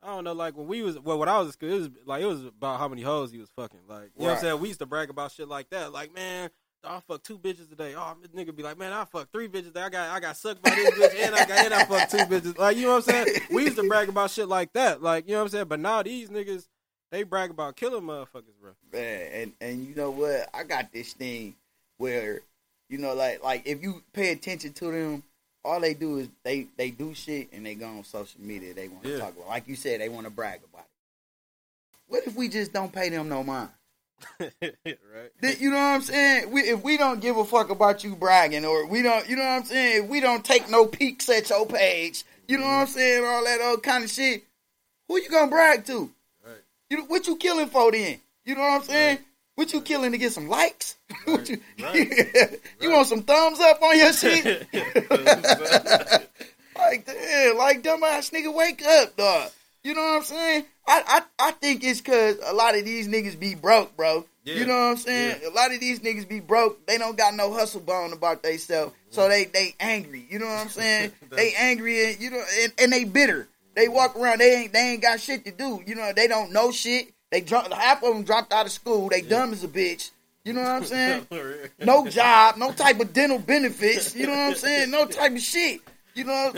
I 0.03 0.09
don't 0.09 0.25
know, 0.25 0.33
like 0.35 0.57
when 0.57 0.67
we 0.67 0.83
was, 0.83 0.99
well, 0.99 1.19
when 1.19 1.29
I 1.29 1.39
was 1.39 1.49
in 1.49 1.53
school, 1.53 1.71
it 1.73 1.79
was 1.79 1.89
like 2.05 2.23
it 2.23 2.27
was 2.27 2.45
about 2.45 2.79
how 2.79 2.89
many 2.89 3.03
hoes 3.03 3.31
he 3.33 3.39
was 3.39 3.49
fucking. 3.57 3.81
Like, 3.89 4.11
you 4.17 4.25
know 4.25 4.25
what 4.25 4.25
I'm 4.25 4.29
Right. 4.35 4.41
saying? 4.41 4.61
We 4.61 4.69
used 4.69 4.81
to 4.81 4.87
brag 4.87 5.09
about 5.11 5.33
shit 5.33 5.49
like 5.49 5.71
that. 5.71 5.93
Like, 5.93 6.15
man. 6.15 6.51
I 6.87 7.01
fucked 7.01 7.25
two 7.25 7.39
bitches 7.39 7.71
today. 7.71 7.95
Oh, 7.97 8.15
this 8.21 8.31
nigga 8.33 8.55
be 8.55 8.63
like, 8.63 8.77
man, 8.79 8.93
I 8.93 9.07
fucked 9.07 9.33
three 9.33 9.49
bitches 9.49 9.69
today. 9.69 9.81
I 9.85 9.89
got, 9.89 10.11
I 10.11 10.21
got 10.21 10.37
sucked 10.37 10.61
by 10.61 10.75
this 10.75 10.91
bitch, 10.91 11.15
and 11.19 11.35
I 11.35 11.47
got, 11.47 11.65
and 11.65 11.73
I 11.73 11.85
fucked 11.87 12.11
two 12.11 12.19
bitches. 12.19 12.59
Like, 12.59 12.77
you 12.77 12.83
know 12.83 12.97
what 12.97 13.09
I'm 13.09 13.25
saying? 13.25 13.41
We 13.51 13.65
used 13.65 13.77
to 13.77 13.89
brag 13.89 14.11
about 14.11 14.31
shit 14.31 14.49
like 14.49 14.71
that. 14.75 15.03
Like, 15.03 15.27
you 15.27 15.33
know 15.33 15.39
what 15.39 15.45
I'm 15.45 15.49
saying? 15.49 15.65
But 15.69 15.81
now 15.81 16.03
these 16.03 16.29
niggas, 16.29 16.69
they 17.11 17.23
brag 17.23 17.49
about 17.49 17.77
killing 17.77 18.03
motherfuckers, 18.03 18.53
bro. 18.61 18.73
Man, 18.93 19.31
and 19.33 19.53
and 19.63 19.87
you 19.89 19.95
know 19.95 20.11
what? 20.11 20.51
I 20.53 20.63
got 20.65 20.93
this 20.93 21.15
thing 21.15 21.55
where, 21.97 22.43
you 22.91 22.99
know, 22.99 23.15
like 23.15 23.43
like 23.43 23.63
if 23.67 23.83
you 23.83 24.03
pay 24.13 24.33
attention 24.33 24.75
to 24.75 24.93
them, 24.93 25.23
all 25.65 25.81
they 25.81 25.95
do 25.95 26.19
is 26.19 26.29
they 26.43 26.67
they 26.77 26.91
do 26.91 27.15
shit 27.15 27.53
and 27.53 27.65
they 27.65 27.75
go 27.75 27.87
on 27.87 28.05
social 28.05 28.41
media. 28.41 28.75
They 28.75 28.89
want 28.89 29.05
to 29.05 29.11
Yeah. 29.11 29.19
talk 29.19 29.37
about, 29.37 29.49
like 29.49 29.67
you 29.69 29.77
said, 29.77 30.01
they 30.01 30.09
want 30.09 30.27
to 30.27 30.31
brag 30.31 30.61
about 30.73 30.83
it. 30.85 30.91
What 32.09 32.27
if 32.27 32.37
we 32.37 32.49
just 32.49 32.73
don't 32.73 32.93
pay 32.93 33.09
them 33.09 33.29
no 33.29 33.43
mind? 33.43 33.71
right? 34.41 35.61
You 35.61 35.71
know 35.71 35.77
what 35.77 35.83
I'm 35.83 36.01
saying? 36.03 36.51
We, 36.51 36.61
if 36.63 36.83
we 36.83 36.97
don't 36.97 37.21
give 37.21 37.37
a 37.37 37.45
fuck 37.45 37.71
about 37.71 38.05
you 38.05 38.15
bragging, 38.15 38.65
or 38.65 38.87
we 38.87 39.03
don't, 39.03 39.29
you 39.29 39.37
know 39.37 39.43
what 39.43 39.51
I'm 39.51 39.65
saying? 39.65 40.05
If 40.05 40.09
we 40.11 40.21
don't 40.21 40.45
take 40.45 40.71
no 40.71 40.87
peeks 40.87 41.29
at 41.29 41.51
your 41.51 41.67
page, 41.67 42.25
you 42.47 42.59
know 42.59 42.67
what 42.67 42.73
I'm 42.73 42.87
saying? 42.87 43.25
All 43.25 43.45
that 43.45 43.61
old 43.61 43.83
kind 43.83 44.05
of 44.05 44.11
shit. 44.11 44.45
Who 45.09 45.19
you 45.19 45.29
gonna 45.29 45.51
brag 45.51 45.85
to? 45.87 46.11
Right. 46.45 46.57
You 46.91 47.05
what 47.05 47.27
you 47.27 47.37
killing 47.37 47.69
for 47.69 47.91
then? 47.93 48.21
You 48.45 48.55
know 48.55 48.61
what 48.63 48.83
I'm 48.83 48.83
saying? 48.83 49.19
What 49.57 49.73
you 49.73 49.81
killing 49.81 50.13
to 50.13 50.19
get 50.19 50.33
some 50.33 50.49
likes? 50.49 50.97
What 51.27 51.49
you, 51.49 51.59
Right. 51.81 52.61
you 52.81 52.91
want 52.91 53.07
some 53.07 53.23
thumbs 53.23 53.61
up 53.61 53.81
on 53.83 53.97
your 53.97 54.13
shit? 54.13 54.67
like, 56.77 57.07
damn, 57.07 57.57
like 57.57 57.83
dumbass 57.83 58.31
nigga, 58.33 58.53
wake 58.53 58.85
up, 58.85 59.17
dog. 59.17 59.51
You 59.83 59.95
know 59.95 60.01
what 60.01 60.17
I'm 60.17 60.23
saying? 60.23 60.65
I 60.87 61.03
I, 61.39 61.49
I 61.49 61.51
think 61.53 61.85
it's 61.85 62.01
cause 62.01 62.37
a 62.45 62.53
lot 62.55 62.77
of 62.77 62.85
these 62.85 63.07
niggas 63.09 63.39
be 63.39 63.55
broke, 63.55 63.97
bro. 63.97 64.27
Yeah. 64.45 64.55
You 64.57 64.67
know 64.67 64.75
what 64.75 64.91
I'm 64.91 64.97
saying? 64.97 65.41
A 65.47 65.51
lot 65.51 65.73
of 65.73 65.81
these 65.81 66.01
niggas 66.01 66.29
be 66.29 66.41
broke. 66.41 66.87
They 66.87 66.99
don't 66.99 67.17
got 67.17 67.35
no 67.35 67.53
hustle 67.53 67.81
bone 67.81 68.13
about 68.13 68.43
themselves, 68.43 68.95
so 69.11 69.29
they 69.29 69.45
they 69.45 69.75
angry. 69.81 70.27
You 70.29 70.39
know 70.39 70.47
what 70.47 70.59
I'm 70.61 70.69
saying? 70.69 71.13
they 71.31 71.55
angry 71.55 72.13
and 72.13 72.21
you 72.21 72.31
know, 72.31 72.43
and, 72.63 72.73
and 72.79 72.93
they 72.93 73.05
bitter. 73.05 73.49
They 73.75 73.89
walk 73.89 74.17
around. 74.17 74.39
They 74.41 74.55
ain't 74.63 74.73
they 74.73 74.93
ain't 74.93 75.03
got 75.03 75.21
shit 75.21 75.45
to 75.47 75.51
do. 75.53 75.83
You 75.87 75.95
know, 75.95 76.13
they 76.15 76.29
don't 76.29 76.53
know 76.53 76.71
shit. 76.73 77.14
They 77.35 77.41
drop 77.41 77.73
half 77.73 78.01
of 78.05 78.15
them 78.15 78.23
dropped 78.23 78.53
out 78.53 78.67
of 78.67 78.71
school. 78.71 79.09
They 79.09 79.21
dumb 79.21 79.53
as 79.53 79.65
a 79.65 79.69
bitch. 79.69 80.13
You 80.45 80.53
know 80.53 80.61
what 80.61 80.71
I'm 80.71 80.85
saying? 80.85 81.27
no 81.81 82.07
job, 82.07 82.57
no 82.59 82.71
type 82.71 83.01
of 83.01 83.13
dental 83.13 83.41
benefits. 83.41 84.15
You 84.15 84.29
know 84.29 84.35
what 84.35 84.51
I'm 84.51 84.55
saying? 84.55 84.93
No 84.93 85.05
type 85.05 85.33
of 85.33 85.41
shit. 85.41 85.81
You 86.15 86.23
know, 86.23 86.53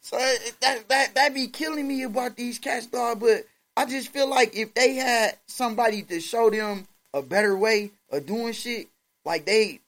so 0.00 0.16
that 0.62 0.88
that 0.88 1.14
that 1.14 1.34
be 1.34 1.48
killing 1.48 1.86
me 1.86 2.04
about 2.04 2.36
these 2.36 2.58
cats, 2.58 2.86
dog. 2.86 3.20
But 3.20 3.44
I 3.76 3.84
just 3.84 4.08
feel 4.08 4.26
like 4.30 4.56
if 4.56 4.72
they 4.72 4.94
had 4.94 5.36
somebody 5.44 6.00
to 6.04 6.20
show 6.20 6.48
them 6.48 6.88
a 7.12 7.20
better 7.20 7.54
way 7.54 7.90
of 8.10 8.24
doing 8.24 8.54
shit, 8.54 8.88
like 9.26 9.44
they, 9.44 9.80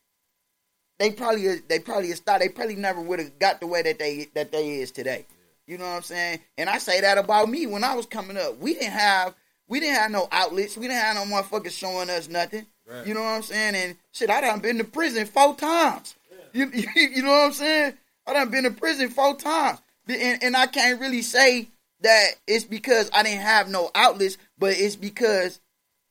they 0.98 1.12
probably 1.12 1.60
they 1.66 1.78
probably 1.78 2.12
start. 2.12 2.42
They 2.42 2.50
probably 2.50 2.76
never 2.76 3.00
would 3.00 3.20
have 3.20 3.38
got 3.38 3.60
the 3.60 3.66
way 3.66 3.80
that 3.80 3.98
they 3.98 4.28
that 4.34 4.52
they 4.52 4.80
is 4.80 4.90
today. 4.90 5.24
You 5.66 5.78
know 5.78 5.84
what 5.84 5.96
I'm 5.96 6.02
saying? 6.02 6.40
And 6.58 6.68
I 6.68 6.76
say 6.76 7.00
that 7.00 7.16
about 7.16 7.48
me 7.48 7.66
when 7.66 7.84
I 7.84 7.94
was 7.94 8.04
coming 8.04 8.36
up. 8.36 8.58
We 8.58 8.74
didn't 8.74 8.92
have 8.92 9.34
we 9.70 9.78
didn't 9.80 9.94
have 9.94 10.10
no 10.10 10.28
outlets. 10.30 10.76
We 10.76 10.88
didn't 10.88 11.00
have 11.00 11.14
no 11.14 11.24
motherfuckers 11.24 11.70
showing 11.70 12.10
us 12.10 12.28
nothing. 12.28 12.66
Right. 12.86 13.06
You 13.06 13.14
know 13.14 13.22
what 13.22 13.28
I'm 13.28 13.42
saying? 13.42 13.76
And 13.76 13.96
shit, 14.12 14.28
I 14.28 14.40
done 14.40 14.58
been 14.58 14.78
to 14.78 14.84
prison 14.84 15.24
four 15.24 15.54
times. 15.54 16.16
You, 16.52 16.70
you, 16.74 16.88
you 16.94 17.22
know 17.22 17.30
what 17.30 17.46
I'm 17.46 17.52
saying? 17.52 17.94
I 18.26 18.32
done 18.34 18.50
been 18.50 18.64
to 18.64 18.72
prison 18.72 19.08
four 19.08 19.36
times. 19.36 19.80
And, 20.08 20.42
and 20.42 20.56
I 20.56 20.66
can't 20.66 21.00
really 21.00 21.22
say 21.22 21.68
that 22.00 22.30
it's 22.48 22.64
because 22.64 23.10
I 23.14 23.22
didn't 23.22 23.42
have 23.42 23.68
no 23.68 23.92
outlets, 23.94 24.38
but 24.58 24.74
it's 24.76 24.96
because 24.96 25.60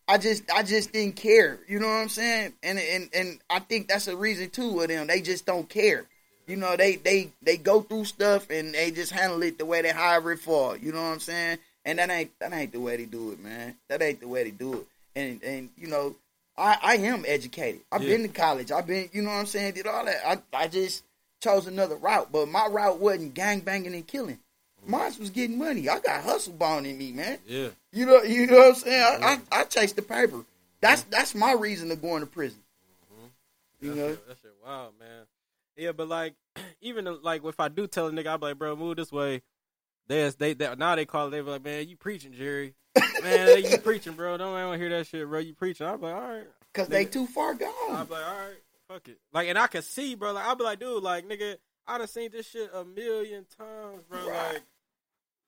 I 0.07 0.17
just 0.17 0.49
I 0.49 0.63
just 0.63 0.93
didn't 0.93 1.17
care. 1.17 1.59
You 1.67 1.79
know 1.79 1.87
what 1.87 1.93
I'm 1.93 2.09
saying? 2.09 2.53
And 2.63 2.79
and 2.79 3.09
and 3.13 3.39
I 3.49 3.59
think 3.59 3.89
that's 3.89 4.07
a 4.07 4.15
reason 4.15 4.49
too 4.49 4.79
of 4.79 4.87
them. 4.87 5.07
They 5.07 5.21
just 5.21 5.45
don't 5.45 5.67
care. 5.67 6.05
You 6.47 6.55
know, 6.55 6.77
they 6.77 6.95
they 6.95 7.31
they 7.41 7.57
go 7.57 7.81
through 7.81 8.05
stuff 8.05 8.49
and 8.49 8.73
they 8.73 8.89
just 8.91 9.11
handle 9.11 9.43
it 9.43 9.57
the 9.57 9.65
way 9.65 9.81
they 9.81 9.91
however 9.91 10.31
it 10.31 10.39
fall. 10.39 10.77
You 10.77 10.93
know 10.93 11.01
what 11.01 11.09
I'm 11.09 11.19
saying? 11.19 11.59
And 11.89 11.97
that 11.97 12.11
ain't 12.11 12.31
that 12.39 12.53
ain't 12.53 12.71
the 12.71 12.79
way 12.79 12.97
they 12.97 13.05
do 13.05 13.31
it, 13.31 13.39
man. 13.39 13.75
That 13.87 14.03
ain't 14.03 14.19
the 14.19 14.27
way 14.27 14.43
they 14.43 14.51
do 14.51 14.73
it. 14.75 14.87
And 15.15 15.41
and 15.41 15.69
you 15.75 15.87
know, 15.87 16.15
I 16.55 16.77
I 16.79 16.95
am 16.97 17.25
educated. 17.27 17.81
I've 17.91 18.03
Yeah. 18.03 18.09
been 18.09 18.21
to 18.21 18.27
college. 18.27 18.71
I've 18.71 18.85
been, 18.85 19.09
you 19.11 19.23
know 19.23 19.31
what 19.31 19.37
I'm 19.37 19.45
saying, 19.47 19.73
did 19.73 19.87
all 19.87 20.05
that. 20.05 20.21
I 20.23 20.37
I 20.55 20.67
just 20.67 21.03
chose 21.41 21.65
another 21.65 21.95
route, 21.95 22.31
but 22.31 22.47
my 22.47 22.67
route 22.67 22.99
wasn't 22.99 23.33
gang 23.33 23.61
banging 23.61 23.95
and 23.95 24.05
killing. 24.05 24.37
Mm. 24.85 24.89
Mine 24.89 25.13
was 25.19 25.31
getting 25.31 25.57
money. 25.57 25.89
I 25.89 25.99
got 25.99 26.23
hustle 26.23 26.53
bone 26.53 26.85
in 26.85 26.95
me, 26.95 27.11
man. 27.11 27.39
Yeah. 27.47 27.69
You 27.91 28.05
know, 28.05 28.21
you 28.21 28.45
know 28.45 28.57
what 28.57 28.67
I'm 28.67 28.75
saying. 28.75 29.23
I, 29.23 29.39
I, 29.51 29.61
I 29.61 29.63
chase 29.63 29.93
the 29.93 30.03
paper. 30.03 30.45
That's 30.81 31.01
mm-hmm. 31.01 31.09
that's 31.11 31.33
my 31.33 31.53
reason 31.53 31.89
of 31.89 32.03
going 32.03 32.21
to 32.21 32.27
prison. 32.27 32.59
Mm-hmm. 33.11 33.85
You 33.85 33.89
That 33.89 33.95
know, 33.99 34.09
shit, 34.09 34.27
that 34.27 34.37
shit 34.43 34.53
wild, 34.63 34.93
man. 34.99 35.25
Yeah, 35.75 35.93
but 35.93 36.07
like, 36.07 36.35
even 36.81 37.07
like 37.23 37.43
if 37.45 37.59
I 37.59 37.67
do 37.69 37.87
tell 37.87 38.07
a 38.07 38.11
nigga, 38.11 38.27
I'm 38.27 38.41
like, 38.41 38.59
bro, 38.59 38.75
move 38.75 38.97
this 38.97 39.11
way. 39.11 39.41
They, 40.09 40.27
they, 40.29 40.53
they 40.53 40.75
now 40.75 40.95
they 40.95 41.05
call 41.05 41.27
it. 41.27 41.29
They 41.29 41.41
be 41.41 41.49
like, 41.51 41.63
man, 41.63 41.87
you 41.87 41.95
preaching, 41.95 42.33
Jerry. 42.33 42.73
man, 43.23 43.63
you 43.63 43.77
preaching, 43.77 44.13
bro. 44.13 44.35
Don't 44.37 44.51
want 44.51 44.73
to 44.73 44.79
hear 44.79 44.89
that 44.97 45.05
shit, 45.05 45.25
bro. 45.27 45.39
You 45.39 45.53
preaching. 45.53 45.85
I'm 45.85 46.01
like, 46.01 46.15
all 46.15 46.21
right. 46.21 46.47
because 46.73 46.87
they 46.87 47.05
too 47.05 47.27
far 47.27 47.53
gone. 47.53 47.69
I'm 47.89 48.09
like, 48.09 48.27
all 48.27 48.37
right, 48.37 48.57
fuck 48.87 49.07
it. 49.07 49.19
Like, 49.31 49.47
and 49.47 49.57
I 49.57 49.67
can 49.67 49.83
see, 49.83 50.15
bro. 50.15 50.33
Like, 50.33 50.45
I'll 50.45 50.55
be 50.55 50.63
like, 50.63 50.79
dude, 50.79 51.03
like, 51.03 51.29
nigga, 51.29 51.57
I 51.87 51.99
done 51.99 52.07
seen 52.07 52.31
this 52.31 52.49
shit 52.49 52.71
a 52.73 52.83
million 52.83 53.45
times, 53.55 54.03
bro. 54.09 54.27
Right. 54.27 54.53
Like, 54.53 54.63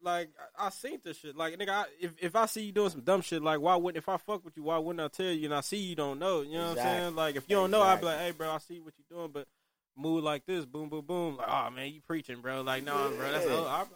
like 0.04 0.30
I, 0.60 0.67
I 0.67 0.69
seen 0.69 1.00
this 1.04 1.17
shit. 1.17 1.36
Like, 1.36 1.58
nigga, 1.58 1.69
I, 1.69 1.86
if 2.00 2.12
if 2.19 2.36
I 2.36 2.45
see 2.45 2.62
you 2.62 2.71
doing 2.71 2.91
some 2.91 3.02
dumb 3.02 3.21
shit, 3.21 3.41
like, 3.41 3.62
why 3.62 3.76
wouldn't 3.76 3.97
if 3.97 4.10
I 4.10 4.17
fuck 4.17 4.45
with 4.45 4.56
you, 4.58 4.63
why 4.63 4.78
wouldn't 4.78 5.04
I 5.04 5.08
tell 5.08 5.32
you? 5.32 5.45
And 5.45 5.56
I 5.56 5.62
see 5.62 5.78
you 5.78 5.95
don't 5.95 6.19
know, 6.19 6.41
you 6.41 6.54
know 6.54 6.69
what 6.69 6.78
I'm 6.78 6.84
saying? 6.84 7.15
Like, 7.15 7.36
if 7.36 7.50
you 7.50 7.56
don't 7.56 7.71
know, 7.71 7.82
I'd 7.82 8.00
be 8.00 8.06
like, 8.06 8.19
hey, 8.19 8.32
bro, 8.32 8.52
I 8.52 8.60
see 8.60 8.80
what 8.80 8.93
you're 8.97 9.17
doing, 9.19 9.32
but 9.34 9.47
move 9.97 10.24
like 10.24 10.45
this, 10.45 10.65
boom, 10.65 10.89
boom, 10.89 11.06
boom. 11.06 11.38
Like, 11.38 11.47
oh 11.50 11.69
man, 11.71 11.91
you 11.91 12.02
preaching, 12.02 12.41
bro. 12.41 12.62
Like, 12.62 12.84
no, 12.84 13.12
bro, 13.17 13.32
that's 13.32 13.45
a. 13.47 13.88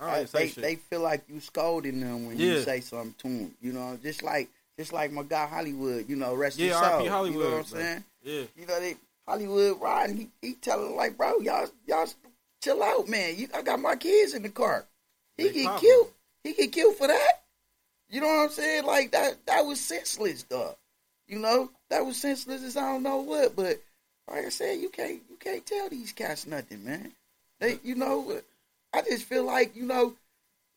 I 0.00 0.04
don't 0.06 0.10
I- 0.14 0.16
even 0.16 0.26
say 0.28 0.46
they 0.46 0.62
they 0.62 0.74
feel 0.76 1.00
like 1.00 1.22
you 1.28 1.40
scolding 1.40 2.00
them 2.00 2.26
when 2.26 2.38
you 2.38 2.58
say 2.62 2.80
something 2.80 3.14
to 3.18 3.28
them. 3.28 3.54
You 3.60 3.72
know, 3.72 3.98
just 4.02 4.22
like 4.22 4.48
just 4.78 4.92
like 4.92 5.12
my 5.12 5.22
guy 5.22 5.46
Hollywood. 5.46 6.08
You 6.08 6.16
know, 6.16 6.34
rest 6.34 6.58
Yeah, 6.58 6.68
his 6.68 6.76
soul. 6.76 7.08
Hollywood, 7.08 7.34
You 7.34 7.44
know 7.44 7.50
what 7.50 7.58
I'm 7.58 7.64
bro. 7.70 7.80
saying? 7.80 8.04
yeah, 8.22 8.42
You 8.56 8.66
know, 8.66 8.80
they 8.80 8.96
Hollywood 9.28 9.80
riding. 9.80 10.16
He 10.16 10.28
he 10.48 10.54
telling 10.54 10.96
like, 10.96 11.16
bro, 11.16 11.38
y'all 11.40 11.68
y'all 11.86 12.06
chill 12.62 12.82
out, 12.82 13.08
man. 13.08 13.36
You, 13.36 13.48
I 13.54 13.62
got 13.62 13.80
my 13.80 13.96
kids 13.96 14.34
in 14.34 14.42
the 14.42 14.48
car. 14.48 14.86
He 15.36 15.44
They 15.44 15.52
get 15.52 15.64
poppin'. 15.66 15.88
killed. 15.88 16.08
He 16.44 16.52
get 16.54 16.72
killed 16.72 16.96
for 16.96 17.06
that. 17.06 17.32
You 18.08 18.20
know 18.20 18.26
what 18.26 18.44
I'm 18.44 18.50
saying? 18.50 18.84
Like 18.86 19.12
that 19.12 19.46
that 19.46 19.66
was 19.66 19.80
senseless, 19.80 20.42
dog. 20.44 20.76
You 21.28 21.38
know 21.38 21.70
that 21.90 22.04
was 22.04 22.16
senseless 22.16 22.62
as 22.64 22.76
I 22.76 22.92
don't 22.92 23.02
know 23.02 23.18
what. 23.18 23.54
But 23.54 23.80
like 24.28 24.46
I 24.46 24.48
said, 24.48 24.80
you 24.80 24.88
can't 24.88 25.20
you 25.30 25.36
can't 25.38 25.64
tell 25.64 25.88
these 25.88 26.12
cats 26.12 26.46
nothing, 26.46 26.84
man. 26.84 27.12
They 27.60 27.78
you 27.84 27.94
know 27.94 28.40
I 28.92 29.02
just 29.02 29.24
feel 29.24 29.44
like 29.44 29.76
you 29.76 29.84
know, 29.86 30.14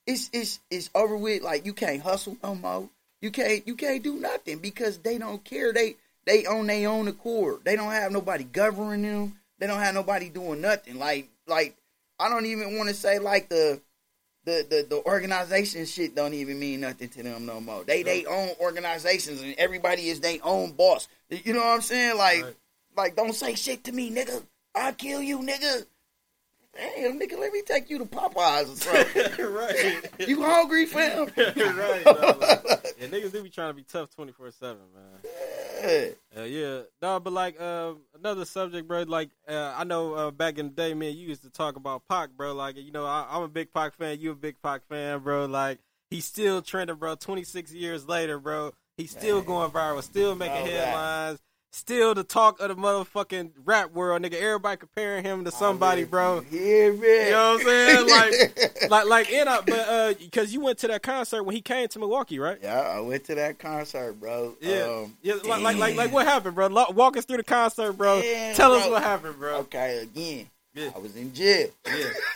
it's 0.05 0.29
it's 0.33 0.59
it's 0.69 0.89
over 0.93 1.17
with. 1.17 1.43
Like 1.43 1.65
you 1.65 1.73
can't 1.73 2.01
hustle 2.01 2.37
no 2.43 2.55
more. 2.55 2.89
You 3.21 3.31
can't 3.31 3.65
you 3.67 3.75
can't 3.75 4.03
do 4.03 4.15
nothing 4.15 4.59
because 4.59 4.99
they 4.99 5.17
don't 5.17 5.43
care. 5.43 5.73
They 5.73 5.95
they 6.25 6.45
own 6.45 6.67
their 6.67 6.89
own 6.89 7.07
accord. 7.07 7.63
They 7.63 7.75
don't 7.75 7.91
have 7.91 8.11
nobody 8.11 8.43
governing 8.43 9.01
them. 9.01 9.39
They 9.59 9.67
don't 9.67 9.79
have 9.79 9.93
nobody 9.93 10.29
doing 10.29 10.61
nothing. 10.61 10.99
Like 10.99 11.29
like 11.47 11.75
I 12.19 12.29
don't 12.29 12.45
even 12.45 12.77
want 12.77 12.89
to 12.89 12.95
say 12.95 13.19
like 13.19 13.49
the 13.49 13.81
the, 14.45 14.65
the 14.69 14.85
the 14.89 15.03
organization 15.05 15.85
shit 15.85 16.15
don't 16.15 16.33
even 16.33 16.59
mean 16.59 16.81
nothing 16.81 17.09
to 17.09 17.23
them 17.23 17.45
no 17.45 17.61
more. 17.61 17.83
They 17.83 18.03
they 18.03 18.25
own 18.25 18.49
organizations 18.59 19.41
and 19.41 19.55
everybody 19.57 20.09
is 20.09 20.19
their 20.19 20.39
own 20.43 20.73
boss. 20.73 21.07
You 21.29 21.53
know 21.53 21.59
what 21.59 21.75
I'm 21.75 21.81
saying? 21.81 22.17
Like 22.17 22.43
Right. 22.43 22.55
like 22.97 23.15
don't 23.15 23.33
say 23.33 23.55
shit 23.55 23.85
to 23.85 23.91
me, 23.91 24.11
nigga. 24.11 24.43
I'll 24.75 24.93
kill 24.93 25.21
you, 25.21 25.39
nigga. 25.39 25.85
Damn, 26.75 27.19
nigga, 27.19 27.37
let 27.39 27.53
me 27.53 27.61
take 27.61 27.89
you 27.89 27.99
to 27.99 28.05
Popeyes 28.05 28.63
or 28.63 28.75
something. 28.75 29.23
You're 29.37 29.51
right. 29.51 30.09
you 30.27 30.41
hungry, 30.41 30.85
fam? 30.87 31.27
You're 31.35 31.73
right. 31.73 32.05
No, 32.05 32.11
like, 32.39 32.95
yeah, 32.99 33.07
niggas 33.07 33.31
do 33.31 33.43
be 33.43 33.49
trying 33.49 33.69
to 33.69 33.73
be 33.75 33.83
tough 33.83 34.09
twenty 34.15 34.31
four 34.31 34.49
seven, 34.51 34.81
man. 34.93 35.31
Yeah. 35.83 36.41
Uh, 36.41 36.43
yeah, 36.45 36.81
no, 37.01 37.19
but 37.19 37.33
like 37.33 37.59
uh, 37.61 37.93
another 38.17 38.45
subject, 38.45 38.87
bro. 38.87 39.03
Like 39.03 39.29
uh, 39.47 39.75
I 39.77 39.83
know 39.83 40.13
uh, 40.13 40.31
back 40.31 40.57
in 40.57 40.67
the 40.67 40.73
day, 40.73 40.93
man, 40.93 41.15
you 41.15 41.27
used 41.27 41.43
to 41.43 41.49
talk 41.51 41.75
about 41.75 42.07
Pac, 42.09 42.31
bro. 42.31 42.53
Like 42.53 42.77
you 42.77 42.91
know, 42.91 43.05
I, 43.05 43.27
I'm 43.29 43.43
a 43.43 43.47
big 43.47 43.71
Pac 43.71 43.95
fan. 43.95 44.19
You 44.19 44.31
a 44.31 44.35
big 44.35 44.55
Pac 44.63 44.87
fan, 44.87 45.19
bro. 45.19 45.45
Like 45.45 45.79
he's 46.09 46.25
still 46.25 46.61
trending, 46.61 46.95
bro. 46.95 47.15
26 47.15 47.71
years 47.73 48.07
later, 48.07 48.39
bro. 48.39 48.73
He's 48.97 49.11
still 49.11 49.37
Man. 49.37 49.45
going 49.45 49.71
viral, 49.71 50.01
still 50.03 50.35
making 50.35 50.57
All 50.57 50.63
right. 50.63 51.37
Still 51.73 52.13
the 52.13 52.23
talk 52.23 52.59
of 52.61 52.69
the 52.69 52.75
motherfucking 52.75 53.51
rap 53.65 53.91
world, 53.91 54.21
nigga. 54.21 54.35
Everybody 54.35 54.77
comparing 54.77 55.23
him 55.23 55.43
to 55.45 55.51
somebody, 55.51 56.03
bro. 56.03 56.43
Yeah, 56.51 56.91
man. 56.91 57.01
You 57.01 57.31
know 57.31 57.53
what 57.53 57.61
I'm 57.61 57.65
saying? 57.65 58.07
Like, 58.83 58.89
like, 58.89 59.07
like, 59.07 59.29
in 59.31 59.47
a, 59.47 59.61
but 59.65 59.79
uh, 59.89 60.13
because 60.19 60.53
you 60.53 60.61
went 60.61 60.77
to 60.79 60.87
that 60.89 61.01
concert 61.01 61.43
when 61.43 61.55
he 61.55 61.61
came 61.61 61.87
to 61.87 61.99
Milwaukee, 61.99 62.37
right? 62.39 62.59
yeah, 62.61 62.79
I 62.79 62.99
went 62.99 63.23
to 63.25 63.35
that 63.35 63.57
concert, 63.59 64.13
bro. 64.19 64.55
Yeah, 64.61 64.83
Um, 64.83 65.17
yeah. 65.21 65.35
Like, 65.45 65.61
like, 65.61 65.77
like, 65.77 65.95
like, 65.95 66.11
what 66.11 66.25
happened, 66.27 66.55
bro? 66.55 66.67
Walk 66.91 67.17
us 67.17 67.25
through 67.25 67.37
the 67.37 67.43
concert, 67.43 67.93
bro. 67.93 68.21
Damn, 68.21 68.55
Tell 68.55 68.73
us 68.73 68.87
what 68.89 69.01
happened, 69.01 69.37
bro. 69.39 69.57
Okay, 69.59 69.99
again, 69.99 70.49
Yeah. 70.75 70.89
I 70.95 70.99
was 70.99 71.15
in 71.15 71.33
jail. 71.33 71.69
Yeah. 71.87 71.93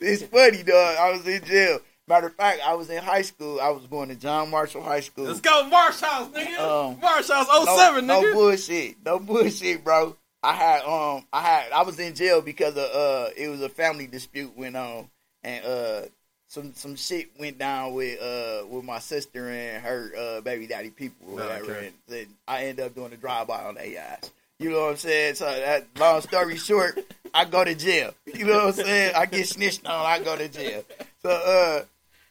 it's 0.00 0.22
funny, 0.24 0.62
dog. 0.62 0.96
I 0.98 1.10
was 1.12 1.26
in 1.26 1.44
jail. 1.44 1.78
Matter 2.06 2.26
of 2.26 2.34
fact, 2.34 2.60
I 2.64 2.74
was 2.74 2.90
in 2.90 3.02
high 3.02 3.22
school. 3.22 3.60
I 3.60 3.70
was 3.70 3.86
going 3.86 4.10
to 4.10 4.14
John 4.14 4.50
Marshall 4.50 4.82
High 4.82 5.00
School. 5.00 5.24
Let's 5.24 5.40
go, 5.40 5.66
Marsh 5.68 6.00
House, 6.00 6.28
nigga. 6.28 6.58
Um, 6.58 7.00
Marsh 7.00 7.28
House 7.28 7.46
no, 7.48 7.64
07, 7.76 8.06
no 8.06 8.32
bullshit. 8.34 8.96
No 9.04 9.18
bullshit, 9.18 9.82
bro. 9.82 10.14
I 10.42 10.52
had 10.52 10.82
um 10.84 11.24
I 11.32 11.40
had 11.40 11.72
I 11.72 11.82
was 11.84 11.98
in 11.98 12.14
jail 12.14 12.42
because 12.42 12.76
of 12.76 12.84
uh 12.94 13.30
it 13.34 13.48
was 13.48 13.62
a 13.62 13.70
family 13.70 14.06
dispute 14.06 14.54
went 14.54 14.76
on 14.76 15.08
and 15.42 15.64
uh 15.64 16.02
some 16.48 16.74
some 16.74 16.96
shit 16.96 17.30
went 17.40 17.56
down 17.56 17.94
with 17.94 18.20
uh 18.20 18.66
with 18.66 18.84
my 18.84 18.98
sister 18.98 19.48
and 19.48 19.82
her 19.82 20.12
uh 20.14 20.40
baby 20.42 20.66
daddy 20.66 20.90
people 20.90 21.28
or 21.30 21.40
Oh, 21.40 21.44
whatever 21.46 21.72
okay. 21.72 21.86
and 21.86 21.94
then 22.08 22.26
I 22.46 22.64
end 22.64 22.78
up 22.78 22.94
doing 22.94 23.14
a 23.14 23.16
drive 23.16 23.46
by 23.46 23.64
on 23.64 23.76
their 23.76 23.98
ass. 23.98 24.30
You 24.58 24.68
know 24.68 24.82
what 24.82 24.90
I'm 24.90 24.96
saying? 24.98 25.36
So 25.36 25.46
that 25.46 25.86
long 25.98 26.20
story 26.20 26.56
short, 26.58 26.98
I 27.32 27.46
go 27.46 27.64
to 27.64 27.74
jail. 27.74 28.12
You 28.26 28.44
know 28.44 28.66
what 28.66 28.78
I'm 28.78 28.84
saying? 28.84 29.14
I 29.16 29.24
get 29.24 29.48
snitched 29.48 29.86
on, 29.86 30.04
I 30.04 30.18
go 30.22 30.36
to 30.36 30.48
jail. 30.48 30.84
So 31.22 31.30
uh 31.30 31.84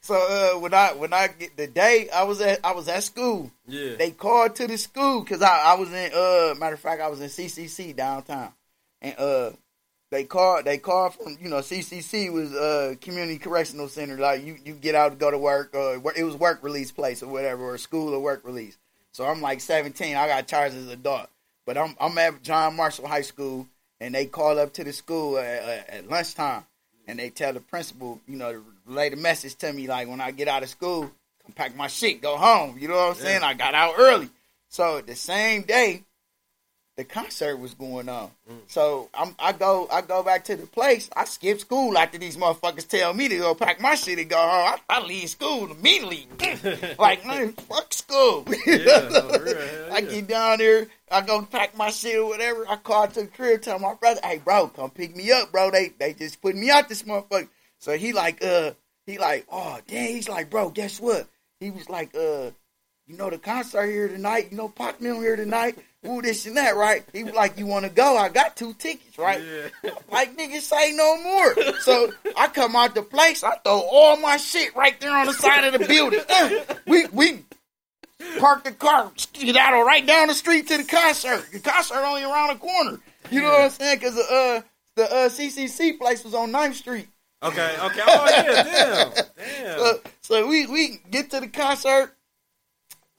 so 0.03 0.15
uh 0.15 0.59
when 0.59 0.73
I 0.73 0.89
when 0.93 1.13
I 1.13 1.27
get 1.27 1.55
the 1.55 1.65
day 1.65 2.09
I 2.13 2.23
was 2.23 2.41
at 2.41 2.59
I 2.63 2.73
was 2.73 2.89
at 2.89 3.03
school. 3.03 3.49
Yeah. 3.65 3.95
they 3.95 4.11
called 4.11 4.53
to 4.55 4.67
the 4.67 4.77
school 4.77 5.21
because 5.21 5.41
I, 5.41 5.71
I 5.71 5.75
was 5.75 5.91
in 5.93 6.11
uh 6.13 6.55
matter 6.59 6.75
of 6.75 6.81
fact 6.81 7.01
I 7.01 7.07
was 7.07 7.21
in 7.21 7.29
CCC 7.29 7.95
downtown. 7.95 8.51
And 9.01 9.17
uh 9.17 9.51
they 10.11 10.25
called 10.25 10.65
they 10.65 10.77
called 10.77 11.13
from 11.15 11.37
you 11.39 11.49
know 11.49 11.59
CCC 11.59 12.31
was 12.31 12.53
uh 12.53 12.95
community 12.99 13.37
correctional 13.37 13.87
center. 13.87 14.17
Like 14.17 14.43
you 14.43 14.57
you 14.65 14.73
get 14.73 14.93
out 14.93 15.09
to 15.09 15.15
go 15.15 15.31
to 15.31 15.37
work 15.37 15.73
or 15.73 15.95
it 16.17 16.23
was 16.23 16.35
work 16.35 16.61
release 16.63 16.91
place 16.91 17.23
or 17.23 17.29
whatever 17.29 17.63
or 17.63 17.77
school 17.77 18.13
or 18.13 18.19
work 18.19 18.41
release. 18.43 18.77
So 19.13 19.25
I'm 19.25 19.41
like 19.41 19.61
17 19.61 20.17
I 20.17 20.27
got 20.27 20.47
charged 20.47 20.75
as 20.75 20.83
an 20.83 20.91
adult. 20.91 21.29
But 21.65 21.77
I'm 21.77 21.95
I'm 21.97 22.17
at 22.17 22.43
John 22.43 22.75
Marshall 22.75 23.07
High 23.07 23.21
School 23.21 23.67
and 24.01 24.13
they 24.13 24.25
call 24.25 24.59
up 24.59 24.73
to 24.73 24.83
the 24.83 24.91
school 24.91 25.37
at, 25.37 25.63
at, 25.63 25.89
at 25.89 26.09
lunchtime. 26.09 26.65
And 27.07 27.19
they 27.19 27.29
tell 27.29 27.53
the 27.53 27.61
principal 27.61 28.19
you 28.27 28.35
know 28.35 28.61
relay 28.85 29.09
the 29.09 29.17
message 29.17 29.55
to 29.55 29.71
me 29.71 29.87
like 29.87 30.07
when 30.07 30.21
I 30.21 30.31
get 30.31 30.47
out 30.47 30.63
of 30.63 30.69
school 30.69 31.11
come 31.43 31.53
pack 31.55 31.75
my 31.75 31.87
shit 31.87 32.21
go 32.21 32.37
home 32.37 32.77
you 32.79 32.87
know 32.87 32.95
what 32.95 33.17
I'm 33.17 33.21
saying 33.23 33.43
I 33.43 33.53
got 33.53 33.75
out 33.75 33.95
early 33.97 34.29
so 34.73 35.01
the 35.01 35.15
same 35.15 35.61
day, 35.61 36.01
the 36.97 37.03
concert 37.03 37.57
was 37.57 37.75
going 37.75 38.09
on. 38.09 38.31
Mm. 38.49 38.57
So 38.65 39.07
I'm, 39.13 39.35
I 39.37 39.51
go, 39.51 39.87
I 39.91 40.01
go 40.01 40.23
back 40.23 40.45
to 40.45 40.55
the 40.55 40.65
place. 40.65 41.11
I 41.15 41.25
skip 41.25 41.59
school 41.59 41.95
after 41.95 42.17
these 42.17 42.37
motherfuckers 42.37 42.87
tell 42.87 43.13
me 43.13 43.27
to 43.27 43.37
go 43.37 43.53
pack 43.53 43.79
my 43.79 43.93
shit 43.93 44.17
and 44.17 44.27
go 44.31 44.35
home. 44.35 44.79
I, 44.89 44.97
I 44.97 45.05
leave 45.05 45.29
school 45.29 45.71
immediately. 45.71 46.27
like, 46.97 47.23
man, 47.23 47.53
fuck 47.53 47.93
school. 47.93 48.47
Yeah, 48.65 49.09
for 49.09 49.43
real, 49.43 49.57
hell 49.57 49.93
I 49.93 49.99
yeah. 49.99 50.01
get 50.01 50.27
down 50.27 50.57
there, 50.57 50.87
I 51.11 51.21
go 51.21 51.43
pack 51.43 51.77
my 51.77 51.91
shit 51.91 52.17
or 52.17 52.25
whatever. 52.25 52.65
I 52.67 52.77
call 52.77 53.07
to 53.09 53.21
the 53.21 53.27
crib, 53.27 53.61
tell 53.61 53.77
my 53.77 53.93
brother, 53.93 54.21
"Hey, 54.23 54.41
bro, 54.43 54.69
come 54.69 54.89
pick 54.89 55.15
me 55.15 55.31
up, 55.31 55.51
bro. 55.51 55.69
They 55.69 55.89
they 55.99 56.13
just 56.13 56.41
put 56.41 56.55
me 56.55 56.71
out 56.71 56.89
this 56.89 57.03
motherfucker." 57.03 57.47
So 57.83 57.97
he 57.97 58.13
like, 58.13 58.41
uh, 58.41 58.71
he 59.05 59.17
like, 59.17 59.45
oh 59.51 59.77
damn. 59.87 60.07
He's 60.07 60.29
like, 60.29 60.49
bro, 60.49 60.69
guess 60.69 61.01
what? 61.01 61.27
He 61.59 61.69
was 61.69 61.89
like, 61.89 62.15
uh, 62.15 62.51
you 63.07 63.17
know 63.17 63.29
the 63.29 63.37
concert 63.37 63.87
here 63.87 64.07
tonight. 64.07 64.47
You 64.51 64.57
know 64.57 64.69
Pop 64.69 65.01
Mill 65.01 65.19
here 65.19 65.35
tonight. 65.35 65.77
Ooh, 66.07 66.21
this 66.21 66.45
and 66.45 66.55
that, 66.55 66.77
right? 66.77 67.03
He 67.11 67.25
was 67.25 67.33
like, 67.33 67.59
you 67.59 67.65
want 67.65 67.83
to 67.83 67.91
go? 67.91 68.15
I 68.15 68.29
got 68.29 68.55
two 68.55 68.73
tickets, 68.75 69.17
right? 69.17 69.43
Yeah. 69.43 69.91
Like 70.09 70.37
niggas 70.37 70.61
say 70.61 70.93
no 70.93 71.21
more. 71.23 71.55
So 71.81 72.13
I 72.37 72.47
come 72.47 72.73
out 72.77 72.95
the 72.95 73.01
place, 73.01 73.43
I 73.43 73.57
throw 73.57 73.81
all 73.81 74.15
my 74.15 74.37
shit 74.37 74.73
right 74.77 74.97
there 75.01 75.11
on 75.11 75.25
the 75.25 75.33
side 75.33 75.65
of 75.65 75.77
the 75.77 75.85
building. 75.85 76.21
Uh, 76.29 76.49
we 76.87 77.07
we 77.07 77.43
park 78.39 78.63
the 78.63 78.71
car, 78.71 79.11
get 79.13 79.19
skedaddle 79.19 79.83
right 79.83 80.07
down 80.07 80.29
the 80.29 80.35
street 80.35 80.69
to 80.69 80.77
the 80.77 80.85
concert. 80.85 81.45
The 81.51 81.59
concert 81.59 81.97
only 81.97 82.23
around 82.23 82.53
the 82.53 82.59
corner. 82.59 83.01
You 83.29 83.41
know 83.41 83.49
what 83.49 83.61
I'm 83.61 83.69
saying? 83.71 83.99
Because 83.99 84.15
the 84.15 84.21
uh 84.21 84.61
the 84.95 85.03
uh, 85.03 85.29
CCC 85.29 85.97
place 85.97 86.23
was 86.23 86.33
on 86.33 86.51
9th 86.51 86.75
Street. 86.75 87.07
Okay, 87.43 87.75
okay. 87.81 88.01
Oh, 88.07 88.29
yeah, 88.29 88.63
damn. 88.63 89.11
Damn. 89.37 89.79
So, 89.79 89.99
so 90.21 90.47
we 90.47 90.65
we 90.67 91.01
get 91.09 91.29
to 91.31 91.39
the 91.41 91.47
concert, 91.47 92.15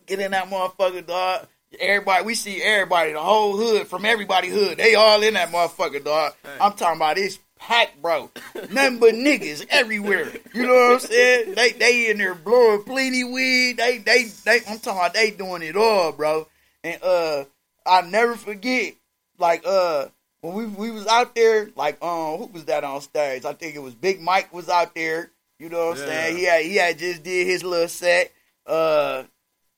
get 0.06 0.20
in 0.20 0.30
that 0.30 0.48
motherfucker, 0.48 1.06
dog. 1.06 1.46
Everybody, 1.78 2.24
we 2.24 2.34
see 2.34 2.62
everybody, 2.62 3.12
the 3.12 3.20
whole 3.20 3.56
hood, 3.56 3.88
from 3.88 4.04
everybody 4.04 4.48
hood. 4.48 4.78
They 4.78 4.94
all 4.94 5.22
in 5.22 5.34
that 5.34 5.50
motherfucker, 5.50 6.02
dog. 6.04 6.34
I'm 6.60 6.72
talking 6.74 6.96
about 6.96 7.16
this 7.16 7.38
packed, 7.58 8.00
bro. 8.00 8.30
Nothing 8.70 8.98
but 8.98 9.14
niggas 9.14 9.66
everywhere. 9.70 10.30
You 10.54 10.66
know 10.66 10.72
what 10.72 10.92
I'm 10.92 11.00
saying? 11.00 11.54
They 11.54 11.72
they 11.72 12.10
in 12.10 12.18
there 12.18 12.34
blowing 12.34 12.84
plenty 12.84 13.24
weed. 13.24 13.76
They 13.78 13.98
they 13.98 14.24
they. 14.44 14.60
I'm 14.68 14.78
talking 14.78 15.00
about 15.00 15.14
they 15.14 15.32
doing 15.32 15.62
it 15.62 15.76
all, 15.76 16.12
bro. 16.12 16.46
And 16.82 17.02
uh, 17.02 17.44
I 17.84 18.02
never 18.02 18.36
forget, 18.36 18.94
like 19.38 19.64
uh, 19.66 20.06
when 20.44 20.54
we 20.54 20.66
we 20.66 20.90
was 20.90 21.06
out 21.06 21.34
there, 21.34 21.70
like 21.74 22.02
um, 22.02 22.36
who 22.38 22.46
was 22.46 22.66
that 22.66 22.84
on 22.84 23.00
stage? 23.00 23.44
I 23.44 23.54
think 23.54 23.74
it 23.74 23.78
was 23.82 23.94
Big 23.94 24.20
Mike 24.20 24.52
was 24.52 24.68
out 24.68 24.94
there. 24.94 25.30
You 25.58 25.68
know 25.70 25.88
what 25.88 25.98
I'm 25.98 25.98
Yeah. 26.00 26.06
saying? 26.06 26.36
He 26.36 26.44
had 26.44 26.64
he 26.64 26.76
had 26.76 26.98
just 26.98 27.22
did 27.22 27.46
his 27.46 27.64
little 27.64 27.88
set. 27.88 28.30
Uh, 28.66 29.24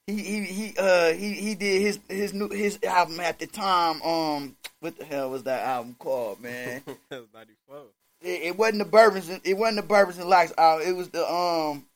he 0.07 0.16
he 0.16 0.42
he 0.44 0.74
uh 0.79 1.12
he 1.12 1.33
he 1.35 1.55
did 1.55 1.83
his 1.83 2.00
his 2.09 2.33
new 2.35 2.48
his 2.48 2.79
album 2.83 3.20
at 3.20 3.38
the 3.38 3.46
time. 3.46 4.02
Um, 4.02 4.57
what 4.81 4.98
the 4.98 5.05
hell 5.05 5.31
was 5.31 5.44
that 5.44 5.62
album 5.64 5.94
called, 5.98 6.40
man? 6.40 6.83
That 7.11 7.20
was 7.20 7.29
94. 7.33 7.76
it, 8.22 8.42
it 8.42 8.59
wasn't 8.59 8.79
the 8.79 8.85
Bourbons. 8.87 9.31
It 9.44 9.55
wasn't 9.57 9.76
the 9.76 9.87
Bourbons 9.87 10.18
and 10.18 10.29
Lights 10.29 10.52
album. 10.59 10.88
It 10.88 10.96
was 10.96 11.11
the 11.11 11.24
um, 11.31 11.87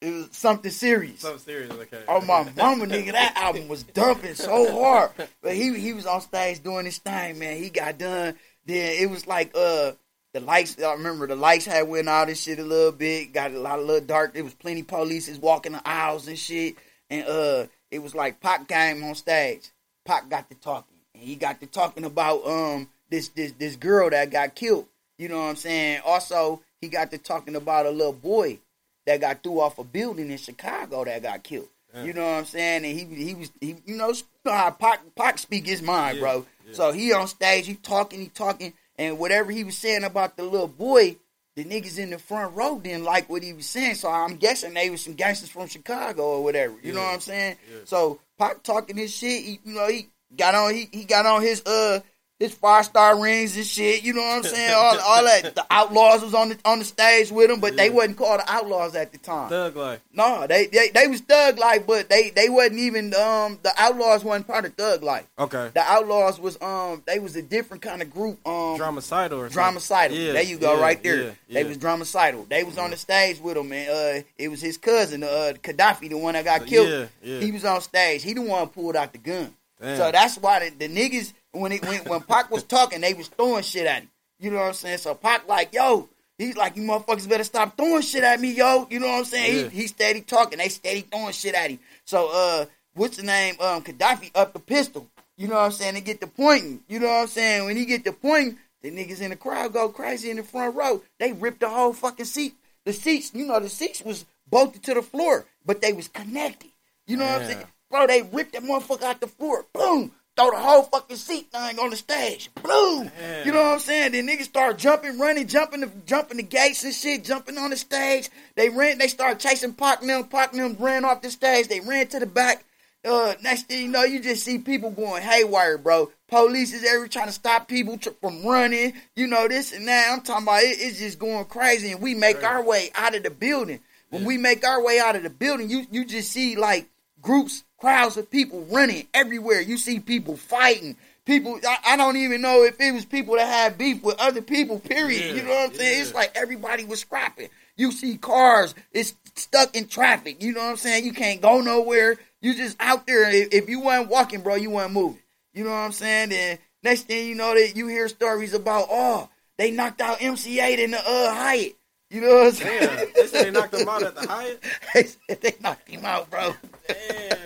it 0.00 0.10
was 0.10 0.28
something 0.32 0.70
serious. 0.70 1.20
Something 1.20 1.40
serious, 1.40 1.70
okay. 1.70 2.02
Oh 2.06 2.20
my 2.20 2.50
mama, 2.56 2.86
nigga, 2.86 3.12
that 3.12 3.34
album 3.36 3.68
was 3.68 3.82
dumping 3.82 4.34
so 4.34 4.70
hard. 4.70 5.10
But 5.42 5.54
he 5.54 5.78
he 5.78 5.92
was 5.92 6.06
on 6.06 6.20
stage 6.20 6.62
doing 6.62 6.84
his 6.84 6.98
thing, 6.98 7.38
man. 7.38 7.56
He 7.56 7.70
got 7.70 7.98
done. 7.98 8.34
Then 8.66 9.02
it 9.02 9.08
was 9.08 9.26
like 9.26 9.52
uh 9.54 9.92
the 10.34 10.40
lights. 10.40 10.80
I 10.82 10.92
remember 10.92 11.26
the 11.26 11.36
lights 11.36 11.64
had 11.64 11.88
went 11.88 12.08
out 12.08 12.28
and 12.28 12.36
shit 12.36 12.58
a 12.58 12.64
little 12.64 12.92
bit. 12.92 13.32
Got 13.32 13.52
a 13.52 13.58
lot 13.58 13.78
of 13.78 13.86
little 13.86 14.06
dark. 14.06 14.34
There 14.34 14.44
was 14.44 14.54
plenty 14.54 14.82
polices 14.82 15.40
walking 15.40 15.72
the 15.72 15.88
aisles 15.88 16.28
and 16.28 16.38
shit. 16.38 16.76
And 17.08 17.26
uh, 17.26 17.66
it 17.90 18.00
was 18.00 18.14
like 18.14 18.40
Pac 18.40 18.68
came 18.68 19.02
on 19.02 19.14
stage. 19.14 19.70
Pac 20.04 20.28
got 20.28 20.50
to 20.50 20.56
talking, 20.56 20.98
and 21.14 21.22
he 21.22 21.36
got 21.36 21.60
to 21.60 21.66
talking 21.66 22.04
about 22.04 22.46
um 22.46 22.90
this 23.08 23.28
this 23.28 23.52
this 23.52 23.76
girl 23.76 24.10
that 24.10 24.30
got 24.30 24.54
killed. 24.54 24.86
You 25.16 25.28
know 25.28 25.38
what 25.38 25.50
I'm 25.50 25.56
saying? 25.56 26.02
Also, 26.04 26.60
he 26.82 26.88
got 26.88 27.10
to 27.12 27.18
talking 27.18 27.56
about 27.56 27.86
a 27.86 27.90
little 27.90 28.12
boy 28.12 28.58
that 29.06 29.20
got 29.20 29.42
threw 29.42 29.60
off 29.60 29.78
a 29.78 29.84
building 29.84 30.30
in 30.30 30.38
Chicago 30.38 31.04
that 31.04 31.22
got 31.22 31.42
killed. 31.42 31.68
You 32.04 32.12
know 32.12 32.24
what 32.26 32.32
I'm 32.40 32.44
saying? 32.44 32.84
And 32.84 32.98
he 32.98 33.24
he 33.24 33.34
was 33.34 33.50
he 33.58 33.76
you 33.86 33.96
know, 33.96 34.08
you 34.10 34.22
know 34.44 34.52
how 34.52 34.70
Pac, 34.70 35.00
Pac 35.14 35.38
speak 35.38 35.66
his 35.66 35.80
mind, 35.80 36.18
Yeah, 36.18 36.22
bro. 36.22 36.46
yeah. 36.66 36.74
So 36.74 36.92
he 36.92 37.10
on 37.14 37.26
stage, 37.26 37.66
he 37.66 37.74
talking, 37.76 38.20
he 38.20 38.26
talking, 38.28 38.74
and 38.98 39.18
whatever 39.18 39.50
he 39.50 39.64
was 39.64 39.78
saying 39.78 40.04
about 40.04 40.36
the 40.36 40.42
little 40.42 40.68
boy, 40.68 41.16
the 41.54 41.64
niggas 41.64 41.98
in 41.98 42.10
the 42.10 42.18
front 42.18 42.54
row 42.54 42.78
didn't 42.78 43.04
like 43.04 43.30
what 43.30 43.42
he 43.42 43.54
was 43.54 43.64
saying. 43.64 43.94
So 43.94 44.10
I'm 44.10 44.36
guessing 44.36 44.74
they 44.74 44.90
was 44.90 45.00
some 45.00 45.14
gangsters 45.14 45.48
from 45.48 45.68
Chicago 45.68 46.22
or 46.22 46.44
whatever. 46.44 46.74
You 46.82 46.92
know 46.92 47.00
what 47.00 47.14
I'm 47.14 47.20
saying? 47.20 47.56
yeah. 47.72 47.78
So 47.86 48.20
Pac 48.38 48.62
talking 48.62 48.98
his 48.98 49.14
shit, 49.14 49.42
he, 49.42 49.60
you 49.64 49.74
know, 49.76 49.88
he 49.88 50.08
got 50.36 50.54
on 50.54 50.74
he, 50.74 50.90
he 50.92 51.04
got 51.04 51.24
on 51.24 51.40
his 51.40 51.62
uh 51.64 52.00
his 52.38 52.52
five 52.54 52.84
star 52.84 53.20
rings 53.20 53.56
and 53.56 53.64
shit. 53.64 54.02
You 54.02 54.12
know 54.12 54.20
what 54.20 54.36
I'm 54.38 54.42
saying? 54.42 54.74
All, 54.74 54.98
all 55.06 55.24
that. 55.24 55.54
The 55.54 55.64
Outlaws 55.70 56.22
was 56.22 56.34
on 56.34 56.50
the 56.50 56.58
on 56.64 56.80
the 56.80 56.84
stage 56.84 57.30
with 57.30 57.50
him, 57.50 57.60
but 57.60 57.76
they 57.76 57.88
wasn't 57.90 58.18
called 58.18 58.40
the 58.40 58.50
Outlaws 58.52 58.94
at 58.94 59.12
the 59.12 59.18
time. 59.18 59.48
Thug 59.48 59.74
life. 59.76 60.00
no, 60.12 60.46
they, 60.46 60.66
they 60.66 60.90
they 60.90 61.06
was 61.06 61.20
Thug 61.20 61.58
Life, 61.58 61.86
but 61.86 62.08
they 62.10 62.30
they 62.30 62.48
wasn't 62.48 62.78
even 62.80 63.14
um 63.14 63.58
the 63.62 63.72
Outlaws 63.78 64.22
wasn't 64.22 64.46
part 64.46 64.64
of 64.66 64.74
Thug 64.74 65.02
Life. 65.02 65.26
Okay. 65.38 65.70
The 65.72 65.80
Outlaws 65.80 66.38
was 66.38 66.60
um 66.60 67.02
they 67.06 67.18
was 67.18 67.36
a 67.36 67.42
different 67.42 67.82
kind 67.82 68.02
of 68.02 68.10
group. 68.10 68.38
Um, 68.46 68.78
Dramacydal 68.78 69.32
or 69.38 69.50
something. 69.50 69.80
Dramacydal. 69.80 70.10
Yeah, 70.26 70.32
there 70.32 70.42
you 70.42 70.58
go, 70.58 70.74
yeah, 70.76 70.80
right 70.82 71.02
there. 71.02 71.22
yeah, 71.22 71.30
They 71.48 71.62
yeah. 71.62 71.68
was 71.68 71.78
Dramacydal. 71.78 72.48
They 72.48 72.64
was 72.64 72.76
on 72.76 72.90
the 72.90 72.96
stage 72.96 73.40
with 73.40 73.56
him, 73.56 73.72
and 73.72 73.88
uh, 73.88 74.26
it 74.36 74.48
was 74.48 74.60
his 74.60 74.76
cousin, 74.76 75.22
uh, 75.22 75.52
Kadafi, 75.62 76.10
the 76.10 76.18
one 76.18 76.34
that 76.34 76.44
got 76.44 76.66
killed. 76.66 76.88
Yeah, 76.88 77.06
yeah. 77.22 77.40
He 77.40 77.50
was 77.52 77.64
on 77.64 77.80
stage. 77.80 78.22
He 78.22 78.34
the 78.34 78.42
one 78.42 78.68
pulled 78.68 78.96
out 78.96 79.12
the 79.12 79.18
gun. 79.18 79.54
Damn. 79.80 79.96
So 79.98 80.10
that's 80.12 80.36
why 80.38 80.70
the, 80.70 80.86
the 80.86 80.88
niggas 80.88 81.32
when 81.60 81.72
it 81.72 81.84
when 81.86 82.00
when 82.04 82.20
Pac 82.22 82.50
was 82.50 82.62
talking, 82.62 83.00
they 83.00 83.14
was 83.14 83.28
throwing 83.28 83.62
shit 83.62 83.86
at 83.86 84.02
him. 84.02 84.10
You 84.38 84.50
know 84.50 84.58
what 84.58 84.68
I'm 84.68 84.74
saying? 84.74 84.98
So 84.98 85.14
Pac 85.14 85.48
like, 85.48 85.72
yo, 85.72 86.08
he's 86.38 86.56
like, 86.56 86.76
you 86.76 86.82
motherfuckers 86.82 87.28
better 87.28 87.44
stop 87.44 87.76
throwing 87.76 88.02
shit 88.02 88.24
at 88.24 88.40
me, 88.40 88.52
yo. 88.52 88.86
You 88.90 89.00
know 89.00 89.08
what 89.08 89.18
I'm 89.18 89.24
saying? 89.24 89.56
Yeah. 89.56 89.68
He 89.70 89.82
he 89.82 89.86
steady 89.86 90.20
talking, 90.20 90.58
they 90.58 90.68
steady 90.68 91.02
throwing 91.02 91.32
shit 91.32 91.54
at 91.54 91.70
him. 91.70 91.78
So 92.04 92.30
uh, 92.32 92.66
what's 92.94 93.16
the 93.16 93.22
name? 93.22 93.56
Um, 93.60 93.82
Kadafi 93.82 94.30
up 94.34 94.52
the 94.52 94.60
pistol. 94.60 95.08
You 95.36 95.48
know 95.48 95.54
what 95.54 95.66
I'm 95.66 95.72
saying? 95.72 95.94
They 95.94 96.00
get 96.00 96.20
the 96.20 96.26
pointing. 96.26 96.80
You 96.88 96.98
know 96.98 97.08
what 97.08 97.22
I'm 97.22 97.26
saying? 97.28 97.66
When 97.66 97.76
he 97.76 97.84
get 97.84 98.04
the 98.04 98.12
point, 98.12 98.56
the 98.82 98.90
niggas 98.90 99.20
in 99.20 99.30
the 99.30 99.36
crowd 99.36 99.72
go 99.72 99.88
crazy 99.88 100.30
in 100.30 100.36
the 100.36 100.42
front 100.42 100.74
row. 100.76 101.02
They 101.18 101.32
ripped 101.32 101.60
the 101.60 101.68
whole 101.68 101.92
fucking 101.92 102.24
seat. 102.24 102.54
The 102.84 102.92
seats, 102.92 103.32
you 103.34 103.46
know, 103.46 103.60
the 103.60 103.68
seats 103.68 104.02
was 104.02 104.24
bolted 104.48 104.82
to 104.84 104.94
the 104.94 105.02
floor, 105.02 105.44
but 105.64 105.82
they 105.82 105.92
was 105.92 106.08
connected. 106.08 106.70
You 107.06 107.16
know 107.16 107.26
what 107.26 107.42
I'm 107.42 107.46
saying? 107.46 107.66
Bro, 107.90 108.06
they 108.06 108.22
ripped 108.22 108.52
that 108.52 108.62
motherfucker 108.62 109.02
out 109.02 109.20
the 109.20 109.26
floor. 109.26 109.64
Boom. 109.72 110.12
Throw 110.36 110.50
the 110.50 110.58
whole 110.58 110.82
fucking 110.82 111.16
seat 111.16 111.50
thing 111.50 111.78
on 111.78 111.90
the 111.90 111.96
stage. 111.96 112.50
Boom. 112.62 113.10
Yeah. 113.18 113.44
You 113.44 113.52
know 113.52 113.62
what 113.62 113.72
I'm 113.74 113.78
saying? 113.80 114.12
Then 114.12 114.28
niggas 114.28 114.42
start 114.42 114.76
jumping, 114.76 115.18
running, 115.18 115.46
jumping 115.46 115.80
the 115.80 115.90
jumping 116.04 116.36
the 116.36 116.42
gates 116.42 116.84
and 116.84 116.92
shit, 116.92 117.24
jumping 117.24 117.56
on 117.56 117.70
the 117.70 117.76
stage. 117.76 118.28
They 118.54 118.68
ran 118.68 118.98
they 118.98 119.08
started 119.08 119.40
chasing 119.40 119.72
Pac 119.72 120.02
and 120.02 120.10
them. 120.10 120.24
Pac 120.24 120.52
and 120.52 120.60
them 120.60 120.76
ran 120.78 121.06
off 121.06 121.22
the 121.22 121.30
stage. 121.30 121.68
They 121.68 121.80
ran 121.80 122.08
to 122.08 122.18
the 122.18 122.26
back. 122.26 122.64
Uh, 123.02 123.34
next 123.40 123.68
thing 123.68 123.82
you 123.82 123.88
know, 123.88 124.02
you 124.02 124.20
just 124.20 124.44
see 124.44 124.58
people 124.58 124.90
going 124.90 125.22
haywire, 125.22 125.78
bro. 125.78 126.10
Police 126.28 126.74
is 126.74 126.84
every 126.84 127.08
trying 127.08 127.28
to 127.28 127.32
stop 127.32 127.68
people 127.68 127.96
tr- 127.96 128.10
from 128.20 128.44
running. 128.44 128.94
You 129.14 129.28
know 129.28 129.46
this 129.46 129.72
and 129.72 129.86
that. 129.86 130.10
I'm 130.12 130.22
talking 130.22 130.42
about 130.42 130.62
it, 130.62 130.76
it's 130.80 130.98
just 130.98 131.18
going 131.18 131.44
crazy, 131.44 131.92
and 131.92 132.02
we 132.02 132.14
make 132.14 132.42
our 132.42 132.62
way 132.62 132.90
out 132.94 133.14
of 133.14 133.22
the 133.22 133.30
building. 133.30 133.80
When 134.10 134.24
we 134.24 134.38
make 134.38 134.66
our 134.66 134.84
way 134.84 134.98
out 134.98 135.16
of 135.16 135.22
the 135.22 135.30
building, 135.30 135.70
you 135.70 135.86
you 135.90 136.04
just 136.04 136.30
see 136.30 136.56
like 136.56 136.88
groups, 137.22 137.64
crowds 137.78 138.16
of 138.16 138.30
people 138.30 138.66
running 138.70 139.06
everywhere. 139.14 139.60
You 139.60 139.76
see 139.76 140.00
people 140.00 140.36
fighting. 140.36 140.96
People, 141.24 141.58
I, 141.66 141.78
I 141.88 141.96
don't 141.96 142.16
even 142.16 142.40
know 142.40 142.62
if 142.62 142.80
it 142.80 142.94
was 142.94 143.04
people 143.04 143.34
that 143.34 143.48
had 143.48 143.76
beef 143.76 144.02
with 144.02 144.18
other 144.20 144.42
people. 144.42 144.78
Period. 144.78 145.20
Yeah, 145.20 145.32
you 145.32 145.42
know 145.42 145.50
what 145.50 145.70
I'm 145.70 145.74
saying? 145.74 145.96
yeah. 145.96 146.02
It's 146.02 146.14
like 146.14 146.32
everybody 146.36 146.84
was 146.84 147.00
scrapping. 147.00 147.48
You 147.76 147.92
see 147.92 148.16
cars, 148.16 148.74
it's 148.92 149.14
stuck 149.34 149.76
in 149.76 149.88
traffic. 149.88 150.42
You 150.42 150.52
know 150.52 150.60
what 150.60 150.70
I'm 150.70 150.76
saying? 150.76 151.04
You 151.04 151.12
can't 151.12 151.42
go 151.42 151.60
nowhere. 151.60 152.16
You 152.40 152.54
just 152.54 152.76
out 152.80 153.06
there. 153.06 153.28
If, 153.28 153.52
if 153.52 153.68
you 153.68 153.80
weren't 153.80 154.08
walking, 154.08 154.42
bro, 154.42 154.54
you 154.54 154.70
weren't 154.70 154.92
moving. 154.92 155.22
You 155.52 155.64
know 155.64 155.70
what 155.70 155.76
I'm 155.76 155.92
saying? 155.92 156.30
Then 156.30 156.58
next 156.82 157.02
thing 157.02 157.26
you 157.26 157.34
know, 157.34 157.54
that 157.54 157.76
you 157.76 157.88
hear 157.88 158.08
stories 158.08 158.54
about, 158.54 158.86
oh, 158.90 159.28
they 159.58 159.70
knocked 159.70 160.00
out 160.00 160.18
MC8 160.18 160.78
in 160.78 160.92
the 160.92 160.98
uh 160.98 161.34
Hyatt. 161.34 161.76
You 162.10 162.20
know 162.20 162.34
what 162.34 162.46
I'm 162.46 162.52
saying? 162.52 162.80
Damn. 162.80 163.12
They 163.14 163.26
said 163.26 163.46
they 163.46 163.50
knocked 163.50 163.74
him 163.74 163.88
out 163.88 164.02
at 164.02 164.14
the 164.14 164.28
Hyatt. 164.28 164.62
they 164.94 165.02
said 165.02 165.40
they 165.40 165.54
knocked 165.60 165.88
him 165.88 166.04
out, 166.04 166.30
bro. 166.30 166.54
Damn. 166.86 167.38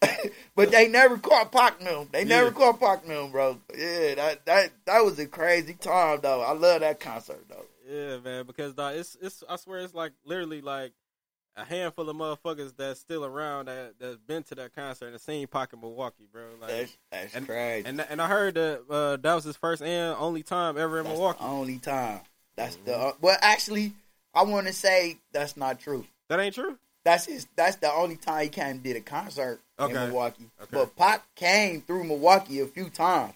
but 0.54 0.70
they 0.70 0.88
never 0.88 1.18
caught 1.18 1.52
Pac 1.52 1.78
them. 1.80 2.08
They 2.12 2.24
never 2.24 2.46
Yeah. 2.48 2.52
caught 2.52 2.80
Pac 2.80 3.04
bro. 3.04 3.58
Yeah, 3.76 4.14
that 4.16 4.46
that 4.46 4.70
that 4.84 5.04
was 5.04 5.18
a 5.18 5.26
crazy 5.26 5.74
time 5.74 6.20
though. 6.22 6.42
I 6.42 6.52
love 6.52 6.80
that 6.80 7.00
concert 7.00 7.44
though. 7.48 7.64
Yeah, 7.88 8.18
man. 8.18 8.46
Because 8.46 8.74
dog, 8.74 8.96
it's 8.96 9.16
it's. 9.20 9.42
I 9.48 9.56
swear, 9.56 9.80
it's 9.80 9.94
like 9.94 10.12
literally 10.24 10.60
like 10.60 10.92
a 11.56 11.64
handful 11.64 12.08
of 12.10 12.16
motherfuckers 12.16 12.74
that's 12.76 13.00
still 13.00 13.24
around 13.24 13.66
that 13.66 13.94
that's 13.98 14.18
been 14.18 14.42
to 14.42 14.54
that 14.56 14.74
concert 14.74 15.08
and 15.08 15.20
seen 15.20 15.46
Pac 15.46 15.72
in 15.72 15.80
Milwaukee, 15.80 16.26
bro. 16.30 16.42
Like, 16.60 16.70
That's 16.70 16.96
that's 17.10 17.34
and- 17.34 17.46
crazy. 17.46 17.86
and 17.88 18.00
and 18.00 18.20
I 18.20 18.28
heard 18.28 18.54
that 18.56 18.82
uh, 18.90 19.16
that 19.16 19.34
was 19.34 19.44
his 19.44 19.56
first 19.56 19.82
and 19.82 20.16
only 20.18 20.42
time 20.42 20.76
ever 20.76 20.98
in 20.98 21.04
that's 21.04 21.14
Milwaukee. 21.16 21.38
the 21.40 21.46
only 21.46 21.78
time. 21.78 22.20
That's 22.56 22.76
the 22.76 22.90
Mm-hmm. 22.92 23.06
uh, 23.08 23.12
well, 23.20 23.38
actually, 23.40 23.92
I 24.34 24.42
want 24.44 24.66
to 24.66 24.72
say 24.72 25.18
that's 25.32 25.56
not 25.56 25.78
true. 25.78 26.04
That 26.28 26.40
ain't 26.40 26.54
true. 26.54 26.78
That's 27.06 27.24
his. 27.24 27.46
That's 27.54 27.76
the 27.76 27.92
only 27.92 28.16
time 28.16 28.42
he 28.42 28.48
came 28.48 28.66
and 28.66 28.82
did 28.82 28.96
a 28.96 29.00
concert 29.00 29.60
Okay. 29.78 29.94
in 29.94 30.08
Milwaukee. 30.08 30.46
Okay. 30.60 30.70
But 30.72 30.96
Pac 30.96 31.22
came 31.36 31.80
through 31.82 32.02
Milwaukee 32.02 32.58
a 32.58 32.66
few 32.66 32.90
times. 32.90 33.34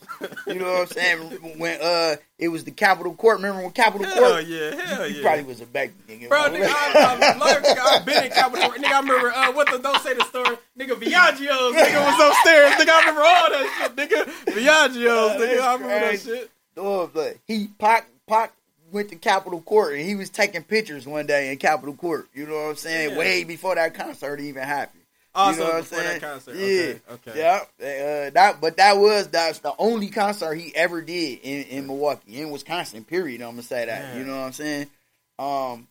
You 0.48 0.54
know 0.54 0.72
what 0.72 0.80
I'm 0.80 0.86
saying? 0.88 1.20
When 1.58 1.80
uh, 1.80 2.16
it 2.36 2.48
was 2.48 2.64
the 2.64 2.72
Capitol 2.72 3.14
Court. 3.14 3.36
Remember 3.36 3.62
when 3.62 3.70
Capitol 3.70 4.08
Hell 4.08 4.32
Court? 4.32 4.46
yeah, 4.46 4.74
hell 4.74 5.06
you 5.06 5.16
yeah. 5.16 5.22
probably 5.22 5.44
was 5.44 5.60
a 5.60 5.66
back 5.66 5.92
nigga. 6.08 6.28
Bro, 6.28 6.38
nigga, 6.50 6.66
I, 6.66 7.16
I, 7.20 7.60
nigga, 7.60 7.78
I've 7.78 8.04
been 8.04 8.24
in 8.24 8.30
Capitol. 8.32 8.70
Court. 8.70 8.80
Nigga, 8.80 8.92
I 8.92 9.00
remember 9.00 9.30
uh, 9.30 9.52
what 9.52 9.70
the 9.70 9.78
don't 9.78 10.02
say 10.02 10.14
the 10.14 10.24
story. 10.24 10.56
Nigga, 10.76 10.94
Viaggio's 10.96 11.76
nigga 11.76 12.04
was 12.04 12.28
upstairs. 12.28 12.72
Nigga, 12.72 12.90
I 12.90 13.00
remember 13.00 13.22
all 13.22 13.50
that 13.50 13.66
shit. 13.78 13.96
Nigga, 13.96 14.54
Viaggio's 14.54 15.40
nigga, 15.40 15.60
I 15.60 15.72
remember 15.74 15.88
that 15.88 16.20
shit. 16.20 16.50
Dog, 16.74 17.10
but 17.14 17.36
he 17.46 17.68
Pac 17.78 18.08
Pac 18.26 18.52
went 18.92 19.08
to 19.10 19.16
Capitol 19.16 19.60
Court 19.60 19.94
and 19.94 20.02
he 20.02 20.14
was 20.14 20.30
taking 20.30 20.62
pictures 20.62 21.06
one 21.06 21.26
day 21.26 21.50
in 21.52 21.58
Capitol 21.58 21.94
Court. 21.94 22.28
You 22.34 22.46
know 22.46 22.54
what 22.54 22.70
I'm 22.70 22.76
saying? 22.76 23.10
Yeah. 23.10 23.18
Way 23.18 23.44
before 23.44 23.74
that 23.74 23.94
concert 23.94 24.40
even 24.40 24.62
happened. 24.62 25.02
Oh, 25.34 25.50
you 25.52 25.58
know 25.58 25.64
what 25.64 25.74
I'm 25.74 25.80
before 25.82 25.98
saying? 26.00 26.20
that 26.20 26.28
concert. 26.28 26.56
Yeah. 26.56 26.66
Okay, 26.66 27.30
okay. 27.30 27.38
Yeah. 27.38 28.26
Uh, 28.26 28.30
that 28.30 28.60
but 28.60 28.76
that 28.78 28.96
was 28.96 29.28
that's 29.28 29.60
the 29.60 29.72
only 29.78 30.08
concert 30.08 30.54
he 30.54 30.74
ever 30.74 31.00
did 31.02 31.38
in, 31.42 31.64
in 31.66 31.86
Milwaukee, 31.86 32.40
in 32.40 32.50
Wisconsin, 32.50 33.04
period. 33.04 33.40
I'm 33.40 33.50
gonna 33.50 33.62
say 33.62 33.86
that. 33.86 34.14
Yeah. 34.14 34.18
You 34.18 34.24
know 34.24 34.38
what 34.38 34.46
I'm 34.46 34.52
saying? 34.52 34.86
Um 35.38 35.86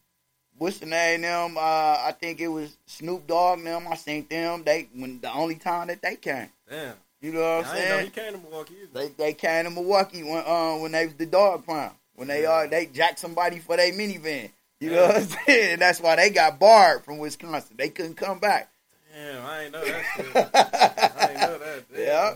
what's 0.58 0.80
the 0.80 0.88
name 0.88 1.22
them? 1.22 1.56
Uh 1.58 1.62
I 1.62 2.14
think 2.20 2.42
it 2.42 2.50
was 2.50 2.76
Snoop 2.86 3.28
Dogg 3.28 3.60
and 3.60 3.68
them. 3.68 3.88
I 3.90 3.96
seen 3.96 4.28
them. 4.30 4.64
They 4.66 4.90
when 4.94 5.22
the 5.22 5.32
only 5.32 5.56
time 5.56 5.88
that 5.88 6.02
they 6.02 6.18
came. 6.18 6.50
Damn. 6.70 6.96
You 7.22 7.32
know 7.34 7.40
what 7.58 7.66
I'm 7.66 7.72
I 7.72 7.76
didn't 7.76 7.90
know 7.90 7.96
saying? 7.96 8.06
he 8.06 8.12
came 8.12 8.34
to 8.34 8.40
Milwaukee 8.40 8.76
either. 8.84 8.92
They 8.94 9.08
they 9.10 9.34
came 9.34 9.64
to 9.66 9.70
Milwaukee 9.72 10.24
when 10.24 10.44
um 10.46 10.82
when 10.82 10.92
they 10.92 11.06
was 11.06 11.16
the 11.16 11.26
Dogg 11.26 11.66
Pound. 11.66 11.94
When 12.20 12.28
they 12.28 12.46
are 12.46 12.68
they 12.68 12.86
jack 12.86 13.18
somebody 13.18 13.60
for 13.60 13.78
their 13.78 13.94
minivan. 13.94 14.52
You 14.82 14.92
know 14.92 15.08
what 15.08 15.16
I'm 15.16 15.24
saying? 15.24 15.72
And 15.72 15.82
that's 15.82 16.02
why 16.02 16.18
they 16.18 16.30
got 16.30 16.60
barred 16.60 17.06
from 17.06 17.18
Wisconsin. 17.18 17.78
They 17.78 17.88
couldn't 17.88 18.16
come 18.16 18.40
back. 18.40 18.70
Damn, 19.16 19.46
I 19.46 19.64
ain't 19.64 19.72
know 19.72 19.86
that 19.86 20.04
shit. 20.18 20.36
I 20.36 21.30
ain't 21.30 21.40
know 21.40 21.58
that. 21.58 21.84
Damn. 21.96 22.06
yeah. 22.06 22.36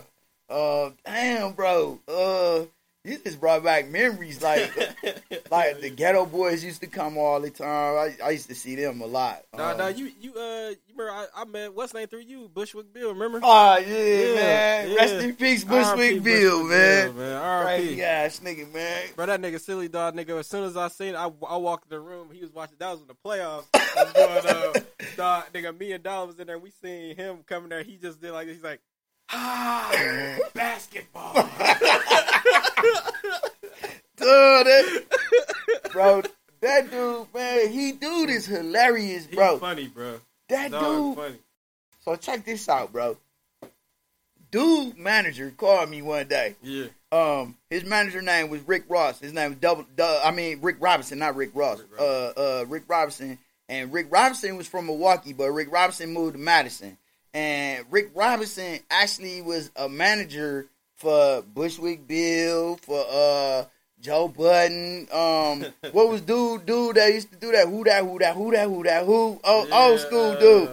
Uh 0.56 0.90
damn 1.04 1.52
bro. 1.52 2.00
Uh 2.08 2.64
you 3.04 3.18
just 3.18 3.38
brought 3.38 3.62
back 3.62 3.88
memories 3.88 4.42
like 4.42 4.74
like 5.50 5.80
the 5.80 5.90
Geto 5.90 6.30
Boys 6.30 6.64
used 6.64 6.80
to 6.80 6.86
come 6.86 7.18
all 7.18 7.38
the 7.40 7.50
time. 7.50 7.68
I, 7.68 8.16
I 8.24 8.30
used 8.30 8.48
to 8.48 8.54
see 8.54 8.74
them 8.76 9.00
a 9.02 9.06
lot. 9.06 9.42
Nah, 9.56 9.72
Um, 9.72 9.78
nah, 9.78 9.88
you 9.88 10.10
you 10.20 10.32
uh 10.34 10.70
you 10.70 10.94
remember 10.96 11.12
I, 11.12 11.26
I 11.42 11.44
met 11.44 11.74
what's 11.74 11.92
name 11.94 12.06
through 12.08 12.20
you 12.20 12.48
Bushwick 12.54 12.92
Bill 12.94 13.12
remember? 13.12 13.40
Oh 13.42 13.76
yeah, 13.78 13.86
Yeah, 13.86 14.34
man. 14.34 14.88
yeah. 14.90 14.94
Rest 14.96 15.14
in 15.24 15.34
peace, 15.36 15.64
R.I.P. 15.68 15.90
Bushwick 15.90 16.22
Bill, 16.24 16.58
Bushwick 16.62 16.70
man. 16.70 17.04
Bill, 17.04 17.12
man. 17.14 17.42
R.I.P. 17.42 17.82
Crazy 17.86 18.02
ass 18.02 18.40
nigga, 18.40 18.72
man. 18.72 19.02
Bro, 19.16 19.26
that 19.26 19.40
nigga 19.42 19.60
silly 19.60 19.88
dog 19.88 20.14
nigga. 20.16 20.38
As 20.40 20.46
soon 20.46 20.64
as 20.64 20.76
I 20.76 20.88
seen, 20.88 21.08
it, 21.08 21.16
I 21.16 21.30
I 21.48 21.56
walked 21.56 21.84
in 21.84 21.90
the 21.90 22.00
room. 22.00 22.28
He 22.32 22.40
was 22.40 22.52
watching. 22.52 22.76
That 22.78 22.90
was 22.92 23.00
in 23.02 23.06
the 23.08 23.14
playoffs. 23.14 23.64
was 23.74 24.12
going, 24.12 24.46
uh, 24.56 24.72
dog, 25.16 25.44
nigga, 25.52 25.78
me 25.78 25.92
and 25.92 26.02
Dog 26.02 26.28
was 26.28 26.38
in 26.38 26.46
there. 26.46 26.58
We 26.58 26.70
seen 26.82 27.14
him 27.16 27.38
coming 27.46 27.68
there. 27.68 27.82
He 27.82 27.96
just 27.96 28.20
did 28.20 28.32
like 28.32 28.46
this. 28.46 28.56
He's 28.56 28.64
like, 28.64 28.80
ah, 29.30 30.36
basketball. 30.54 31.34
Dude, 34.16 34.66
that, 34.66 35.02
bro, 35.92 36.22
that 36.60 36.90
dude, 36.90 37.26
man, 37.34 37.70
he 37.70 37.92
dude 37.92 38.30
is 38.30 38.46
hilarious, 38.46 39.26
bro. 39.26 39.58
funny, 39.58 39.88
bro. 39.88 40.20
That 40.48 40.70
Dog 40.70 41.16
dude. 41.16 41.16
funny. 41.16 41.38
So 42.04 42.16
check 42.16 42.44
this 42.44 42.68
out, 42.68 42.92
bro. 42.92 43.16
Dude, 44.50 44.96
manager 44.96 45.52
called 45.56 45.90
me 45.90 46.00
one 46.00 46.28
day. 46.28 46.54
Yeah. 46.62 46.86
Um, 47.10 47.56
his 47.70 47.84
manager 47.84 48.22
name 48.22 48.50
was 48.50 48.60
Rick 48.62 48.84
Ross. 48.88 49.18
His 49.18 49.32
name 49.32 49.50
was 49.50 49.58
double. 49.58 49.84
Duh, 49.96 50.20
I 50.24 50.30
mean 50.30 50.60
Rick 50.62 50.76
Robinson, 50.80 51.18
not 51.18 51.34
Rick 51.34 51.50
Ross. 51.54 51.80
Rick 51.80 52.00
uh, 52.00 52.28
uh, 52.28 52.64
Rick 52.68 52.84
Robinson. 52.86 53.38
And 53.68 53.92
Rick 53.92 54.08
Robinson 54.10 54.56
was 54.56 54.68
from 54.68 54.86
Milwaukee, 54.86 55.32
but 55.32 55.50
Rick 55.50 55.72
Robinson 55.72 56.12
moved 56.12 56.34
to 56.34 56.38
Madison. 56.38 56.98
And 57.32 57.84
Rick 57.90 58.10
Robinson 58.14 58.78
actually 58.90 59.42
was 59.42 59.70
a 59.74 59.88
manager 59.88 60.66
for 60.96 61.42
Bushwick 61.42 62.06
Bill, 62.06 62.76
for 62.76 63.04
uh 63.10 63.64
Joe 64.00 64.28
Budden. 64.28 65.08
Um, 65.12 65.64
what 65.92 66.08
was 66.08 66.20
dude 66.20 66.66
dude 66.66 66.96
that 66.96 67.12
used 67.12 67.30
to 67.32 67.36
do 67.38 67.52
that? 67.52 67.68
Who 67.68 67.84
that? 67.84 68.04
Who 68.04 68.18
that? 68.18 68.34
Who 68.34 68.52
that? 68.52 68.68
Who 68.68 68.82
that? 68.84 69.04
Who? 69.06 69.40
Oh, 69.42 69.68
old 69.72 70.00
school 70.00 70.36
dude. 70.38 70.68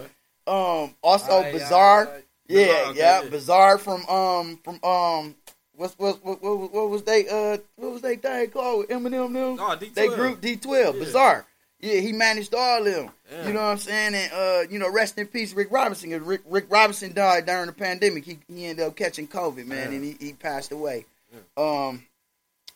Um, 0.47 0.95
also 1.01 1.39
I, 1.39 1.51
Bizarre. 1.51 2.12
Yeah, 2.47 2.65
Bizarre, 2.65 2.86
okay, 2.89 2.99
yeah, 2.99 3.21
yeah. 3.23 3.29
Bizarre 3.29 3.77
from 3.77 4.05
um 4.07 4.60
from 4.63 4.84
um 4.84 5.36
what's 5.75 5.97
what 5.97 6.23
what 6.25 6.41
what, 6.43 6.73
what 6.73 6.89
was 6.89 7.03
they 7.03 7.27
uh 7.27 7.57
what 7.77 7.91
was 7.93 8.01
they 8.01 8.17
thing 8.17 8.49
called 8.49 8.88
Eminem 8.89 9.34
them? 9.34 9.57
Oh, 9.60 9.77
D12. 9.79 9.93
They 9.93 10.07
group 10.07 10.41
D 10.41 10.57
twelve, 10.57 10.95
Yeah. 10.95 11.03
Bizarre. 11.03 11.45
Yeah, 11.82 12.00
he 12.00 12.12
managed 12.13 12.54
all 12.54 12.86
of 12.86 12.94
them. 12.94 13.10
Yeah. 13.32 13.48
You 13.48 13.54
know 13.54 13.60
what 13.62 13.65
I'm 13.72 13.78
saying? 13.78 14.13
And 14.15 14.32
uh, 14.34 14.70
you 14.70 14.78
know, 14.80 14.91
rest 14.91 15.17
in 15.17 15.28
peace, 15.28 15.54
Rick 15.54 15.72
Robinson. 15.72 16.12
'cause 16.12 16.22
Rick 16.22 16.41
Rick 16.46 16.65
Robinson 16.70 17.13
died 17.13 17.46
during 17.48 17.65
the 17.67 17.74
pandemic. 17.74 18.24
He 18.26 18.39
he 18.48 18.65
ended 18.65 18.86
up 18.86 18.96
catching 18.96 19.28
COVID, 19.28 19.65
man, 19.65 19.89
Yeah. 19.91 19.96
and 19.98 20.04
he, 20.04 20.15
he 20.26 20.34
passed 20.34 20.72
away. 20.72 21.06
Um, 21.58 22.06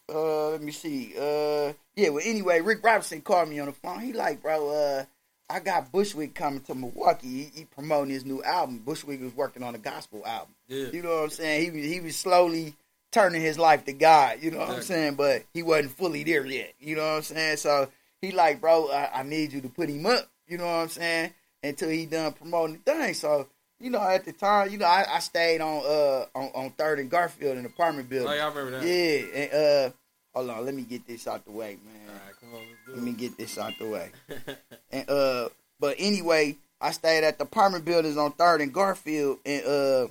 uh, 0.09 0.49
let 0.51 0.61
me 0.61 0.71
see. 0.71 1.13
Uh, 1.17 1.73
yeah. 1.95 2.09
Well, 2.09 2.23
anyway, 2.23 2.61
Rick 2.61 2.83
Robinson 2.83 3.21
called 3.21 3.49
me 3.49 3.59
on 3.59 3.67
the 3.67 3.73
phone. 3.73 3.99
He 3.99 4.13
like, 4.13 4.41
bro, 4.41 4.69
uh, 4.69 5.05
I 5.49 5.59
got 5.59 5.91
Bushwick 5.91 6.33
coming 6.35 6.61
to 6.61 6.75
Milwaukee. 6.75 7.27
He, 7.27 7.59
he 7.59 7.65
promoting 7.65 8.11
his 8.13 8.25
new 8.25 8.41
album. 8.43 8.79
Bushwick 8.79 9.21
was 9.21 9.35
working 9.35 9.63
on 9.63 9.75
a 9.75 9.79
gospel 9.79 10.23
album. 10.25 10.55
Yeah. 10.67 10.87
You 10.91 11.01
know 11.01 11.15
what 11.15 11.23
I'm 11.25 11.29
saying? 11.31 11.73
He 11.73 11.93
he 11.93 11.99
was 11.99 12.15
slowly 12.15 12.75
turning 13.11 13.41
his 13.41 13.57
life 13.59 13.85
to 13.85 13.93
God. 13.93 14.39
You 14.41 14.51
know 14.51 14.59
what 14.59 14.69
I'm 14.69 14.81
saying? 14.81 15.15
But 15.15 15.43
he 15.53 15.63
wasn't 15.63 15.97
fully 15.97 16.23
there 16.23 16.45
yet. 16.45 16.73
You 16.79 16.95
know 16.95 17.03
what 17.03 17.17
I'm 17.17 17.21
saying? 17.23 17.57
So 17.57 17.89
he 18.21 18.31
like, 18.31 18.61
bro, 18.61 18.89
I, 18.89 19.19
I 19.19 19.23
need 19.23 19.53
you 19.53 19.61
to 19.61 19.69
put 19.69 19.89
him 19.89 20.05
up. 20.05 20.29
You 20.47 20.57
know 20.57 20.65
what 20.65 20.73
I'm 20.73 20.89
saying? 20.89 21.33
Until 21.63 21.89
he 21.89 22.05
done 22.05 22.33
promoting 22.33 22.81
the 22.85 22.91
thing. 22.91 23.13
So 23.13 23.47
you 23.79 23.89
know, 23.89 24.01
at 24.01 24.25
the 24.25 24.31
time, 24.31 24.71
you 24.71 24.77
know, 24.77 24.85
I, 24.85 25.05
I 25.09 25.19
stayed 25.19 25.61
on 25.61 25.83
uh 25.85 26.25
on, 26.37 26.51
on 26.55 26.69
Third 26.71 26.99
and 26.99 27.09
Garfield 27.09 27.57
in 27.57 27.65
apartment 27.65 28.09
building. 28.09 28.29
Oh, 28.29 28.33
yeah, 28.33 28.45
I 28.45 28.49
remember 28.49 28.71
that. 28.79 28.85
Yeah, 28.85 29.41
and 29.41 29.53
uh, 29.53 29.95
hold 30.33 30.49
on, 30.49 30.65
let 30.65 30.73
me 30.73 30.83
get 30.83 31.05
this 31.07 31.27
out 31.27 31.45
the 31.45 31.51
way, 31.51 31.77
man. 31.83 32.09
All 32.09 32.13
right, 32.13 32.39
come 32.39 32.53
on, 32.53 32.95
Let 32.95 33.03
me 33.03 33.11
get 33.11 33.37
this 33.37 33.57
out 33.57 33.73
the 33.79 33.87
way. 33.87 34.11
And 34.91 35.09
uh, 35.09 35.49
but 35.79 35.95
anyway, 35.99 36.55
I 36.79 36.91
stayed 36.91 37.25
at 37.25 37.37
the 37.37 37.43
apartment 37.43 37.83
buildings 37.83 38.17
on 38.17 38.31
Third 38.31 38.61
and 38.61 38.73
Garfield, 38.73 39.39
and 39.45 39.65
uh, 39.65 40.07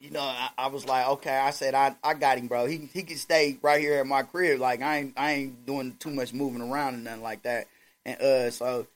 you 0.00 0.10
know, 0.10 0.20
I, 0.20 0.50
I 0.56 0.66
was 0.68 0.86
like, 0.86 1.08
okay, 1.08 1.36
I 1.36 1.50
said, 1.50 1.74
I, 1.74 1.94
I 2.04 2.14
got 2.14 2.38
him, 2.38 2.46
bro. 2.46 2.66
He 2.66 2.88
he 2.92 3.02
can 3.02 3.16
stay 3.16 3.58
right 3.62 3.80
here 3.80 3.94
at 3.94 4.06
my 4.06 4.22
crib. 4.22 4.60
Like 4.60 4.80
I 4.80 4.98
ain't 4.98 5.14
I 5.16 5.32
ain't 5.32 5.66
doing 5.66 5.96
too 5.98 6.10
much 6.10 6.32
moving 6.32 6.62
around 6.62 6.94
and 6.94 7.04
nothing 7.04 7.22
like 7.22 7.42
that. 7.42 7.66
And 8.04 8.20
uh, 8.20 8.50
so 8.50 8.86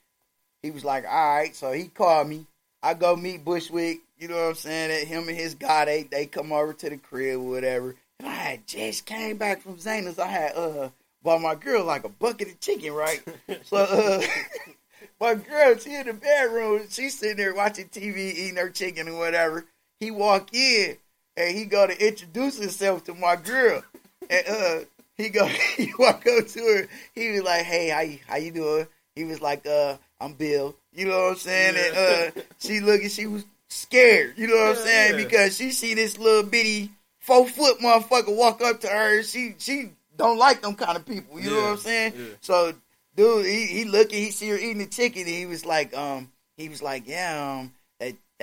he 0.61 0.71
was 0.71 0.85
like, 0.85 1.05
all 1.05 1.35
right. 1.35 1.55
So 1.55 1.71
he 1.71 1.85
called 1.87 2.29
me. 2.29 2.45
I 2.81 2.93
go 2.93 3.15
meet 3.15 3.43
Bushwick. 3.43 3.99
You 4.17 4.29
know 4.29 4.35
what 4.35 4.49
I'm 4.49 4.55
saying? 4.55 4.89
That 4.89 5.07
him 5.07 5.27
and 5.27 5.37
his 5.37 5.55
guy, 5.55 5.85
they 5.85 6.03
they 6.03 6.25
come 6.25 6.53
over 6.53 6.73
to 6.73 6.89
the 6.89 6.97
crib 6.97 7.39
or 7.39 7.49
whatever. 7.49 7.95
And 8.19 8.29
I 8.29 8.33
had 8.33 8.67
just 8.67 9.05
came 9.05 9.37
back 9.37 9.61
from 9.61 9.75
Zana's. 9.75 10.19
I 10.19 10.27
had 10.27 10.55
uh 10.55 10.89
bought 11.21 11.41
my 11.41 11.55
girl 11.55 11.83
like 11.83 12.05
a 12.05 12.09
bucket 12.09 12.47
of 12.47 12.59
chicken, 12.61 12.93
right? 12.93 13.21
so 13.63 13.77
uh 13.77 14.21
my 15.19 15.35
girl, 15.35 15.77
she 15.77 15.95
in 15.95 16.07
the 16.07 16.13
bedroom, 16.13 16.87
she's 16.89 17.19
sitting 17.19 17.37
there 17.37 17.53
watching 17.53 17.89
TV, 17.89 18.33
eating 18.33 18.55
her 18.55 18.69
chicken 18.69 19.09
or 19.09 19.17
whatever. 19.17 19.65
He 20.03 20.11
walk 20.11 20.53
in 20.53 20.97
and 21.37 21.55
he 21.57 21.65
go 21.65 21.87
to 21.87 22.05
introduce 22.07 22.57
himself 22.59 23.05
to 23.05 23.13
my 23.13 23.35
girl. 23.37 23.83
And 24.29 24.47
uh 24.47 24.79
he 25.15 25.29
go 25.29 25.45
he 25.77 25.93
walk 25.97 26.25
up 26.27 26.47
to 26.47 26.59
her, 26.59 26.87
he 27.15 27.31
was 27.31 27.43
like, 27.43 27.63
Hey, 27.63 27.89
how 27.89 28.01
you 28.01 28.19
how 28.27 28.37
you 28.37 28.51
doing? 28.51 28.87
He 29.15 29.23
was 29.23 29.41
like, 29.41 29.65
uh, 29.65 29.97
I'm 30.19 30.33
Bill. 30.33 30.75
You 30.93 31.07
know 31.07 31.21
what 31.23 31.31
I'm 31.31 31.35
saying? 31.37 31.75
And 31.77 31.97
uh 32.37 32.41
she 32.59 32.79
looking, 32.79 33.09
she 33.09 33.27
was 33.27 33.45
scared, 33.69 34.33
you 34.37 34.47
know 34.47 34.55
what 34.55 34.77
I'm 34.77 34.83
saying? 34.83 35.17
yeah. 35.17 35.23
Because 35.23 35.55
she 35.55 35.71
see 35.71 35.93
this 35.93 36.17
little 36.17 36.43
bitty 36.43 36.91
four 37.19 37.47
foot 37.47 37.79
motherfucker 37.79 38.35
walk 38.35 38.61
up 38.61 38.81
to 38.81 38.87
her 38.87 39.23
she 39.23 39.55
she 39.57 39.91
don't 40.17 40.37
like 40.37 40.61
them 40.61 40.75
kind 40.75 40.97
of 40.97 41.05
people. 41.05 41.39
You 41.39 41.49
know 41.49 41.61
what 41.61 41.71
I'm 41.71 41.77
saying? 41.77 42.13
yeah. 42.15 42.25
So 42.41 42.73
dude, 43.15 43.45
he, 43.45 43.65
he 43.67 43.85
looking, 43.85 44.19
he 44.19 44.31
see 44.31 44.49
her 44.49 44.57
eating 44.57 44.79
the 44.79 44.87
chicken, 44.87 45.21
and 45.21 45.29
he 45.29 45.45
was 45.45 45.65
like, 45.65 45.95
um, 45.95 46.31
he 46.57 46.69
was 46.69 46.81
like, 46.81 47.07
yeah, 47.07 47.59
um, 47.61 47.73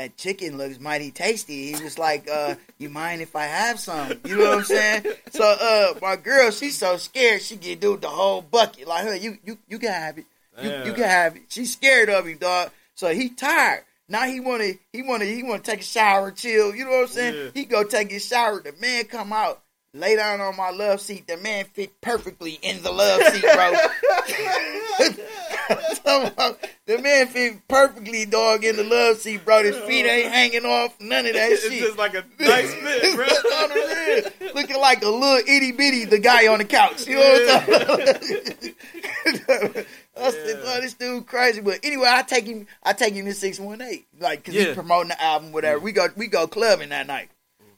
that 0.00 0.16
chicken 0.16 0.56
looks 0.56 0.80
mighty 0.80 1.10
tasty. 1.10 1.74
He 1.74 1.84
was 1.84 1.98
like, 1.98 2.28
uh, 2.30 2.54
you 2.78 2.88
mind 2.88 3.20
if 3.20 3.36
I 3.36 3.44
have 3.44 3.78
some? 3.78 4.18
You 4.24 4.38
know 4.38 4.48
what 4.48 4.58
I'm 4.58 4.64
saying? 4.64 5.04
So, 5.30 5.44
uh, 5.44 5.98
my 6.00 6.16
girl, 6.16 6.50
she's 6.50 6.78
so 6.78 6.96
scared, 6.96 7.42
she 7.42 7.56
get 7.56 7.80
dude 7.80 8.00
the 8.00 8.08
whole 8.08 8.40
bucket. 8.40 8.88
Like, 8.88 9.04
her, 9.04 9.14
you 9.14 9.36
you 9.44 9.58
you 9.68 9.78
can 9.78 9.92
have 9.92 10.18
it. 10.18 10.24
You, 10.62 10.70
you 10.86 10.92
can 10.94 11.04
have 11.04 11.36
it. 11.36 11.42
She's 11.48 11.72
scared 11.72 12.08
of 12.08 12.26
him, 12.26 12.38
dog. 12.38 12.70
So 12.94 13.12
he 13.14 13.28
tired. 13.30 13.84
Now 14.08 14.22
he 14.22 14.40
wanna 14.40 14.72
he 14.92 15.02
wanna 15.02 15.26
he 15.26 15.42
wanna 15.42 15.62
take 15.62 15.80
a 15.80 15.84
shower, 15.84 16.30
chill. 16.30 16.74
You 16.74 16.84
know 16.84 16.90
what 16.90 17.02
I'm 17.02 17.06
saying? 17.08 17.34
Yeah. 17.34 17.50
He 17.54 17.64
go 17.64 17.84
take 17.84 18.10
his 18.10 18.26
shower. 18.26 18.60
The 18.60 18.74
man 18.80 19.04
come 19.04 19.32
out, 19.32 19.62
lay 19.92 20.16
down 20.16 20.40
on 20.40 20.56
my 20.56 20.70
love 20.70 21.00
seat. 21.00 21.26
The 21.26 21.36
man 21.36 21.64
fit 21.66 22.00
perfectly 22.00 22.58
in 22.62 22.82
the 22.82 22.90
love 22.92 23.20
seat, 23.32 23.42
bro. 23.42 23.74
The 26.86 26.98
man 26.98 27.28
fit 27.28 27.68
perfectly, 27.68 28.24
dog, 28.26 28.64
in 28.64 28.74
the 28.74 28.82
love 28.82 29.18
seat, 29.18 29.44
bro. 29.44 29.62
His 29.62 29.76
feet 29.76 30.04
ain't 30.04 30.32
hanging 30.32 30.64
off, 30.64 30.98
none 31.00 31.24
of 31.26 31.34
that 31.34 31.52
It's 31.52 31.62
shit. 31.62 31.74
It's 31.74 31.82
just 31.86 31.98
like 31.98 32.14
a 32.14 32.24
nice 32.40 32.74
fit, 32.74 33.14
bro. 33.14 33.24
On 33.26 33.68
the 33.68 34.32
real. 34.40 34.52
Looking 34.54 34.80
like 34.80 35.04
a 35.04 35.08
little 35.08 35.36
itty 35.46 35.70
bitty, 35.70 36.06
the 36.06 36.18
guy 36.18 36.48
on 36.48 36.58
the 36.58 36.64
couch. 36.64 37.06
You 37.06 37.14
know 37.14 37.20
what 37.20 37.70
I'm 37.70 37.86
talking 37.86 39.40
about? 39.44 39.86
I 40.16 40.30
said, 40.32 40.46
Yeah. 40.48 40.62
"Oh, 40.64 40.80
this 40.80 40.94
dude 40.94 41.26
crazy." 41.26 41.60
But 41.60 41.78
anyway, 41.84 42.08
I 42.10 42.22
take 42.22 42.46
him. 42.46 42.66
I 42.82 42.92
take 42.92 43.14
him 43.14 43.26
to 43.26 43.32
six 43.34 43.60
one 43.60 43.80
eight, 43.80 44.06
like 44.18 44.40
because 44.40 44.54
Yeah. 44.54 44.64
he's 44.66 44.74
promoting 44.74 45.10
the 45.10 45.22
album, 45.22 45.52
whatever. 45.52 45.78
We 45.78 45.92
go, 45.92 46.08
we 46.16 46.26
go 46.26 46.48
clubbing 46.48 46.88
that 46.88 47.06
night. 47.06 47.30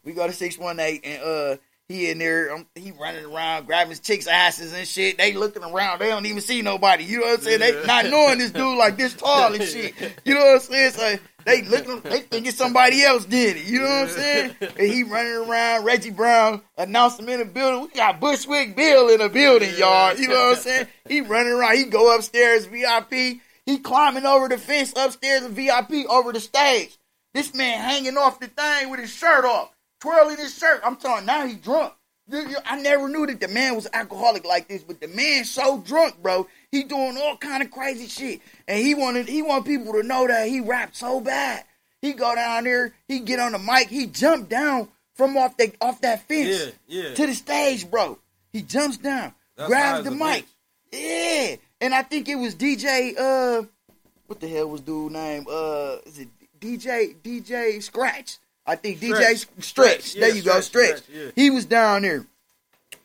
We 0.05 0.13
go 0.13 0.27
to 0.27 0.33
six 0.33 0.57
one 0.57 0.81
eight, 0.81 1.03
and 1.05 1.23
uh, 1.23 1.57
he 1.93 2.11
in 2.11 2.19
there. 2.19 2.55
Um, 2.55 2.67
he 2.75 2.91
running 2.93 3.25
around, 3.25 3.67
grabbing 3.67 3.91
his 3.91 4.01
chicks' 4.01 4.27
asses 4.27 4.73
and 4.73 4.87
shit. 4.87 5.19
They 5.19 5.35
looking 5.35 5.63
around. 5.63 6.01
They 6.01 6.09
don't 6.09 6.27
even 6.27 6.41
see 6.41 6.63
nobody. 6.63 7.05
You 7.05 7.21
know 7.21 7.27
what 7.27 7.39
I'm 7.39 7.45
saying? 7.45 7.61
They 7.61 7.87
not 7.87 8.07
knowing 8.07 8.39
this 8.39 8.51
dude 8.51 8.79
like 8.79 8.97
this 8.97 9.15
tall 9.15 9.55
and 9.55 9.63
shit. 9.63 9.95
You 10.25 10.35
know 10.35 10.45
what 10.45 10.55
I'm 10.55 10.61
saying? 10.61 10.93
So 10.93 11.19
they 11.45 11.63
looking. 11.63 12.01
They 12.01 12.21
thinking 12.21 12.53
somebody 12.53 13.03
else 13.03 13.25
did 13.25 13.57
it. 13.57 13.67
You 13.67 13.81
know 13.81 13.87
what 13.87 14.03
I'm 14.03 14.09
saying? 14.09 14.57
And 14.61 14.89
he 14.89 15.03
running 15.03 15.49
around. 15.49 15.85
Reggie 15.85 16.11
Brown 16.11 16.63
announced 16.77 17.21
him 17.21 17.29
in 17.29 17.41
the 17.41 17.45
building. 17.45 17.83
We 17.83 17.89
got 17.89 18.21
Bushwick 18.21 18.77
Bill 18.77 19.09
in 19.09 19.19
the 19.19 19.29
building, 19.29 19.71
y'all. 19.77 20.17
You 20.17 20.29
know 20.29 20.49
what 20.49 20.59
I'm 20.59 20.63
saying? 20.63 20.87
He 21.09 21.21
running 21.21 21.53
around. 21.53 21.77
He 21.77 21.85
go 21.85 22.15
upstairs 22.15 22.67
VIP. 22.67 23.41
He 23.65 23.79
climbing 23.79 24.27
over 24.27 24.49
the 24.49 24.59
fence 24.59 24.93
upstairs 24.97 25.43
the 25.43 25.49
VIP 25.49 26.09
over 26.09 26.33
the 26.33 26.41
stage. 26.41 26.97
This 27.35 27.55
man 27.55 27.79
hanging 27.81 28.17
off 28.17 28.41
the 28.41 28.49
thing 28.49 28.91
with 28.91 29.01
his 29.01 29.11
shirt 29.11 29.45
off, 29.45 29.72
twirling 30.03 30.37
his 30.37 30.57
shirt. 30.59 30.81
I'm 30.85 30.97
telling 30.97 31.25
now 31.25 31.47
he 31.47 31.55
drunk. 31.55 31.95
I 32.67 32.81
never 32.81 33.09
knew 33.09 33.27
that 33.27 33.41
the 33.41 33.49
man 33.49 33.75
was 33.75 33.87
alcoholic 33.93 34.45
like 34.45 34.67
this, 34.69 34.83
but 34.83 35.01
the 35.01 35.09
man 35.09 35.45
so 35.45 35.79
drunk, 35.79 36.21
bro. 36.23 36.47
He 36.71 36.83
doing 36.85 37.19
all 37.19 37.37
kind 37.37 37.63
of 37.63 37.71
crazy 37.71 38.07
shit, 38.09 38.41
and 38.67 38.79
he 38.85 38.95
wanted 38.95 39.29
he 39.29 39.43
want 39.43 39.67
people 39.67 39.93
to 39.95 40.03
know 40.03 40.27
that 40.27 40.49
he 40.49 40.61
rapped 40.61 40.97
so 40.97 41.21
bad. 41.21 41.65
He 42.01 42.13
go 42.15 42.35
down 42.35 42.65
there, 42.65 42.95
he 43.07 43.21
get 43.21 43.39
on 43.39 43.53
the 43.53 43.59
mic, 43.59 43.89
he 43.89 44.07
jumped 44.07 44.49
down 44.51 44.89
from 45.15 45.37
off 45.37 45.57
the 45.57 45.73
off 45.81 46.01
that 46.01 46.27
fence 46.27 46.75
Yeah, 46.89 47.03
yeah. 47.09 47.15
to 47.15 47.27
the 47.27 47.35
stage, 47.35 47.91
bro. 47.91 48.19
He 48.53 48.63
jumps 48.63 48.97
down, 48.97 49.35
That's 49.57 49.69
grabs 49.69 50.05
the 50.05 50.11
mic. 50.11 50.47
bitch. 50.93 51.51
Yeah, 51.51 51.57
and 51.81 51.95
I 51.95 52.03
think 52.03 52.29
it 52.29 52.37
was 52.37 52.55
DJ. 52.55 53.15
Uh, 53.19 53.65
what 54.27 54.41
the 54.41 54.49
hell 54.49 54.69
was 54.69 54.81
dude 54.81 55.13
name? 55.13 55.45
Uh, 55.51 55.97
is 56.07 56.19
it 56.19 56.29
DJ 56.59 57.15
DJ 57.23 57.83
Scratch? 57.83 58.39
I 58.73 58.77
think 58.77 59.01
DJ 59.01 59.15
Stretch. 59.15 59.39
Stretch. 59.39 59.65
Stretch, 59.65 60.15
There 60.15 60.29
yeah, 60.29 60.35
you 60.35 60.43
go, 60.43 60.61
Stretch, 60.61 60.87
Stretch. 60.87 61.03
Stretch, 61.05 61.17
yeah. 61.17 61.31
He 61.37 61.51
was 61.51 61.67
down 61.67 62.03
there. 62.03 62.27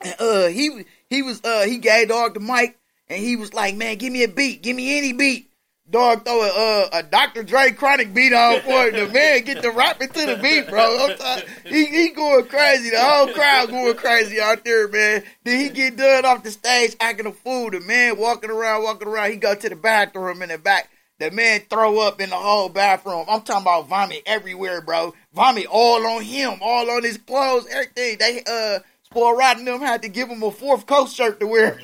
And, 0.02 0.16
uh, 0.20 0.48
he 0.48 0.86
he 1.10 1.22
was 1.22 1.44
uh 1.44 1.66
he 1.66 1.78
gave 1.78 2.10
dog 2.10 2.36
the 2.36 2.40
mic 2.40 2.78
and 3.10 3.22
he 3.22 3.36
was 3.36 3.54
like, 3.54 3.76
man, 3.76 3.98
give 3.98 4.14
me 4.14 4.24
a 4.24 4.28
beat, 4.28 4.62
give 4.62 4.76
me 4.76 4.98
any 4.98 5.14
beat. 5.14 5.50
Dog 5.90 6.26
throw 6.26 6.42
a 6.42 6.48
uh, 6.48 6.90
a 7.00 7.04
Dr. 7.04 7.44
Dre 7.44 7.72
chronic 7.72 8.14
beat 8.14 8.34
on 8.34 8.60
for 8.62 8.88
it. 8.88 8.94
The 8.94 9.08
man 9.08 9.44
get 9.44 9.62
the 9.62 9.72
rapping 9.72 10.10
to 10.10 10.26
the 10.26 10.36
beat, 10.36 10.70
bro. 10.70 11.16
He 11.64 11.86
he 11.86 12.10
going 12.10 12.46
crazy. 12.48 12.90
The 12.90 13.00
whole 13.00 13.28
crowd 13.30 13.70
going 13.70 13.96
crazy 13.96 14.42
out 14.42 14.66
there, 14.66 14.90
man. 14.90 15.24
Then 15.46 15.60
he 15.60 15.70
get 15.70 15.96
done 15.96 16.26
off 16.26 16.44
the 16.44 16.52
stage 16.52 16.96
acting 17.00 17.26
a 17.26 17.32
fool. 17.32 17.72
The 17.72 17.80
man 17.80 18.18
walking 18.18 18.50
around, 18.50 18.84
walking 18.84 19.08
around. 19.08 19.32
He 19.32 19.38
go 19.38 19.56
to 19.56 19.70
the 19.70 19.78
bathroom 19.78 20.42
in 20.42 20.50
the 20.50 20.58
back. 20.58 20.90
The 21.20 21.32
man 21.32 21.62
throw 21.70 22.00
up 22.00 22.22
in 22.22 22.30
the 22.30 22.36
whole 22.36 22.70
bathroom. 22.70 23.26
I'm 23.28 23.42
talking 23.42 23.64
about 23.64 23.88
vomit 23.88 24.22
everywhere, 24.28 24.82
bro. 24.82 25.14
Vomit 25.34 25.66
all 25.70 26.06
on 26.06 26.22
him, 26.22 26.60
all 26.62 26.90
on 26.92 27.04
his 27.04 27.18
clothes, 27.18 27.68
everything. 27.72 28.18
They 28.20 28.44
uh 28.48 28.80
spoil 29.04 29.36
rotten 29.36 29.66
them 29.66 29.80
had 29.80 30.04
to 30.04 30.10
give 30.10 30.30
him 30.30 30.44
a 30.44 30.52
fourth 30.52 30.86
coat 30.86 31.10
shirt 31.10 31.40
to 31.40 31.48
wear. 31.48 31.80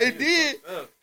and 0.00 0.18
then 0.18 0.54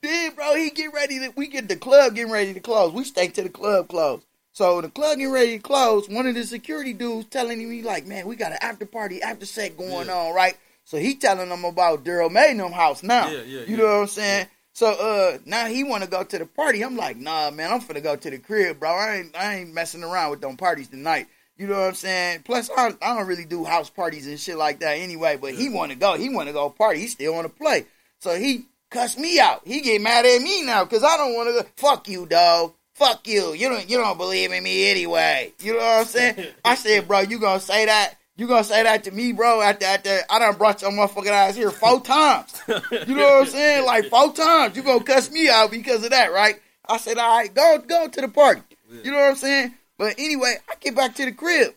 then, 0.01 0.36
bro, 0.36 0.56
he 0.56 0.69
get 0.69 0.93
ready 0.93 1.19
to. 1.19 1.34
We 1.36 1.47
get 1.47 1.67
the 1.67 1.75
club 1.77 2.15
getting 2.15 2.32
ready 2.32 2.53
to 2.53 2.60
close. 2.60 2.93
We 2.93 3.03
stay 3.06 3.27
to 3.29 3.41
the 3.41 3.49
club 3.49 3.88
close. 3.88 4.21
So 4.51 4.82
the 4.82 4.89
club 4.89 5.17
getting 5.17 5.32
ready 5.34 5.58
to 5.58 5.63
close. 5.63 6.08
One 6.08 6.27
of 6.27 6.36
the 6.36 6.43
security 6.43 6.93
dudes 6.93 7.27
telling 7.29 7.60
him, 7.60 7.71
he 7.71 7.82
like, 7.82 8.06
man, 8.06 8.27
we 8.27 8.36
got 8.36 8.51
an 8.51 8.60
after 8.62 8.86
party, 8.86 9.19
after 9.21 9.47
set 9.47 9.77
going 9.77 10.08
Yeah. 10.08 10.13
on, 10.15 10.36
right? 10.36 10.56
So 10.86 10.97
he 10.97 11.15
telling 11.15 11.49
them 11.49 11.65
about 11.65 12.03
Daryl 12.03 12.29
Magnum 12.29 12.71
house 12.71 13.01
now. 13.01 13.29
Yeah, 13.32 13.38
yeah, 13.41 13.60
you 13.62 13.65
yeah. 13.69 13.75
know 13.77 13.86
what 13.86 14.01
I'm 14.01 14.08
saying? 14.08 14.47
So 14.73 14.88
uh, 14.88 15.38
now 15.45 15.67
he 15.67 15.83
want 15.83 16.03
to 16.03 16.09
go 16.09 16.23
to 16.23 16.39
the 16.39 16.47
party. 16.47 16.83
I'm 16.83 16.97
like, 16.97 17.17
nah, 17.17 17.51
man, 17.51 17.71
I'm 17.71 17.79
finna 17.79 18.01
go 18.01 18.15
to 18.15 18.29
the 18.29 18.39
crib, 18.39 18.79
bro. 18.79 18.89
I 18.89 19.17
ain't, 19.17 19.38
I 19.38 19.55
ain't 19.55 19.73
messing 19.73 20.03
around 20.03 20.31
with 20.31 20.41
them 20.41 20.57
parties 20.57 20.88
tonight. 20.88 21.27
You 21.56 21.67
know 21.67 21.79
what 21.79 21.89
I'm 21.89 21.93
saying? 21.93 22.41
Plus, 22.43 22.71
I, 22.75 22.91
I 23.00 23.15
don't 23.15 23.27
really 23.27 23.45
do 23.45 23.63
house 23.63 23.91
parties 23.91 24.25
and 24.25 24.39
shit 24.39 24.58
like 24.58 24.79
that 24.79 24.98
anyway. 24.98 25.37
But 25.37 25.54
he 25.54 25.69
want 25.69 25.91
to 25.91 25.98
go. 25.98 26.17
He 26.17 26.29
want 26.29 26.48
to 26.48 26.54
go 26.54 26.69
party. 26.71 27.00
He 27.00 27.08
still 27.08 27.33
want 27.33 27.45
to 27.45 27.54
play. 27.54 27.85
So 28.19 28.35
he 28.35 28.65
cuss 28.89 29.17
me 29.17 29.39
out. 29.39 29.62
He 29.63 29.81
get 29.81 30.02
mad 30.02 30.25
at 30.25 30.41
me 30.41 30.63
now 30.63 30.83
because 30.83 31.04
I 31.04 31.17
don't 31.17 31.35
want 31.35 31.50
to 31.50 31.62
go. 31.62 31.69
Fuck 31.75 32.08
you, 32.10 32.25
dog. 32.25 32.73
Fuck 32.95 33.27
you. 33.27 33.54
You 33.54 33.69
don't. 33.69 33.87
You 33.87 33.98
don't 33.98 34.17
believe 34.17 34.52
in 34.52 34.63
me 34.63 34.89
anyway. 34.89 35.54
You 35.60 35.73
know 35.73 35.79
what 35.79 36.00
I'm 36.00 36.06
saying? 36.06 36.48
I 36.65 36.73
said, 36.73 37.08
bro, 37.08 37.19
you 37.19 37.37
gonna 37.37 37.60
say 37.60 37.85
that? 37.85 38.15
You 38.36 38.48
gonna 38.48 38.63
say 38.63 38.81
that 38.84 39.04
to 39.04 39.12
me, 39.12 39.31
bro? 39.31 39.62
After 39.62 39.86
after 39.86 40.19
I 40.29 40.40
done 40.40 40.58
brought 40.58 40.81
your 40.81 40.92
motherfucking 40.92 41.27
ass 41.27 41.56
here 41.56 41.71
four 41.71 42.02
times. 42.04 42.62
You 42.67 43.15
know 43.15 43.23
what 43.23 43.42
I'm 43.42 43.46
saying? 43.48 43.86
Like 43.86 44.06
four 44.06 44.34
times. 44.34 44.75
You 44.75 44.84
gonna 44.84 45.04
cuss 45.04 45.31
me 45.31 45.50
out 45.50 45.71
because 45.71 46.04
of 46.04 46.10
that, 46.12 46.31
right? 46.34 46.56
I 46.88 46.98
said, 46.98 47.17
all 47.17 47.38
right, 47.38 47.54
go 47.54 47.77
go 47.88 48.08
to 48.08 48.21
the 48.21 48.27
party. 48.27 48.62
You 49.04 49.12
know 49.12 49.17
what 49.17 49.29
I'm 49.29 49.36
saying? 49.36 49.73
But 49.98 50.15
anyway, 50.17 50.58
I 50.69 50.73
get 50.79 50.96
back 50.96 51.15
to 51.15 51.25
the 51.25 51.31
crib. 51.31 51.73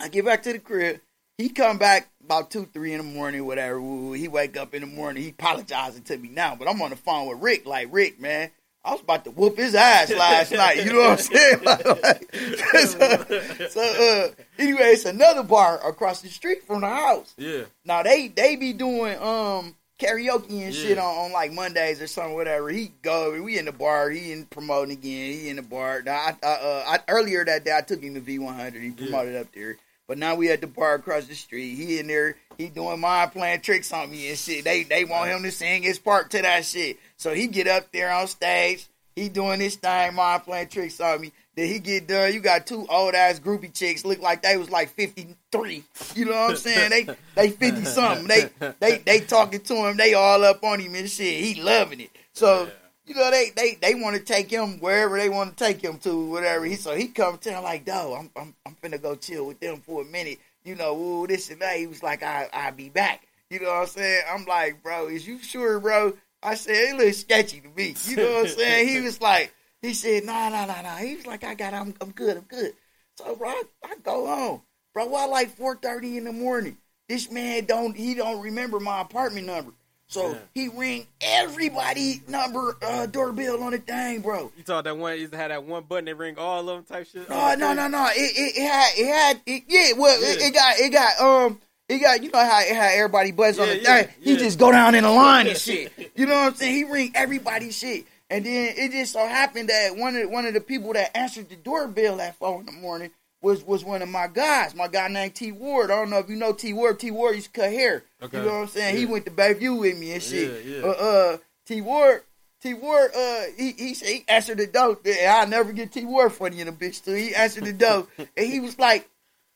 I 0.00 0.08
get 0.08 0.24
back 0.24 0.42
to 0.42 0.52
the 0.52 0.58
crib, 0.58 1.00
he 1.38 1.48
come 1.48 1.78
back 1.78 2.10
about 2.22 2.50
two, 2.50 2.66
three 2.72 2.92
in 2.92 2.98
the 2.98 3.04
morning, 3.04 3.44
whatever. 3.44 3.80
He 4.14 4.28
wake 4.28 4.56
up 4.56 4.74
in 4.74 4.82
the 4.82 4.86
morning. 4.86 5.22
He 5.22 5.30
apologizing 5.30 6.02
to 6.04 6.16
me 6.16 6.28
now, 6.28 6.54
but 6.54 6.68
I'm 6.68 6.80
on 6.82 6.90
the 6.90 6.96
phone 6.96 7.28
with 7.28 7.40
Rick. 7.40 7.66
Like 7.66 7.88
Rick, 7.90 8.20
man, 8.20 8.50
I 8.84 8.92
was 8.92 9.00
about 9.00 9.24
to 9.24 9.30
whoop 9.30 9.56
his 9.56 9.74
ass 9.74 10.12
last 10.12 10.52
night. 10.52 10.84
You 10.84 10.92
know 10.92 11.00
what 11.00 11.10
I'm 11.10 11.18
saying? 11.18 11.60
Like, 11.64 11.84
like, 12.02 12.86
so, 12.86 13.68
so 13.70 13.80
uh, 13.80 14.42
anyway, 14.58 14.84
it's 14.92 15.04
another 15.04 15.42
bar 15.42 15.80
across 15.86 16.20
the 16.20 16.28
street 16.28 16.64
from 16.66 16.82
the 16.82 16.88
house. 16.88 17.34
Yeah. 17.38 17.62
Now 17.84 18.02
they 18.02 18.28
they 18.28 18.56
be 18.56 18.72
doing 18.72 19.16
um 19.20 19.74
karaoke 19.98 20.64
and 20.64 20.74
shit 20.74 20.98
on, 20.98 21.04
on 21.04 21.32
like 21.32 21.52
Mondays 21.52 22.02
or 22.02 22.06
something, 22.06 22.34
whatever. 22.34 22.68
He 22.68 22.92
go, 23.02 23.40
we 23.42 23.58
in 23.58 23.64
the 23.64 23.72
bar, 23.72 24.10
he 24.10 24.32
in 24.32 24.44
promoting 24.46 24.92
again, 24.92 25.32
he 25.32 25.48
in 25.48 25.56
the 25.56 25.62
bar. 25.62 26.02
Now 26.02 26.14
I, 26.16 26.36
I, 26.42 26.46
uh, 26.46 26.84
I 26.86 26.98
earlier 27.08 27.44
that 27.44 27.64
day 27.64 27.76
I 27.76 27.80
took 27.80 28.02
him 28.02 28.14
to 28.14 28.20
V100, 28.20 28.82
he 28.82 28.90
promoted 28.90 29.36
up 29.36 29.46
there. 29.54 29.76
But 30.06 30.18
now 30.18 30.34
we 30.34 30.50
at 30.50 30.60
the 30.60 30.66
bar 30.66 30.96
across 30.96 31.24
the 31.26 31.34
street. 31.34 31.76
He 31.76 31.98
in 31.98 32.08
there, 32.08 32.36
he 32.58 32.68
doing 32.68 33.00
mind 33.00 33.32
playing 33.32 33.62
tricks 33.62 33.90
on 33.92 34.10
me 34.10 34.28
and 34.28 34.38
shit. 34.38 34.64
They 34.64 34.82
they 34.82 35.04
want 35.04 35.30
him 35.30 35.42
to 35.44 35.50
sing 35.50 35.82
his 35.82 35.98
part 35.98 36.30
to 36.32 36.42
that 36.42 36.66
shit. 36.66 36.98
So 37.24 37.32
he 37.32 37.46
get 37.46 37.66
up 37.66 37.90
there 37.90 38.12
on 38.12 38.26
stage, 38.26 38.86
he 39.16 39.30
doing 39.30 39.58
his 39.58 39.76
thing, 39.76 40.14
mind 40.14 40.42
playing 40.42 40.68
tricks 40.68 41.00
on 41.00 41.22
me. 41.22 41.32
Then 41.56 41.68
he 41.68 41.78
get 41.78 42.06
done. 42.06 42.34
You 42.34 42.40
got 42.40 42.66
two 42.66 42.86
old 42.86 43.14
ass 43.14 43.40
groupie 43.40 43.72
chicks, 43.72 44.04
look 44.04 44.20
like 44.20 44.42
they 44.42 44.58
was 44.58 44.68
like 44.68 44.90
fifty 44.90 45.34
three. 45.50 45.84
You 46.14 46.26
know 46.26 46.32
what 46.32 46.50
I'm 46.50 46.56
saying? 46.58 46.90
They 46.90 47.16
they 47.34 47.48
fifty 47.48 47.86
something. 47.86 48.26
They 48.26 48.50
they 48.78 48.98
they 48.98 49.20
talking 49.20 49.60
to 49.60 49.74
him. 49.74 49.96
They 49.96 50.12
all 50.12 50.44
up 50.44 50.62
on 50.64 50.80
him 50.80 50.94
and 50.96 51.08
shit. 51.08 51.42
He 51.42 51.62
loving 51.62 52.00
it. 52.00 52.10
So 52.34 52.68
you 53.06 53.14
know 53.14 53.30
they 53.30 53.52
they 53.56 53.78
they 53.80 53.94
want 53.94 54.16
to 54.16 54.22
take 54.22 54.50
him 54.50 54.78
wherever 54.80 55.16
they 55.16 55.30
want 55.30 55.56
to 55.56 55.64
take 55.64 55.80
him 55.80 55.96
to, 56.00 56.26
whatever. 56.26 56.66
He 56.66 56.76
so 56.76 56.94
he 56.94 57.08
come 57.08 57.38
to 57.38 57.50
him 57.50 57.62
like, 57.62 57.86
"Dog, 57.86 58.18
I'm 58.18 58.30
I'm 58.36 58.54
I'm 58.66 58.76
finna 58.82 59.00
go 59.00 59.14
chill 59.14 59.46
with 59.46 59.60
them 59.60 59.78
for 59.78 60.02
a 60.02 60.04
minute." 60.04 60.40
You 60.62 60.74
know, 60.74 60.94
ooh, 60.94 61.26
this 61.26 61.48
and 61.48 61.62
that. 61.62 61.78
He 61.78 61.86
was 61.86 62.02
like, 62.02 62.22
"I 62.22 62.50
I'll 62.52 62.72
be 62.72 62.90
back." 62.90 63.26
You 63.48 63.60
know 63.60 63.68
what 63.68 63.82
I'm 63.82 63.86
saying? 63.86 64.22
I'm 64.30 64.44
like, 64.44 64.82
"Bro, 64.82 65.08
is 65.08 65.26
you 65.26 65.38
sure, 65.38 65.80
bro?" 65.80 66.12
I 66.44 66.54
said, 66.54 66.74
"It 66.74 66.96
looks 66.96 67.18
sketchy 67.18 67.60
to 67.60 67.68
me." 67.68 67.94
You 68.06 68.16
know 68.16 68.32
what 68.34 68.46
I'm 68.46 68.48
saying? 68.48 68.88
He 68.88 69.00
was 69.00 69.20
like, 69.30 69.54
he 69.82 69.94
said, 69.94 70.24
"Nah, 70.24 70.50
nah, 70.50 70.66
nah, 70.66 70.82
nah." 70.82 70.96
He 70.96 71.16
was 71.16 71.26
like, 71.26 71.42
"I 71.42 71.54
got, 71.54 71.74
I'm 71.74 71.94
I'm 72.00 72.10
good, 72.12 72.36
I'm 72.36 72.44
good." 72.44 72.74
So 73.16 73.34
bro, 73.34 73.48
I, 73.48 73.62
I 73.84 73.94
go 74.02 74.26
home, 74.26 74.62
bro. 74.92 75.06
Why 75.06 75.24
like 75.24 75.56
4:30 75.56 76.18
in 76.18 76.24
the 76.24 76.32
morning? 76.32 76.76
This 77.08 77.30
man 77.30 77.64
don't 77.64 77.96
he 77.96 78.14
don't 78.14 78.40
remember 78.42 78.78
my 78.78 79.00
apartment 79.00 79.46
number. 79.46 79.72
So 80.06 80.30
Yeah. 80.30 80.38
he 80.54 80.68
ring 80.68 81.06
everybody 81.20 82.22
number 82.28 82.76
uh, 82.82 83.06
doorbell 83.06 83.62
on 83.62 83.72
the 83.72 83.78
thing, 83.78 84.20
bro. 84.20 84.52
You 84.56 84.62
thought 84.62 84.84
that 84.84 84.96
one 84.96 85.18
used 85.18 85.32
to 85.32 85.38
have 85.38 85.48
that 85.48 85.64
one 85.64 85.84
button 85.84 86.04
that 86.04 86.16
ring 86.16 86.36
all 86.38 86.68
of 86.68 86.76
them 86.76 86.84
type 86.84 87.06
shit. 87.06 87.28
No, 87.28 87.54
no, 87.54 87.72
no, 87.72 87.88
no. 87.88 88.06
It, 88.14 88.56
it, 88.56 88.62
had, 88.62 88.90
it 88.96 89.06
had, 89.06 89.40
it, 89.46 89.62
yeah. 89.66 89.98
Well, 89.98 90.22
It, 90.22 90.42
it 90.42 90.54
got, 90.54 90.78
it 90.78 90.92
got, 90.92 91.20
um, 91.20 91.60
it 91.88 91.98
got. 91.98 92.22
You 92.22 92.30
know 92.30 92.38
how 92.38 92.60
had 92.60 92.96
everybody 92.96 93.32
buzz 93.32 93.58
on 93.58 93.68
the 93.68 93.80
yeah, 93.80 94.02
thing. 94.02 94.14
He 94.20 94.36
just 94.36 94.58
go 94.58 94.70
down 94.70 94.94
in 94.94 95.04
a 95.04 95.12
line 95.12 95.46
and 95.46 95.56
shit. 95.58 95.92
You 96.14 96.26
know 96.26 96.34
what 96.34 96.52
I'm 96.52 96.54
saying? 96.54 96.74
He 96.74 96.84
ring 96.84 97.12
everybody's 97.14 97.76
shit, 97.76 98.06
and 98.30 98.44
then 98.44 98.74
it 98.76 98.92
just 98.92 99.12
so 99.12 99.26
happened 99.26 99.68
that 99.68 99.96
one 99.96 100.16
of 100.16 100.30
one 100.30 100.46
of 100.46 100.54
the 100.54 100.60
people 100.60 100.92
that 100.94 101.16
answered 101.16 101.48
the 101.48 101.56
doorbell 101.56 102.20
at 102.20 102.36
four 102.36 102.60
in 102.60 102.66
the 102.66 102.72
morning 102.72 103.10
was 103.42 103.62
was 103.64 103.84
one 103.84 104.02
of 104.02 104.08
my 104.08 104.26
guys. 104.26 104.74
My 104.74 104.88
guy 104.88 105.08
named 105.08 105.34
T 105.34 105.52
Ward. 105.52 105.90
I 105.90 105.96
don't 105.96 106.10
know 106.10 106.18
if 106.18 106.28
you 106.28 106.36
know 106.36 106.52
T 106.52 106.72
Ward. 106.72 106.98
T 106.98 107.10
Ward 107.10 107.36
used 107.36 107.52
to 107.52 107.60
cut 107.60 107.70
hair. 107.70 108.02
Okay. 108.22 108.38
You 108.38 108.44
know 108.44 108.52
what 108.52 108.62
I'm 108.62 108.68
saying? 108.68 108.96
He 108.96 109.06
went 109.06 109.26
to 109.26 109.30
Bayview 109.30 109.78
with 109.78 109.98
me 109.98 110.12
and 110.12 110.22
shit. 110.22 110.64
Yeah, 110.64 110.76
yeah. 110.76 110.82
Uh, 110.82 110.90
uh, 110.90 111.36
T 111.66 111.80
Ward. 111.80 112.22
T 112.60 112.72
Ward, 112.72 113.10
uh, 113.14 113.42
he 113.58 113.72
he 113.72 113.92
he 113.92 114.24
answered 114.26 114.56
the 114.56 114.66
door. 114.66 114.98
I'll 115.28 115.46
never 115.46 115.74
get 115.74 115.92
T 115.92 116.06
Ward 116.06 116.32
funny 116.32 116.62
in 116.62 116.68
a 116.68 116.72
bitch 116.72 117.04
too. 117.04 117.12
He 117.12 117.34
answered 117.34 117.66
the 117.66 117.74
door, 117.74 118.06
and 118.18 118.46
he 118.46 118.58
was 118.58 118.78
like, 118.78 119.06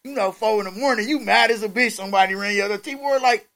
you 0.09 0.15
know, 0.15 0.33
four 0.33 0.59
in 0.61 0.65
the 0.73 0.81
morning, 0.81 1.09
you 1.09 1.21
mad 1.21 1.51
as 1.51 1.63
a 1.63 1.69
bitch. 1.69 1.93
Somebody 1.93 2.35
ran 2.35 2.55
your 2.55 2.69
door. 2.69 2.79
T 2.79 2.95
Ward 2.95 3.23
like, 3.23 3.47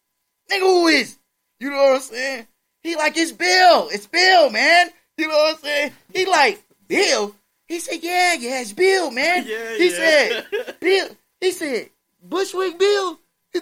nigga, 0.50 0.60
who 0.60 0.86
is? 0.88 1.16
You 1.58 1.70
know 1.70 1.76
what 1.76 1.94
I'm 1.96 2.00
saying? 2.00 2.46
He 2.82 2.96
like, 2.96 3.16
it's 3.16 3.32
Bill. 3.32 3.88
It's 3.90 4.06
Bill, 4.06 4.50
man. 4.50 4.90
You 5.16 5.28
know 5.28 5.34
what 5.34 5.56
I'm 5.56 5.62
saying? 5.62 5.92
He 6.12 6.26
like, 6.26 6.62
Bill. 6.88 7.34
He 7.66 7.78
said, 7.78 8.00
yeah, 8.02 8.34
yeah, 8.34 8.60
it's 8.60 8.72
Bill, 8.72 9.10
man. 9.10 9.46
Yeah, 9.48 9.76
he 9.76 9.90
yeah. 9.90 9.96
said, 9.96 10.46
Bill. 10.80 11.08
He 11.40 11.52
said, 11.52 11.90
Bushwick 12.22 12.78
Bill. 12.78 13.18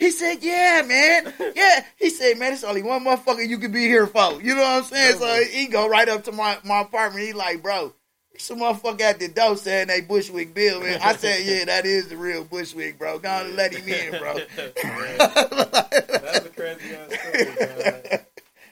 he 0.00 0.10
said, 0.10 0.38
"Yeah, 0.42 0.82
man. 0.84 1.32
Yeah." 1.54 1.84
He 1.94 2.10
said, 2.10 2.36
"Man, 2.36 2.52
it's 2.52 2.64
only 2.64 2.82
one 2.82 3.04
motherfucker 3.04 3.46
you 3.46 3.58
could 3.58 3.70
be 3.72 3.86
here 3.86 4.08
for." 4.08 4.42
You 4.42 4.56
know 4.56 4.62
what 4.62 4.78
I'm 4.78 4.82
saying? 4.82 5.18
So 5.18 5.44
he 5.44 5.68
go 5.68 5.88
right 5.88 6.08
up 6.08 6.24
to 6.24 6.32
my, 6.32 6.58
my 6.64 6.80
apartment. 6.80 7.24
He 7.24 7.32
like, 7.32 7.62
"Bro, 7.62 7.94
some 8.38 8.60
motherfucker 8.60 9.00
at 9.02 9.18
the 9.18 9.28
door 9.28 9.56
saying 9.56 9.88
they 9.88 10.00
Bushwick 10.00 10.54
Bill." 10.54 10.80
Man, 10.80 11.00
I 11.02 11.14
said, 11.16 11.44
"Yeah, 11.44 11.64
that 11.66 11.86
is 11.86 12.08
the 12.08 12.16
real 12.16 12.44
Bushwick, 12.44 12.98
bro. 12.98 13.18
Go 13.18 13.28
on 13.28 13.46
and 13.46 13.56
let 13.56 13.74
him 13.74 13.88
in, 13.88 14.18
bro." 14.18 14.34
That's 14.56 16.46
a 16.46 16.50
crazy 16.54 16.94
ass 16.94 17.14
story, 17.14 17.44
man. 17.44 18.20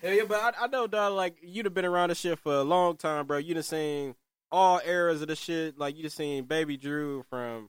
Hell 0.03 0.13
yeah, 0.13 0.25
but 0.29 0.41
I, 0.41 0.65
I 0.65 0.67
know, 0.69 0.87
dog. 0.87 1.15
Like 1.15 1.37
you'd 1.43 1.67
have 1.67 1.75
been 1.75 1.85
around 1.85 2.11
this 2.11 2.19
shit 2.19 2.39
for 2.39 2.55
a 2.55 2.63
long 2.63 2.97
time, 2.97 3.27
bro. 3.27 3.39
You'd 3.39 3.57
have 3.57 3.67
seen 3.67 4.15
all 4.53 4.81
eras 4.85 5.23
of 5.23 5.29
the 5.29 5.37
shit. 5.37 5.79
Like 5.79 5.97
you'd 5.97 6.05
have 6.05 6.13
seen 6.13 6.45
Baby 6.45 6.77
Drew 6.77 7.25
from 7.29 7.69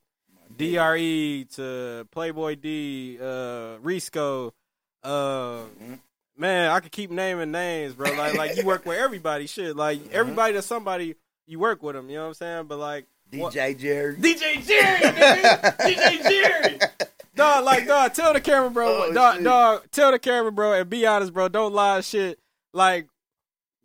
DRE 0.55 1.45
to 1.55 2.07
Playboy 2.11 2.55
D, 2.55 3.17
uh, 3.19 3.77
Risco. 3.83 4.51
Uh, 5.03 5.61
man, 6.37 6.69
I 6.71 6.79
could 6.79 6.91
keep 6.91 7.11
naming 7.11 7.51
names, 7.51 7.93
bro. 7.93 8.11
Like, 8.13 8.35
like 8.35 8.57
you 8.57 8.65
work 8.65 8.85
with 8.85 8.97
everybody. 8.97 9.47
Shit, 9.47 9.75
like 9.75 10.11
everybody 10.11 10.53
that's 10.53 10.67
somebody 10.67 11.15
you 11.47 11.59
work 11.59 11.81
with 11.81 11.95
him. 11.95 12.09
You 12.09 12.17
know 12.17 12.23
what 12.23 12.27
I'm 12.27 12.33
saying? 12.35 12.65
But 12.67 12.77
like 12.77 13.05
what- 13.33 13.53
DJ 13.53 13.77
Jerry. 13.79 14.15
DJ 14.15 14.65
Jerry, 14.65 14.99
nigga. 14.99 15.77
DJ 15.77 16.29
Jerry. 16.29 16.79
Dog, 17.35 17.65
like, 17.65 17.85
dog, 17.85 18.13
tell 18.15 18.33
the 18.33 18.41
camera, 18.41 18.71
bro. 18.71 18.87
Oh, 19.09 19.13
dog, 19.13 19.35
shit. 19.35 19.43
dog, 19.43 19.83
tell 19.91 20.11
the 20.11 20.17
camera, 20.17 20.51
bro, 20.51 20.73
and 20.73 20.89
be 20.89 21.05
honest, 21.05 21.31
bro. 21.31 21.47
Don't 21.47 21.71
lie, 21.71 22.01
shit. 22.01 22.39
Like, 22.73 23.07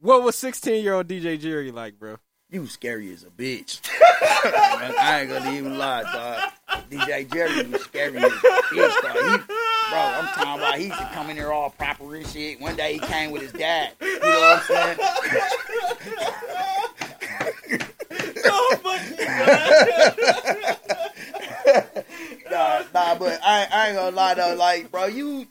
what 0.00 0.22
was 0.22 0.36
16 0.38 0.82
year 0.82 0.94
old 0.94 1.06
DJ 1.06 1.38
Jerry 1.38 1.70
like, 1.70 1.98
bro? 1.98 2.16
You 2.48 2.66
scary 2.66 3.12
as 3.12 3.24
a 3.24 3.26
bitch. 3.26 3.80
I 4.00 5.20
ain't 5.20 5.30
gonna 5.30 5.52
even 5.52 5.76
lie, 5.76 6.02
dog. 6.02 6.82
DJ 6.90 7.30
Jerry 7.30 7.66
was 7.66 7.82
scary 7.82 8.16
as 8.16 8.24
a 8.24 8.28
bitch, 8.28 9.02
dog. 9.02 9.16
He, 9.40 9.46
bro, 9.46 9.98
I'm 9.98 10.26
talking 10.28 10.54
about 10.54 10.78
he 10.78 10.84
used 10.86 10.98
to 10.98 11.10
come 11.12 11.28
in 11.28 11.36
there 11.36 11.52
all 11.52 11.68
proper 11.70 12.14
and 12.14 12.26
shit. 12.26 12.58
One 12.58 12.74
day 12.74 12.94
he 12.94 12.98
came 13.00 13.32
with 13.32 13.42
his 13.42 13.52
dad. 13.52 13.92
You 14.00 14.18
know 14.18 14.28
what 14.40 14.70
I'm 14.70 14.96
saying? 14.96 14.98
nah, 22.50 22.82
nah, 22.94 23.14
but 23.18 23.40
I, 23.44 23.66
I 23.72 23.88
ain't 23.88 23.96
gonna 23.96 24.16
lie 24.16 24.34
though, 24.34 24.54
like, 24.54 24.90
bro, 24.90 25.06
you 25.06 25.46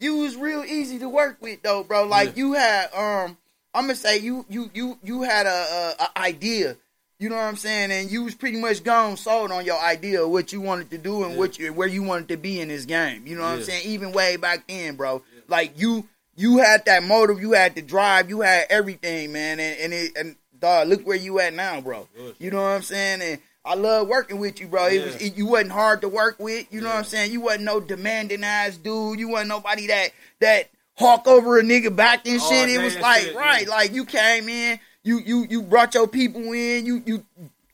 you 0.00 0.18
was 0.18 0.36
real 0.36 0.64
easy 0.64 0.98
to 0.98 1.08
work 1.08 1.38
with 1.40 1.62
though, 1.62 1.82
bro. 1.82 2.04
Like 2.06 2.36
you 2.36 2.52
had 2.54 2.92
um 2.94 3.36
I'm 3.74 3.84
gonna 3.84 3.94
say 3.94 4.18
you 4.18 4.44
you 4.48 4.70
you 4.74 4.98
you 5.02 5.22
had 5.22 5.46
a, 5.46 5.94
a, 6.00 6.04
a 6.04 6.18
idea. 6.20 6.76
You 7.18 7.30
know 7.30 7.36
what 7.36 7.44
I'm 7.44 7.56
saying? 7.56 7.90
And 7.92 8.10
you 8.10 8.24
was 8.24 8.34
pretty 8.34 8.60
much 8.60 8.84
gone 8.84 9.16
sold 9.16 9.50
on 9.50 9.64
your 9.64 9.80
idea 9.80 10.22
of 10.22 10.28
what 10.28 10.52
you 10.52 10.60
wanted 10.60 10.90
to 10.90 10.98
do 10.98 11.22
and 11.24 11.32
Yeah. 11.32 11.38
what 11.38 11.58
you 11.58 11.72
where 11.72 11.88
you 11.88 12.02
wanted 12.02 12.28
to 12.28 12.36
be 12.36 12.60
in 12.60 12.68
this 12.68 12.84
game. 12.84 13.26
You 13.26 13.36
know 13.36 13.42
what 13.42 13.52
I'm 13.52 13.62
saying? 13.62 13.86
Even 13.86 14.12
way 14.12 14.36
back 14.36 14.66
then, 14.68 14.96
bro. 14.96 15.22
Like 15.48 15.78
you 15.80 16.06
you 16.36 16.58
had 16.58 16.84
that 16.84 17.02
motive, 17.02 17.40
you 17.40 17.52
had 17.52 17.74
the 17.74 17.80
drive, 17.80 18.28
you 18.28 18.42
had 18.42 18.66
everything, 18.68 19.32
man. 19.32 19.58
And 19.58 19.80
and 19.80 19.92
it 19.94 20.12
and 20.16 20.36
dog, 20.60 20.88
look 20.88 21.06
where 21.06 21.16
you 21.16 21.40
at 21.40 21.54
now, 21.54 21.80
bro. 21.80 22.08
Good. 22.16 22.36
You 22.38 22.50
know 22.50 22.62
what 22.62 22.68
I'm 22.68 22.82
saying? 22.82 23.22
And 23.22 23.40
I 23.64 23.74
love 23.74 24.08
working 24.08 24.38
with 24.38 24.60
you, 24.60 24.68
bro. 24.68 24.86
It 24.86 25.04
was 25.04 25.16
it, 25.16 25.36
you 25.36 25.46
wasn't 25.46 25.72
hard 25.72 26.00
to 26.02 26.08
work 26.08 26.38
with. 26.38 26.66
You 26.70 26.80
know 26.80 26.88
what 26.88 26.98
I'm 26.98 27.04
saying? 27.04 27.32
You 27.32 27.40
wasn't 27.40 27.64
no 27.64 27.80
demanding 27.80 28.44
ass 28.44 28.76
dude. 28.76 29.18
You 29.18 29.28
wasn't 29.28 29.48
nobody 29.48 29.88
that 29.88 30.10
that 30.40 30.70
hawk 30.94 31.26
over 31.26 31.58
a 31.58 31.62
nigga 31.62 31.94
back 31.94 32.26
and 32.26 32.40
shit. 32.40 32.68
It 32.68 32.78
day 32.78 32.84
was 32.84 32.98
like 32.98 33.22
shit, 33.22 33.34
right, 33.36 33.66
yeah. 33.66 33.74
like 33.74 33.92
you 33.92 34.04
came 34.04 34.48
in, 34.48 34.78
you 35.02 35.18
you 35.18 35.46
you 35.48 35.62
brought 35.62 35.94
your 35.94 36.06
people 36.06 36.52
in. 36.52 36.86
You 36.86 37.02
you 37.04 37.24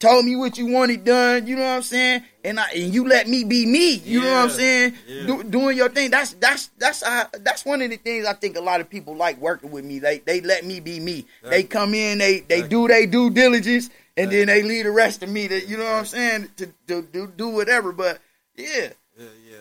told 0.02 0.24
me 0.24 0.34
what 0.34 0.58
you 0.58 0.66
wanted 0.66 1.04
done. 1.04 1.46
You 1.46 1.54
know 1.54 1.62
what 1.62 1.76
I'm 1.76 1.82
saying? 1.82 2.24
And 2.44 2.58
I 2.58 2.68
and 2.74 2.92
you 2.92 3.06
let 3.06 3.28
me 3.28 3.44
be 3.44 3.64
me. 3.64 3.94
You 3.94 4.20
know 4.20 4.32
what 4.32 4.44
I'm 4.44 4.50
saying? 4.50 4.94
Yeah. 5.06 5.26
Do, 5.26 5.44
doing 5.44 5.76
your 5.76 5.88
thing. 5.88 6.10
That's 6.10 6.34
that's 6.34 6.66
that's 6.76 7.02
uh, 7.04 7.26
that's 7.40 7.64
one 7.64 7.80
of 7.82 7.90
the 7.90 7.96
things 7.96 8.26
I 8.26 8.32
think 8.32 8.56
a 8.56 8.60
lot 8.60 8.80
of 8.80 8.90
people 8.90 9.14
like 9.14 9.38
working 9.40 9.70
with 9.70 9.84
me. 9.84 10.00
They 10.00 10.18
they 10.18 10.40
let 10.40 10.66
me 10.66 10.80
be 10.80 10.98
me. 10.98 11.26
They 11.42 11.62
come 11.62 11.94
in, 11.94 12.18
they 12.18 12.40
they 12.40 12.56
Exactly. 12.56 12.68
do 12.68 12.88
they 12.88 13.06
due 13.06 13.30
diligence, 13.30 13.90
and 14.16 14.30
then 14.30 14.48
they 14.48 14.62
leave 14.62 14.84
the 14.84 14.90
rest 14.90 15.22
of 15.22 15.28
me. 15.30 15.46
To, 15.46 15.66
you 15.66 15.78
know 15.78 15.84
what 15.84 15.94
I'm 15.94 16.04
saying? 16.06 16.48
To, 16.56 16.66
to 16.88 17.02
do 17.02 17.28
do 17.28 17.48
whatever. 17.48 17.92
But 17.92 18.18
yeah. 18.56 18.88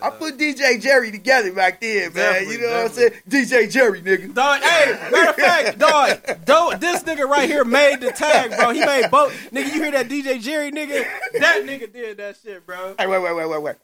I 0.02 0.10
put 0.10 0.38
DJ 0.38 0.82
Jerry 0.82 1.12
together 1.12 1.54
back 1.54 1.80
then, 1.82 2.14
man. 2.14 2.14
Definitely, 2.14 2.56
You 2.56 2.62
know 2.62 2.68
what 2.72 2.86
I'm 2.86 2.89
saying? 2.89 3.12
DJ 3.30 3.72
Jerry, 3.72 4.02
nigga. 4.02 4.34
Dog, 4.34 4.62
hey, 4.62 4.91
matter 5.12 5.30
of 5.30 5.36
fact, 5.36 5.80
dog, 5.80 6.45
dog, 6.45 6.80
this 6.80 7.04
nigga 7.04 7.28
right 7.28 7.47
here 7.47 7.64
made 7.64 8.02
the 8.02 8.12
tag, 8.12 8.52
bro. 8.58 8.72
He 8.72 8.84
made 8.86 9.10
both. 9.12 9.32
Nigga, 9.52 9.66
you 9.66 9.84
hear 9.84 9.91
that 9.91 10.10
DJ 10.10 10.41
Jerry 10.41 10.72
nigga? 10.72 11.06
That 11.39 11.64
nigga 11.66 11.91
did 11.91 12.18
that 12.18 12.38
shit, 12.43 12.66
bro. 12.66 12.95
Hey, 12.97 13.08
wait, 13.08 13.22
wait, 13.22 13.36
wait, 13.36 13.49
wait, 13.49 13.62
wait. 13.62 13.76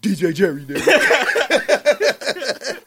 DJ 0.00 0.34
Jerry, 0.34 0.64
nigga. 0.64 0.86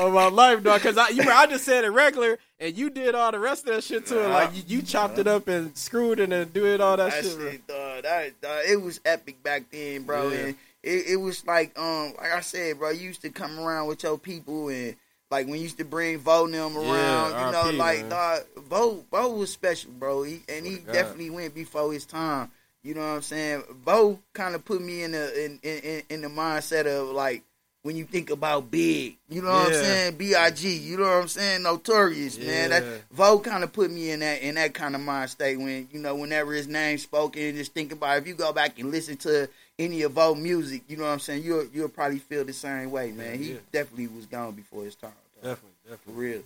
Oh 0.00 0.10
my 0.10 0.28
life, 0.28 0.62
dog. 0.62 0.80
Cause 0.80 0.96
I, 0.96 1.08
you 1.08 1.18
remember, 1.18 1.32
I 1.32 1.46
just 1.46 1.64
said 1.64 1.84
it 1.84 1.90
regular, 1.90 2.38
and 2.58 2.74
you 2.74 2.88
did 2.88 3.14
all 3.14 3.32
the 3.32 3.38
rest 3.38 3.68
of 3.68 3.74
that 3.74 3.84
shit 3.84 4.06
to 4.06 4.18
it. 4.18 4.24
Uh-huh. 4.24 4.32
Like 4.32 4.56
you, 4.56 4.62
you 4.78 4.82
chopped 4.82 5.18
it 5.18 5.26
up 5.26 5.46
and 5.46 5.76
screwed 5.76 6.20
it 6.20 6.32
and 6.32 6.50
do 6.54 6.64
it 6.64 6.80
all 6.80 6.96
that, 6.96 7.10
that 7.10 7.22
shit. 7.22 7.32
shit, 7.32 7.66
dog. 7.66 8.04
That, 8.04 8.40
dog, 8.40 8.62
it 8.66 8.80
was 8.80 9.00
epic 9.04 9.42
back 9.42 9.64
then, 9.70 10.04
bro. 10.04 10.28
Yeah. 10.30 10.38
And 10.38 10.54
it, 10.82 11.06
it 11.08 11.16
was 11.16 11.46
like 11.46 11.78
um 11.78 12.14
like 12.18 12.32
I 12.32 12.40
said, 12.40 12.78
bro, 12.78 12.90
you 12.90 13.08
used 13.08 13.22
to 13.22 13.30
come 13.30 13.58
around 13.58 13.88
with 13.88 14.02
your 14.02 14.18
people 14.18 14.68
and 14.68 14.96
like 15.30 15.46
when 15.46 15.56
you 15.56 15.62
used 15.62 15.78
to 15.78 15.84
bring 15.84 16.18
Vo 16.18 16.48
them 16.48 16.76
around, 16.76 16.86
Yeah, 16.86 17.46
you 17.46 17.52
know, 17.52 17.62
RP, 17.64 17.76
like 17.78 18.08
dog, 18.08 18.42
Vo 18.56 19.04
Vo 19.10 19.34
was 19.34 19.52
special, 19.52 19.92
bro. 19.92 20.22
He, 20.24 20.40
and 20.48 20.66
he 20.66 20.78
definitely 20.78 21.30
went 21.30 21.54
before 21.54 21.92
his 21.92 22.04
time. 22.04 22.50
You 22.82 22.94
know 22.94 23.02
what 23.02 23.16
I'm 23.16 23.22
saying? 23.22 23.62
Vo 23.84 24.18
kind 24.32 24.54
of 24.54 24.64
put 24.64 24.80
me 24.80 25.02
in 25.02 25.12
the 25.12 25.44
in, 25.44 25.60
in 25.62 26.02
in 26.08 26.20
the 26.22 26.28
mindset 26.28 26.86
of 26.86 27.08
like 27.14 27.44
when 27.82 27.96
you 27.96 28.04
think 28.04 28.28
about 28.30 28.70
big, 28.70 29.16
you 29.28 29.40
know 29.40 29.48
what 29.50 29.68
I'm 29.68 29.72
saying? 29.72 30.16
B 30.16 30.34
I 30.34 30.50
G, 30.50 30.68
you 30.76 30.96
know 30.98 31.04
what 31.04 31.22
I'm 31.22 31.28
saying? 31.28 31.62
Notorious, 31.62 32.38
man. 32.38 32.70
That 32.70 32.82
Yeah. 32.82 32.96
Vo 33.12 33.38
kind 33.38 33.64
of 33.64 33.72
put 33.72 33.90
me 33.90 34.10
in 34.10 34.20
that 34.20 34.42
in 34.42 34.56
that 34.56 34.74
kind 34.74 34.94
of 34.94 35.00
mind 35.00 35.30
state 35.30 35.56
when 35.56 35.88
you 35.90 35.98
know 36.00 36.14
whenever 36.14 36.52
his 36.52 36.68
name's 36.68 37.02
spoken, 37.02 37.56
just 37.56 37.72
think 37.72 37.92
about 37.92 38.16
it. 38.16 38.20
if 38.22 38.26
you 38.28 38.34
go 38.34 38.52
back 38.52 38.78
and 38.78 38.90
listen 38.90 39.16
to 39.18 39.48
any 39.78 40.02
of 40.02 40.12
Vo 40.12 40.34
music, 40.34 40.82
you 40.88 40.96
know 40.98 41.04
what 41.04 41.10
I'm 41.12 41.20
saying? 41.20 41.42
You'll 41.42 41.66
you'll 41.72 41.88
probably 41.88 42.18
feel 42.18 42.44
the 42.44 42.52
same 42.52 42.90
way, 42.90 43.12
man. 43.12 43.38
He 43.38 43.52
Yeah. 43.52 43.58
definitely 43.72 44.08
was 44.08 44.26
gone 44.26 44.52
before 44.52 44.84
his 44.84 44.94
time. 44.94 45.12
dog. 45.42 45.56
Definitely, 45.56 45.98
For 46.04 46.10
real. 46.12 46.42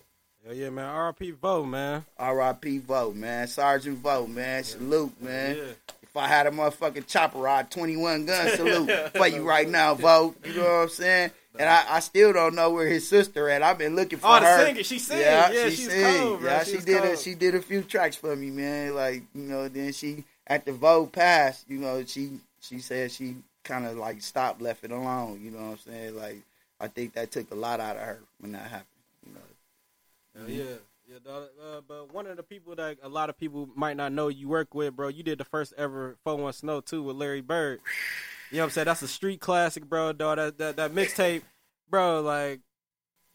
Hell 0.46 0.54
yeah, 0.54 0.68
man. 0.68 0.84
R.P. 0.84 1.30
Vote, 1.30 1.64
man. 1.64 2.04
R.I.P. 2.18 2.78
Vo, 2.80 3.12
man. 3.12 3.48
Sergeant 3.48 3.98
Vo, 3.98 4.26
man. 4.26 4.62
Salute, 4.62 5.20
man. 5.22 5.56
If 6.14 6.18
I 6.22 6.28
had 6.28 6.46
a 6.46 6.52
motherfucking 6.52 7.08
chopper 7.08 7.38
rod, 7.38 7.72
21 7.72 8.26
gun 8.26 8.48
salute 8.56 8.88
for 9.16 9.26
you 9.26 9.42
right 9.42 9.68
now, 9.68 9.96
Vo. 9.96 10.32
You 10.44 10.54
know 10.54 10.62
what 10.62 10.70
I'm 10.82 10.88
saying? 10.88 11.30
And 11.58 11.68
I, 11.68 11.84
I 11.96 11.98
still 12.00 12.32
don't 12.32 12.54
know 12.54 12.70
where 12.70 12.86
his 12.86 13.08
sister 13.08 13.48
at. 13.50 13.64
I've 13.64 13.78
been 13.78 13.96
looking 13.96 14.20
for 14.20 14.28
Oh, 14.28 14.38
the 14.38 14.46
her. 14.46 14.64
singer. 14.64 14.82
She 14.84 15.00
sings. 15.00 15.20
Yeah, 15.20 15.50
Yeah, 15.50 15.64
she 15.70 15.74
she's 15.74 15.90
sing. 15.90 16.20
cold, 16.20 16.40
bro. 16.40 16.50
Yeah, 16.50 16.62
She 16.62 16.78
she 16.78 16.84
did 16.84 17.04
a 17.04 17.16
she 17.16 17.34
did 17.34 17.54
a 17.56 17.62
few 17.62 17.82
tracks 17.82 18.14
for 18.14 18.36
me, 18.36 18.50
man. 18.50 18.94
Like 18.94 19.24
you 19.34 19.42
know, 19.42 19.66
then 19.68 19.92
she 19.92 20.22
at 20.46 20.64
the 20.64 20.72
Vogue 20.72 21.10
pass, 21.10 21.64
you 21.68 21.78
know, 21.78 22.04
she 22.04 22.38
she 22.60 22.78
said 22.78 23.10
she 23.10 23.34
kind 23.64 23.84
of 23.84 23.96
like 23.96 24.22
stopped, 24.22 24.62
left 24.62 24.84
it 24.84 24.92
alone. 24.92 25.40
You 25.42 25.50
know 25.50 25.58
what 25.58 25.70
I'm 25.72 25.78
saying? 25.78 26.16
Like 26.16 26.42
I 26.80 26.86
think 26.86 27.14
that 27.14 27.32
took 27.32 27.50
a 27.50 27.56
lot 27.56 27.80
out 27.80 27.96
of 27.96 28.02
her 28.02 28.20
when 28.38 28.52
that 28.52 28.62
happened. 28.70 28.86
You 29.26 29.34
know. 29.34 30.46
Hell 30.46 30.50
yeah. 30.68 30.76
Yeah. 31.08 31.18
Uh, 31.30 31.80
but 31.86 32.12
one 32.14 32.26
of 32.26 32.36
the 32.36 32.42
people 32.42 32.74
that 32.76 32.98
a 33.02 33.08
lot 33.08 33.28
of 33.30 33.38
people 33.38 33.68
might 33.74 33.96
not 33.96 34.12
know 34.12 34.28
you 34.28 34.48
work 34.48 34.74
with, 34.74 34.96
bro, 34.96 35.08
you 35.08 35.22
did 35.22 35.38
the 35.38 35.44
first 35.44 35.74
ever 35.76 36.16
4 36.24 36.52
Snow 36.52 36.80
2 36.80 37.02
with 37.02 37.16
Larry 37.16 37.40
Byrd. 37.42 37.80
You 38.50 38.58
know 38.58 38.62
what 38.62 38.66
I'm 38.66 38.70
saying? 38.70 38.84
That's 38.86 39.02
a 39.02 39.08
street 39.08 39.40
classic, 39.40 39.84
bro, 39.84 40.12
dog. 40.12 40.36
That 40.36 40.58
that, 40.58 40.76
that 40.76 40.92
mixtape, 40.94 41.42
bro, 41.90 42.20
like 42.20 42.60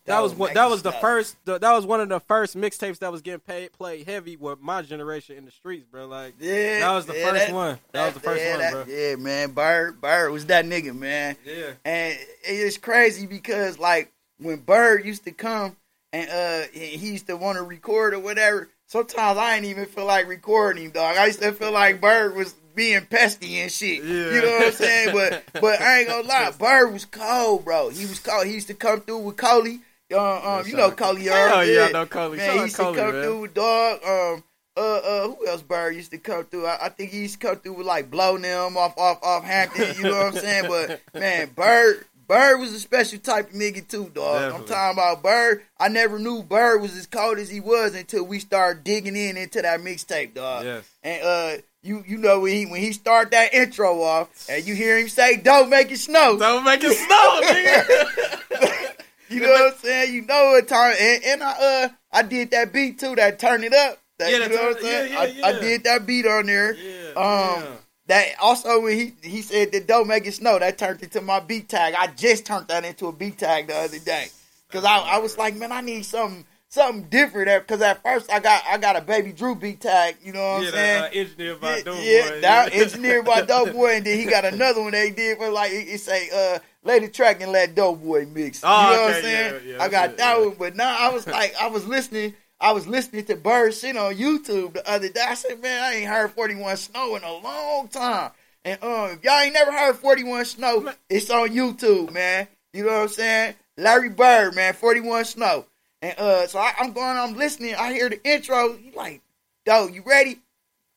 that, 0.05 0.21
was 0.21 0.33
what 0.33 0.53
that 0.53 0.69
was 0.69 0.81
the 0.81 0.89
stuff. 0.91 1.01
first 1.01 1.35
the, 1.45 1.59
that 1.59 1.71
was 1.71 1.85
one 1.85 1.99
of 2.01 2.09
the 2.09 2.19
first 2.21 2.55
mixtapes 2.57 2.99
that 2.99 3.11
was 3.11 3.21
getting 3.21 3.41
paid 3.41 3.71
played 3.73 4.07
heavy 4.07 4.37
with 4.37 4.59
my 4.61 4.81
generation 4.81 5.35
in 5.37 5.45
the 5.45 5.51
streets, 5.51 5.85
bro. 5.85 6.07
Like 6.07 6.35
Yeah, 6.39 6.79
that 6.79 6.91
was 6.93 7.05
the 7.05 7.15
yeah, 7.17 7.29
first 7.31 7.47
that- 7.47 7.53
one. 7.53 7.79
That, 7.91 8.05
was 8.05 8.13
the 8.15 8.19
first 8.21 8.41
yeah, 8.41 8.51
one, 8.51 8.59
that- 8.59 8.71
bro. 8.71 8.85
Yeah, 8.87 9.15
man. 9.17 9.51
Byrd, 9.51 10.01
Byrd 10.01 10.31
was 10.31 10.45
that 10.47 10.65
nigga, 10.65 10.95
man. 10.95 11.35
Yeah. 11.45 11.71
And 11.85 12.17
it's 12.43 12.77
crazy 12.77 13.27
because 13.27 13.77
like 13.77 14.11
when 14.39 14.57
Byrd 14.61 15.05
used 15.05 15.25
to 15.25 15.31
come 15.31 15.75
and 16.13 16.29
uh 16.29 16.67
he 16.71 17.11
used 17.11 17.27
to 17.27 17.37
want 17.37 17.57
to 17.57 17.63
record 17.63 18.13
or 18.13 18.19
whatever, 18.19 18.69
sometimes 18.87 19.37
I 19.37 19.55
didn't 19.55 19.69
even 19.69 19.85
feel 19.85 20.05
like 20.05 20.27
recording 20.27 20.85
him, 20.85 20.91
dog. 20.91 21.17
I 21.17 21.27
used 21.27 21.41
to 21.41 21.51
feel 21.51 21.71
like 21.71 22.01
Byrd 22.01 22.35
was 22.35 22.53
being 22.75 23.05
pesty 23.05 23.59
and 23.59 23.71
shit. 23.71 24.03
Yeah. 24.03 24.33
You 24.33 24.41
know 24.41 24.51
what 24.51 24.67
I'm 24.67 24.73
saying? 24.73 25.13
But 25.13 25.43
but 25.61 25.81
I 25.81 25.99
ain't 25.99 26.07
gonna 26.07 26.27
lie, 26.27 26.51
Byrd 26.57 26.93
was 26.93 27.05
cold, 27.05 27.65
bro. 27.65 27.89
He 27.89 28.05
was 28.05 28.19
cold. 28.19 28.47
He 28.47 28.53
used 28.53 28.67
to 28.67 28.73
come 28.73 29.01
through 29.01 29.19
with 29.19 29.37
Coley. 29.37 29.81
Uh, 30.11 30.59
um, 30.59 30.67
you 30.67 30.75
know 30.75 30.89
Coley. 30.91 31.29
Uh, 31.29 31.61
yeah, 31.61 31.85
I 31.85 31.91
know 31.91 32.05
Coley. 32.05 32.37
Man, 32.37 32.57
he 32.57 32.59
used 32.63 32.77
Coley, 32.77 32.95
to 32.95 33.01
come 33.01 33.11
man. 33.11 33.23
through 33.23 33.41
with 33.41 33.53
dog. 33.53 33.99
Um, 34.03 34.43
uh, 34.75 34.81
uh, 34.81 35.27
who 35.27 35.47
else? 35.47 35.61
Byrd 35.61 35.95
used 35.95 36.11
to 36.11 36.17
come 36.17 36.45
through. 36.45 36.65
I, 36.65 36.85
I 36.85 36.89
think 36.89 37.11
he 37.11 37.19
used 37.19 37.39
to 37.39 37.47
come 37.47 37.57
through 37.57 37.73
with 37.73 37.85
like 37.85 38.09
blow 38.09 38.37
them 38.37 38.77
off, 38.77 38.97
off, 38.97 39.19
off 39.21 39.43
Hampton. 39.43 39.95
You 39.97 40.03
know 40.03 40.17
what 40.17 40.27
I'm 40.27 40.33
saying? 40.33 40.65
But 40.67 41.01
man, 41.13 41.51
Byrd, 41.53 42.05
Byrd 42.29 42.59
was 42.59 42.71
a 42.73 42.79
special 42.79 43.17
type 43.17 43.49
of 43.49 43.55
nigga 43.55 43.85
too, 43.87 44.11
dog. 44.13 44.53
I'm 44.53 44.63
talking 44.65 44.99
about 44.99 45.23
Byrd. 45.23 45.63
I 45.79 45.87
never 45.87 46.19
knew 46.19 46.43
Byrd 46.43 46.79
was 46.79 46.95
as 46.95 47.07
cold 47.07 47.39
as 47.39 47.49
he 47.49 47.59
was 47.59 47.95
until 47.95 48.23
we 48.23 48.37
started 48.37 48.83
digging 48.83 49.15
in 49.15 49.35
into 49.35 49.63
that 49.63 49.79
mixtape, 49.79 50.35
dog. 50.35 50.63
Yes. 50.63 50.87
And 51.01 51.23
uh, 51.23 51.61
you 51.81 52.03
you 52.07 52.17
know 52.19 52.41
when 52.41 52.53
he 52.53 52.65
when 52.67 52.81
he 52.81 52.91
start 52.93 53.31
that 53.31 53.51
intro 53.55 54.03
off 54.03 54.47
and 54.47 54.63
you 54.63 54.75
hear 54.75 54.99
him 54.99 55.09
say, 55.09 55.37
"Don't 55.37 55.71
make 55.71 55.89
it 55.91 55.97
snow." 55.97 56.37
Don't 56.37 56.63
make 56.63 56.81
it 56.83 56.95
snow, 56.95 57.41
nigga. 58.61 58.95
You 59.29 59.41
know 59.41 59.49
what 59.49 59.73
I'm 59.73 59.79
saying? 59.79 60.13
You 60.13 60.21
know 60.21 60.51
what 60.53 60.67
time? 60.67 60.95
And, 60.99 61.23
and 61.23 61.43
I 61.43 61.51
uh 61.51 61.89
I 62.11 62.21
did 62.21 62.51
that 62.51 62.71
beat 62.71 62.99
too. 62.99 63.15
That 63.15 63.39
turn 63.39 63.63
it 63.63 63.73
up. 63.73 63.97
That, 64.19 64.31
Yeah, 64.31 64.37
you 64.37 64.49
know 64.49 64.55
what 64.65 64.77
I'm 64.77 64.83
saying? 64.83 65.13
yeah, 65.13 65.19
I, 65.19 65.25
yeah, 65.25 65.45
I 65.47 65.49
yeah. 65.51 65.59
did 65.59 65.83
that 65.85 66.05
beat 66.05 66.27
on 66.27 66.45
there. 66.45 66.73
Yeah. 66.75 67.09
Um, 67.15 67.63
yeah. 67.63 67.65
That 68.09 68.29
also 68.41 68.81
when 68.81 68.97
he 68.97 69.13
he 69.21 69.43
said 69.43 69.71
that 69.71 69.85
don't 69.85 70.07
make 70.07 70.25
it 70.25 70.33
snow. 70.33 70.57
That 70.57 70.79
turned 70.79 71.03
into 71.03 71.21
my 71.21 71.39
beat 71.39 71.69
tag. 71.69 71.93
I 71.95 72.07
just 72.07 72.43
turned 72.43 72.67
that 72.69 72.83
into 72.83 73.05
a 73.05 73.11
beat 73.11 73.37
tag 73.37 73.67
the 73.67 73.75
other 73.75 73.99
day 73.99 74.29
because 74.67 74.83
I, 74.83 74.97
I 74.97 75.17
was 75.19 75.37
like, 75.37 75.55
man, 75.55 75.71
I 75.71 75.81
need 75.81 76.03
something 76.03 76.43
something 76.69 77.03
different. 77.03 77.67
Because 77.67 77.83
at 77.83 78.01
first 78.01 78.33
I 78.33 78.39
got 78.39 78.63
I 78.67 78.79
got 78.79 78.95
a 78.95 79.01
baby 79.01 79.31
Drew 79.31 79.53
beat 79.53 79.81
tag. 79.81 80.15
You 80.23 80.33
know 80.33 80.53
what 80.53 80.63
yeah, 80.63 80.67
I'm 80.69 80.73
saying? 80.73 81.03
uh, 81.03 81.09
engineered 81.13 81.61
by 81.61 81.77
yeah, 81.77 81.83
Dope 81.83 81.99
yeah, 82.01 82.29
Boy. 82.29 82.41
that 82.41 82.73
engineered 82.73 83.25
by 83.25 83.41
Doughboy, 83.43 83.87
and 83.89 84.05
then 84.07 84.17
he 84.17 84.25
got 84.25 84.43
another 84.43 84.81
one 84.81 84.91
they 84.91 85.11
did 85.11 85.37
for 85.37 85.51
like 85.51 85.71
it, 85.71 85.87
it 85.87 85.99
say 85.99 86.29
uh 86.33 86.59
the 86.83 87.09
track 87.09 87.41
and 87.41 87.51
let 87.51 87.75
Doughboy 87.75 88.25
mix. 88.25 88.61
Oh, 88.63 88.67
you 88.69 88.95
know 88.95 89.01
what 89.03 89.15
I'm 89.17 89.21
saying? 89.21 89.53
yeah, 89.67 89.71
yeah, 89.73 89.83
I 89.83 89.87
got 89.87 90.09
it, 90.09 90.17
that 90.17 90.39
one, 90.39 90.55
but 90.57 90.75
now 90.75 90.97
I 90.97 91.13
was 91.13 91.27
like 91.37 91.53
I 91.61 91.67
was 91.67 91.85
listening. 91.85 92.33
I 92.61 92.73
was 92.73 92.87
listening 92.87 93.25
to 93.25 93.35
Byrd 93.35 93.73
shit 93.73 93.95
on 93.95 94.15
YouTube 94.15 94.73
the 94.73 94.89
other 94.89 95.09
day. 95.09 95.23
I 95.25 95.33
said, 95.35 95.61
man, 95.61 95.81
I 95.81 95.95
ain't 95.95 96.09
heard 96.09 96.31
41 96.31 96.77
Snow 96.77 97.15
in 97.15 97.23
a 97.23 97.33
long 97.33 97.87
time. 97.87 98.31
And 98.65 98.83
um, 98.83 99.11
if 99.11 99.23
y'all 99.23 99.39
ain't 99.39 99.53
never 99.53 99.71
heard 99.71 99.95
41 99.95 100.45
Snow, 100.45 100.91
it's 101.09 101.29
on 101.29 101.49
YouTube, 101.49 102.11
man. 102.11 102.47
You 102.73 102.83
know 102.83 102.91
what 102.91 103.01
I'm 103.03 103.07
saying? 103.07 103.55
Larry 103.77 104.09
Byrd, 104.09 104.55
man, 104.55 104.73
41 104.73 105.25
Snow. 105.25 105.65
And 106.01 106.17
uh, 106.19 106.47
so 106.47 106.59
I, 106.59 106.73
I'm 106.79 106.91
going, 106.91 107.17
I'm 107.17 107.35
listening. 107.35 107.75
I 107.75 107.93
hear 107.93 108.09
the 108.09 108.21
intro. 108.29 108.75
You 108.75 108.91
like, 108.93 109.21
Doe, 109.65 109.87
you 109.87 110.03
ready? 110.05 110.39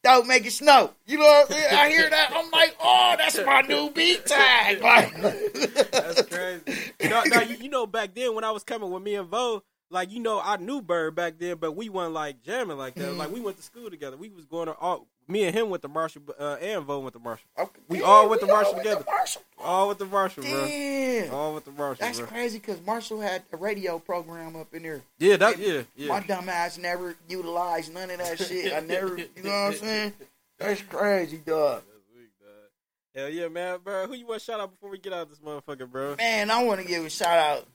Don't 0.03 0.27
make 0.27 0.45
it 0.47 0.53
snow. 0.53 0.91
You 1.07 1.19
know 1.19 1.25
what 1.25 1.47
I'm 1.47 1.57
saying? 1.57 1.75
I 1.77 1.89
hear 1.89 2.11
that. 2.11 2.33
I'm 2.35 2.51
like, 2.51 2.77
oh, 2.83 3.15
that's 3.17 3.39
my 3.45 3.61
new 3.63 3.91
beat 3.91 4.27
tag. 4.27 4.81
Like, 4.83 5.21
That's 5.93 6.23
crazy. 6.23 6.93
no, 7.05 7.23
no, 7.25 7.41
you, 7.43 7.57
you 7.57 7.69
know, 7.69 7.87
back 7.87 8.15
then 8.15 8.35
when 8.35 8.43
I 8.43 8.51
was 8.51 8.65
coming 8.65 8.91
with 8.91 9.03
me 9.03 9.15
and 9.15 9.29
Vo, 9.29 9.63
like 9.93 10.11
you 10.11 10.21
know, 10.21 10.41
I 10.43 10.57
knew 10.57 10.81
Byrd 10.83 11.15
back 11.15 11.35
then, 11.39 11.57
but 11.59 11.73
we 11.73 11.89
weren't 11.89 12.13
like 12.13 12.43
jamming 12.43 12.79
like 12.79 12.95
that. 12.95 13.15
Like 13.15 13.31
we 13.31 13.41
went 13.41 13.57
to 13.59 13.63
school 13.63 13.91
together. 13.91 14.17
We 14.17 14.29
was 14.31 14.45
going 14.47 14.67
to 14.67 14.75
all. 14.75 15.07
Me 15.29 15.45
and 15.45 15.55
him 15.55 15.71
went 15.71 15.83
to 15.83 15.89
Marshall, 15.89 16.23
uh, 16.39 16.57
and 16.61 16.85
Vo 16.85 16.99
went 16.99 17.13
to 17.15 17.21
Marshall. 17.21 17.47
Okay, 17.57 17.81
We 17.89 18.01
yeah, 18.01 18.05
all 18.05 18.29
went 18.29 18.41
to 18.41 18.47
we 18.47 18.53
Marshall 18.53 18.73
went 18.75 18.85
to 18.85 18.91
together. 18.91 19.05
Marshall. 19.09 19.43
All 19.59 19.89
with 19.89 19.99
the 19.99 20.05
Marshall, 20.07 20.43
bro. 20.43 20.67
Damn. 20.67 21.33
All 21.33 21.55
with 21.55 21.65
the 21.65 21.71
Marshall, 21.71 22.05
That's 22.05 22.19
bro. 22.19 22.27
crazy 22.27 22.59
because 22.59 22.85
Marshall 22.85 23.21
had 23.21 23.43
a 23.53 23.57
radio 23.57 24.01
program 24.01 24.57
up 24.57 24.75
in 24.75 24.83
there. 24.83 25.01
Yeah, 25.21 25.37
that 25.37 25.59
yeah, 25.59 25.83
yeah. 25.95 26.09
My 26.09 26.21
dumb 26.21 26.49
ass 26.49 26.77
never 26.77 27.15
utilized 27.29 27.95
none 27.95 28.11
of 28.11 28.19
that 28.19 28.37
shit. 28.41 28.73
I 28.73 28.81
never, 28.81 29.17
you 29.17 29.29
know 29.45 29.51
what 29.51 29.55
I'm 29.55 29.75
saying? 29.75 30.13
That's 30.59 30.83
crazy, 30.83 31.37
dog. 31.39 31.83
Dog. 31.83 31.83
Hell 33.15 33.29
yeah, 33.29 33.49
man, 33.49 33.79
bro. 33.85 34.07
Who 34.07 34.15
you 34.15 34.27
want 34.27 34.41
to 34.41 34.45
shout 34.45 34.59
out 34.59 34.71
before 34.71 34.89
we 34.91 34.99
get 34.99 35.13
out 35.13 35.23
of 35.23 35.29
this 35.31 35.39
motherfucker, 35.39 35.89
bro? 35.91 36.17
Man, 36.17 36.51
I 36.51 36.65
want 36.65 36.81
to 36.81 36.87
give 36.87 37.05
a 37.05 37.11
shout 37.11 37.39
out. 37.39 37.67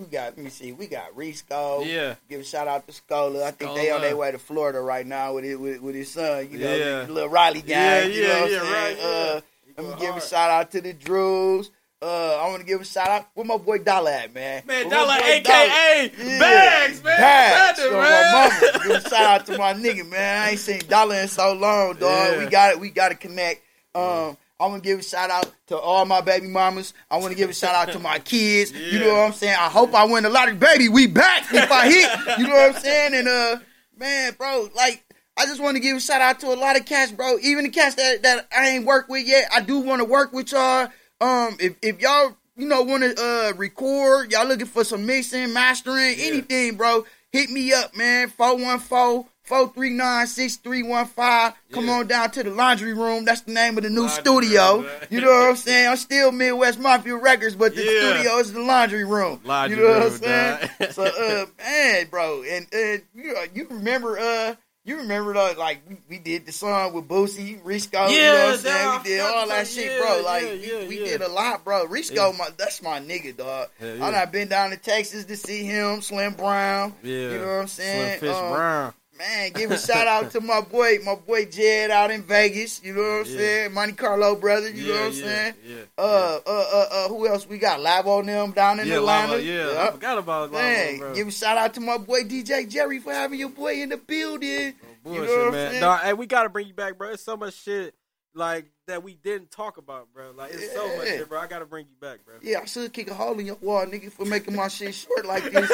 We 0.00 0.06
got, 0.06 0.36
let 0.36 0.38
me 0.38 0.48
see, 0.48 0.72
we 0.72 0.86
got 0.86 1.14
Risco. 1.14 1.84
Yeah, 1.86 2.14
Give 2.30 2.40
a 2.40 2.44
shout 2.44 2.66
out 2.66 2.86
to 2.86 2.92
Scola. 2.92 3.42
I 3.42 3.50
think 3.50 3.74
they 3.74 3.90
on 3.90 3.98
Scola. 3.98 4.02
their 4.02 4.16
way 4.16 4.32
to 4.32 4.38
Florida 4.38 4.80
right 4.80 5.06
now 5.06 5.34
with 5.34 5.44
it 5.44 5.56
with, 5.60 5.82
with 5.82 5.94
his 5.94 6.10
son. 6.10 6.48
You 6.50 6.58
know, 6.58 6.74
Yeah. 6.74 7.02
the 7.04 7.12
little 7.12 7.28
Riley 7.28 7.62
Yeah, 7.66 8.00
guy. 8.00 8.06
you 8.08 8.22
yeah, 8.22 8.28
know 8.28 8.40
what 8.40 8.50
yeah, 8.50 8.60
saying? 8.60 8.72
right, 8.72 8.96
yeah. 8.98 9.04
Uh, 9.04 9.40
let 9.76 9.78
me 9.78 9.84
going 9.92 9.98
give 10.00 10.16
a 10.16 10.20
shout 10.26 10.50
out 10.50 10.70
to 10.70 10.80
the 10.80 10.94
Drews. 10.94 11.70
Uh, 12.02 12.36
I 12.36 12.48
want 12.48 12.60
to 12.60 12.66
give 12.66 12.80
a 12.80 12.84
shout 12.86 13.08
out. 13.08 13.28
Where 13.34 13.44
my 13.44 13.58
boy 13.58 13.76
Dollar 13.76 14.10
at, 14.10 14.32
man? 14.34 14.62
man, 14.64 14.88
Dollar, 14.88 15.16
aka 15.22 16.10
Yeah. 16.18 16.38
Bags, 16.38 17.04
man. 17.04 17.20
Bags. 17.20 17.80
Brother, 17.80 17.90
So 17.90 18.72
my. 18.72 18.78
Give 18.84 18.96
a 19.04 19.08
shout 19.10 19.12
out 19.40 19.46
to 19.46 19.58
my 19.58 19.74
nigga, 19.74 20.08
man. 20.08 20.42
I 20.46 20.50
ain't 20.52 20.60
seen 20.60 20.80
Dollar 20.88 21.16
in 21.16 21.28
so 21.28 21.52
long, 21.52 21.96
dog. 21.96 22.32
Yeah. 22.32 22.38
We 22.38 22.46
got 22.50 22.72
it. 22.72 22.80
We 22.80 22.88
got 22.88 23.10
to 23.10 23.16
connect. 23.16 23.60
Um, 23.94 24.38
I 24.60 24.66
want 24.66 24.82
to 24.82 24.88
give 24.88 24.98
a 25.00 25.02
shout 25.02 25.30
out 25.30 25.50
to 25.68 25.78
all 25.78 26.04
my 26.04 26.20
baby 26.20 26.46
mamas. 26.46 26.92
I 27.10 27.16
want 27.16 27.30
to 27.30 27.36
give 27.36 27.48
a 27.50 27.54
shout 27.54 27.74
out 27.74 27.92
to 27.94 27.98
my 27.98 28.18
kids. 28.32 28.72
You 28.72 29.00
know 29.00 29.14
what 29.14 29.26
I'm 29.26 29.32
saying? 29.32 29.56
I 29.58 29.68
hope 29.68 29.94
I 29.94 30.04
win 30.04 30.24
a 30.24 30.28
lottery, 30.28 30.54
baby. 30.56 30.88
We 30.88 31.06
back 31.06 31.52
if 31.52 31.72
I 31.72 31.88
hit. 31.88 32.38
You 32.38 32.46
know 32.48 32.54
what 32.54 32.76
I'm 32.76 32.80
saying? 32.82 33.14
And 33.14 33.28
uh, 33.28 33.58
man, 33.96 34.34
bro, 34.38 34.68
like. 34.76 35.04
I 35.38 35.46
just 35.46 35.62
want 35.62 35.76
to 35.76 35.80
give 35.80 35.96
a 35.96 36.00
shout 36.00 36.20
out 36.20 36.38
to 36.40 36.48
a 36.48 36.54
lot 36.56 36.78
of 36.78 36.84
cats, 36.84 37.12
bro. 37.12 37.38
Even 37.40 37.64
the 37.64 37.70
cats 37.70 37.94
that, 37.94 38.22
that 38.24 38.46
I 38.54 38.68
ain't 38.70 38.84
worked 38.84 39.08
with 39.08 39.26
yet. 39.26 39.48
I 39.50 39.62
do 39.62 39.78
want 39.78 40.00
to 40.00 40.04
work 40.04 40.34
with 40.34 40.52
y'all. 40.52 40.88
Um, 41.18 41.56
if, 41.58 41.76
if 41.80 41.98
y'all, 42.02 42.36
you 42.56 42.68
know, 42.68 42.82
want 42.82 43.04
to 43.04 43.14
uh 43.18 43.56
record, 43.56 44.32
y'all 44.32 44.46
looking 44.46 44.66
for 44.66 44.84
some 44.84 45.06
mixing, 45.06 45.54
mastering, 45.54 46.16
Yeah. 46.18 46.26
anything, 46.26 46.76
bro, 46.76 47.06
hit 47.32 47.48
me 47.48 47.72
up, 47.72 47.96
man. 47.96 48.28
414 48.28 49.30
439 49.50 50.26
6315. 50.28 51.54
Come 51.72 51.86
Yeah. 51.86 51.92
on 51.92 52.06
down 52.06 52.30
to 52.30 52.42
the 52.44 52.50
laundry 52.50 52.94
room. 52.94 53.24
That's 53.24 53.40
the 53.42 53.50
name 53.52 53.76
of 53.76 53.82
the 53.82 53.90
new 53.90 54.02
Laundry 54.06 54.20
studio. 54.20 54.76
room, 54.82 54.86
you 55.10 55.20
know 55.20 55.26
what 55.30 55.48
I'm 55.50 55.56
saying? 55.56 55.88
I'm 55.88 55.96
still 55.96 56.30
Midwest 56.30 56.78
Mafia 56.78 57.16
Records, 57.16 57.56
but 57.56 57.74
the 57.74 57.82
Yeah. 57.82 58.12
studio 58.14 58.38
is 58.38 58.52
the 58.52 58.60
laundry 58.60 59.04
room. 59.04 59.40
Laundry 59.44 59.76
you 59.76 59.82
know 59.84 59.92
what 59.92 60.02
I'm 60.04 60.18
saying? 60.18 60.68
so, 60.92 61.02
uh, 61.04 61.46
man, 61.64 62.06
bro, 62.10 62.44
and 62.48 62.66
uh, 62.72 63.02
you, 63.14 63.36
you 63.54 63.66
remember, 63.70 64.18
uh, 64.18 64.54
you 64.84 64.94
You 64.94 64.96
remember 65.02 65.34
though, 65.34 65.52
like 65.58 65.82
we, 65.88 65.96
we 66.08 66.18
did 66.18 66.46
the 66.46 66.52
song 66.52 66.94
with 66.94 67.06
Boosie, 67.06 67.60
Risco, 67.62 68.08
you 68.10 68.16
Yeah, 68.16 68.32
know 68.32 68.44
what 68.46 68.54
I'm 68.54 68.60
saying? 68.60 68.98
We 69.02 69.08
did 69.10 69.20
all 69.20 69.48
that 69.48 69.66
shit, 69.66 69.90
say, 69.90 69.98
bro. 70.00 70.22
Like 70.24 70.42
yeah, 70.42 70.52
we, 70.52 70.72
yeah, 70.82 70.88
we 70.88 70.98
yeah. 71.00 71.04
did 71.04 71.20
a 71.22 71.28
lot, 71.28 71.64
bro. 71.64 71.86
Risco, 71.86 72.14
Yeah. 72.32 72.38
my 72.38 72.48
that's 72.56 72.82
my 72.82 72.98
nigga, 72.98 73.36
dog. 73.36 73.68
Hell 73.78 73.88
I 73.90 73.94
yeah. 73.96 74.10
done 74.10 74.30
been 74.32 74.48
down 74.48 74.70
to 74.70 74.76
Texas 74.78 75.24
to 75.26 75.36
see 75.36 75.64
him, 75.64 76.00
Slim 76.00 76.32
Brown. 76.32 76.94
Yeah. 77.02 77.14
You 77.32 77.38
know 77.40 77.46
what 77.46 77.60
I'm 77.62 77.66
saying? 77.68 78.18
Slim 78.20 78.32
Fish 78.32 78.42
Um, 78.42 78.52
Brown. 78.52 78.94
Man, 79.20 79.52
give 79.52 79.70
a 79.70 79.76
shout 79.76 80.06
out 80.06 80.30
to 80.30 80.40
my 80.40 80.62
boy, 80.62 80.96
my 81.04 81.14
boy 81.14 81.44
Jed 81.44 81.90
out 81.90 82.10
in 82.10 82.22
Vegas. 82.22 82.82
You 82.82 82.94
know 82.94 83.02
what 83.02 83.26
I'm 83.26 83.32
Yeah. 83.32 83.36
saying? 83.36 83.74
Monte 83.74 83.92
Carlo 83.92 84.34
brother. 84.34 84.70
You 84.70 84.88
know 84.88 84.94
what 84.94 85.02
I'm 85.08 85.12
yeah, 85.12 85.24
saying? 85.24 85.54
Yeah. 85.62 85.76
Uh, 85.98 86.40
uh, 86.46 86.50
uh, 86.72 86.86
uh, 86.90 87.08
who 87.08 87.28
else 87.28 87.46
we 87.46 87.58
got? 87.58 87.80
Labo 87.80 88.20
and 88.20 88.30
them 88.30 88.52
down 88.52 88.80
in 88.80 88.88
yeah, 88.88 88.94
Atlanta. 88.96 89.32
Lava, 89.32 89.42
yeah. 89.42 89.86
I 89.86 89.90
forgot 89.90 90.16
about 90.16 90.50
Lava, 90.50 90.64
Man, 90.64 90.98
bro. 90.98 91.14
give 91.14 91.28
a 91.28 91.32
shout 91.32 91.58
out 91.58 91.74
to 91.74 91.80
my 91.80 91.98
boy 91.98 92.22
DJ 92.22 92.66
Jerry 92.66 92.98
for 92.98 93.12
having 93.12 93.38
your 93.38 93.50
boy 93.50 93.74
in 93.82 93.90
the 93.90 93.98
building. 93.98 94.72
Bullshit, 95.04 95.20
you 95.22 95.26
know 95.26 95.36
what 95.36 95.46
I'm 95.48 95.52
man. 95.52 95.70
saying? 95.70 95.80
Nah, 95.82 95.96
hey, 95.98 96.12
we 96.14 96.24
gotta 96.26 96.48
bring 96.48 96.68
you 96.68 96.74
back, 96.74 96.96
bro. 96.96 97.10
It's 97.10 97.22
so 97.22 97.36
much 97.36 97.52
shit 97.52 97.94
like 98.34 98.70
that 98.90 99.02
we 99.02 99.14
didn't 99.14 99.50
talk 99.50 99.76
about, 99.78 100.08
bro. 100.12 100.32
Like 100.36 100.52
it's 100.52 100.72
so 100.74 100.86
much 100.96 101.06
Yeah. 101.06 101.16
shit, 101.18 101.28
bro. 101.28 101.38
I 101.40 101.46
gotta 101.46 101.64
bring 101.64 101.86
you 101.86 101.94
back, 102.00 102.24
bro. 102.24 102.34
Yeah, 102.42 102.60
I 102.60 102.64
should 102.66 102.92
kick 102.92 103.08
a 103.10 103.14
hole 103.14 103.38
in 103.38 103.46
your 103.46 103.56
wall, 103.56 103.86
nigga, 103.86 104.10
for 104.12 104.24
making 104.24 104.54
my 104.56 104.68
shit 104.68 104.94
short 104.94 105.24
like 105.26 105.44
this. 105.52 105.70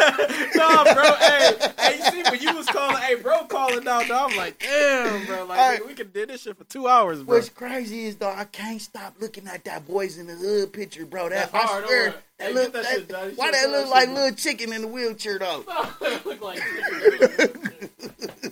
nah, 0.54 0.84
bro. 0.94 1.02
Hey, 1.16 1.56
hey, 1.78 1.96
you 1.96 2.04
see 2.04 2.22
when 2.30 2.40
you 2.40 2.54
was 2.54 2.66
calling, 2.66 2.98
hey, 2.98 3.14
bro, 3.16 3.44
calling 3.46 3.86
out, 3.88 4.06
dog, 4.06 4.30
I'm 4.32 4.36
like, 4.36 4.58
damn, 4.58 5.26
bro. 5.26 5.44
Like 5.46 5.80
nigga, 5.80 5.86
we 5.86 5.94
could 5.94 6.12
do 6.12 6.26
this 6.26 6.42
shit 6.42 6.56
for 6.56 6.64
two 6.64 6.86
hours, 6.88 7.22
bro. 7.22 7.36
What's 7.36 7.48
crazy 7.48 8.04
is 8.04 8.16
though 8.16 8.30
I 8.32 8.44
can't 8.44 8.80
stop 8.80 9.14
looking 9.18 9.46
at 9.48 9.64
that 9.64 9.86
boys 9.86 10.18
in 10.18 10.26
the 10.26 10.34
hood 10.34 10.72
picture, 10.72 11.06
bro. 11.06 11.28
That 11.30 11.50
That's 11.50 11.54
I 11.54 11.58
hard, 11.66 11.84
swear, 11.86 12.04
that 12.10 12.22
Hey, 12.48 12.52
look, 12.52 12.72
that 12.74 12.82
that- 13.08 13.30
shit 13.30 13.38
why 13.38 13.50
that 13.50 13.70
look 13.70 13.88
like 13.88 14.06
shit 14.08 14.14
little 14.14 14.36
chicken 14.36 14.72
in 14.74 14.82
the 14.82 14.88
wheelchair 14.88 15.38
though? 15.38 15.64
look 16.26 16.42
like 16.42 16.58
that 16.58 17.50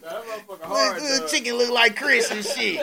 motherfucker 0.03 0.61
hard, 0.63 1.03
little 1.03 1.29
chicken 1.29 1.55
look 1.59 1.71
like 1.71 1.97
Chris 1.97 2.31
and 2.31 2.45
shit. 2.45 2.81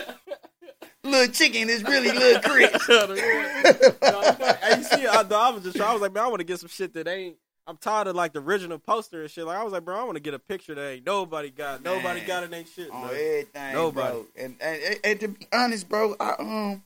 Little 1.04 1.34
chicken 1.34 1.70
is 1.70 1.84
really 1.84 2.12
little 2.12 2.42
Chris. 2.50 2.88
No, 2.88 3.14
you 3.14 4.78
you 4.78 4.84
see, 4.84 5.08
I, 5.08 5.22
I 5.22 5.50
was 5.52 5.64
just, 5.64 5.80
I 5.80 5.92
was 5.94 6.02
like, 6.02 6.14
man, 6.14 6.24
I 6.24 6.28
want 6.28 6.40
to 6.40 6.44
get 6.46 6.60
some 6.60 6.70
shit 6.70 6.94
that 6.94 7.08
ain't. 7.08 7.38
I'm 7.68 7.78
tired 7.78 8.08
of 8.08 8.16
like 8.16 8.34
the 8.34 8.40
original 8.42 8.80
poster 8.80 9.22
and 9.22 9.30
shit. 9.30 9.46
Like 9.46 9.58
I 9.58 9.64
was 9.64 9.72
like, 9.72 9.86
bro, 9.86 9.96
I 10.00 10.04
want 10.04 10.16
to 10.16 10.22
get 10.22 10.34
a 10.34 10.40
picture 10.40 10.74
that 10.74 10.82
ain't 10.90 11.06
nobody 11.06 11.52
got. 11.52 11.84
Nobody 11.84 12.22
got 12.22 12.44
it. 12.44 12.52
Ain't 12.54 12.68
shit, 12.68 12.92
on 12.92 13.02
bro. 13.02 13.10
everything, 13.12 13.74
Nobody. 13.74 14.18
bro. 14.18 14.26
And, 14.38 14.56
and 14.60 15.00
and 15.04 15.20
to 15.20 15.28
be 15.30 15.48
honest, 15.54 15.88
bro, 15.88 16.16
I 16.20 16.34
um 16.40 16.84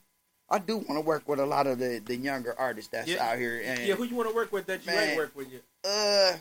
I 0.50 0.58
do 0.58 0.76
want 0.76 0.90
to 0.94 1.00
work 1.00 1.26
with 1.26 1.40
a 1.40 1.46
lot 1.46 1.66
of 1.66 1.78
the, 1.78 2.00
the 2.04 2.14
younger 2.14 2.54
artists 2.58 2.90
that's 2.92 3.08
Yeah. 3.08 3.24
out 3.26 3.38
here. 3.38 3.60
And 3.64 3.86
Yeah, 3.86 3.94
who 3.94 4.04
you 4.04 4.14
want 4.14 4.28
to 4.28 4.34
work 4.34 4.52
with 4.52 4.66
that 4.66 4.84
you 4.86 4.92
Man. 4.92 5.08
ain't 5.08 5.16
work 5.16 5.34
with 5.34 5.48
yet? 5.50 5.62
uh 5.84 6.36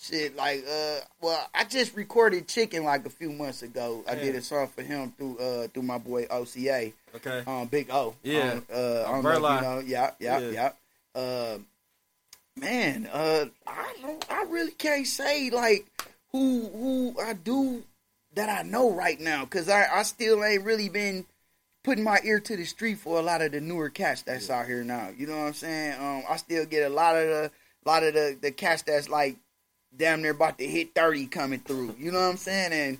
shit 0.00 0.34
like 0.36 0.64
uh 0.66 1.00
well 1.20 1.46
I 1.54 1.64
just 1.64 1.94
recorded 1.94 2.48
Chicken 2.48 2.84
like 2.84 3.04
a 3.06 3.10
few 3.10 3.30
months 3.32 3.62
ago. 3.62 4.02
I 4.08 4.14
Yeah. 4.14 4.20
did 4.22 4.34
a 4.36 4.40
song 4.42 4.68
for 4.68 4.82
him 4.82 5.12
through 5.18 5.38
uh 5.38 5.68
through 5.68 5.82
my 5.82 5.98
boy 5.98 6.26
OCA, 6.30 6.92
Okay. 7.16 7.42
um 7.46 7.66
Big 7.68 7.90
O. 7.90 8.14
Yeah. 8.22 8.52
Um, 8.52 8.66
uh 8.72 9.20
know 9.22 9.32
you 9.34 9.40
know. 9.40 9.82
Yeah, 9.84 10.10
yeah, 10.18 10.38
Yeah. 10.38 10.50
yeah. 10.50 10.72
Uh, 11.20 11.58
man, 12.56 13.08
uh 13.12 13.46
I 13.66 13.94
don't 14.00 14.30
I 14.30 14.42
really 14.44 14.72
can't 14.72 15.06
say 15.06 15.50
like 15.50 15.86
who 16.32 16.68
who 16.68 17.20
I 17.20 17.34
do 17.34 17.82
that 18.34 18.48
I 18.48 18.62
know 18.62 18.92
right 18.92 19.20
now 19.20 19.44
cuz 19.44 19.68
I 19.68 19.86
I 19.92 20.02
still 20.02 20.42
ain't 20.44 20.64
really 20.64 20.88
been 20.88 21.26
putting 21.82 22.04
my 22.04 22.20
ear 22.24 22.40
to 22.40 22.56
the 22.56 22.64
street 22.64 22.98
for 22.98 23.18
a 23.18 23.22
lot 23.22 23.40
of 23.42 23.52
the 23.52 23.60
newer 23.60 23.88
cats 23.88 24.22
that's 24.22 24.50
out 24.50 24.66
here 24.66 24.84
now. 24.84 25.08
You 25.16 25.26
know 25.26 25.38
what 25.38 25.46
I'm 25.46 25.54
saying? 25.54 25.98
Um, 25.98 26.24
I 26.28 26.36
still 26.36 26.66
get 26.66 26.90
a 26.90 26.94
lot 26.94 27.16
of 27.16 27.26
the 27.26 27.50
lot 27.84 28.02
of 28.02 28.14
the 28.14 28.36
the 28.40 28.50
cats 28.50 28.82
that's 28.82 29.08
like 29.08 29.36
damn 29.96 30.22
near 30.22 30.32
about 30.32 30.58
to 30.58 30.66
hit 30.66 30.94
thirty 30.94 31.26
coming 31.26 31.60
through. 31.60 31.94
You 31.98 32.12
know 32.12 32.20
what 32.20 32.30
I'm 32.30 32.36
saying? 32.36 32.72
And 32.72 32.98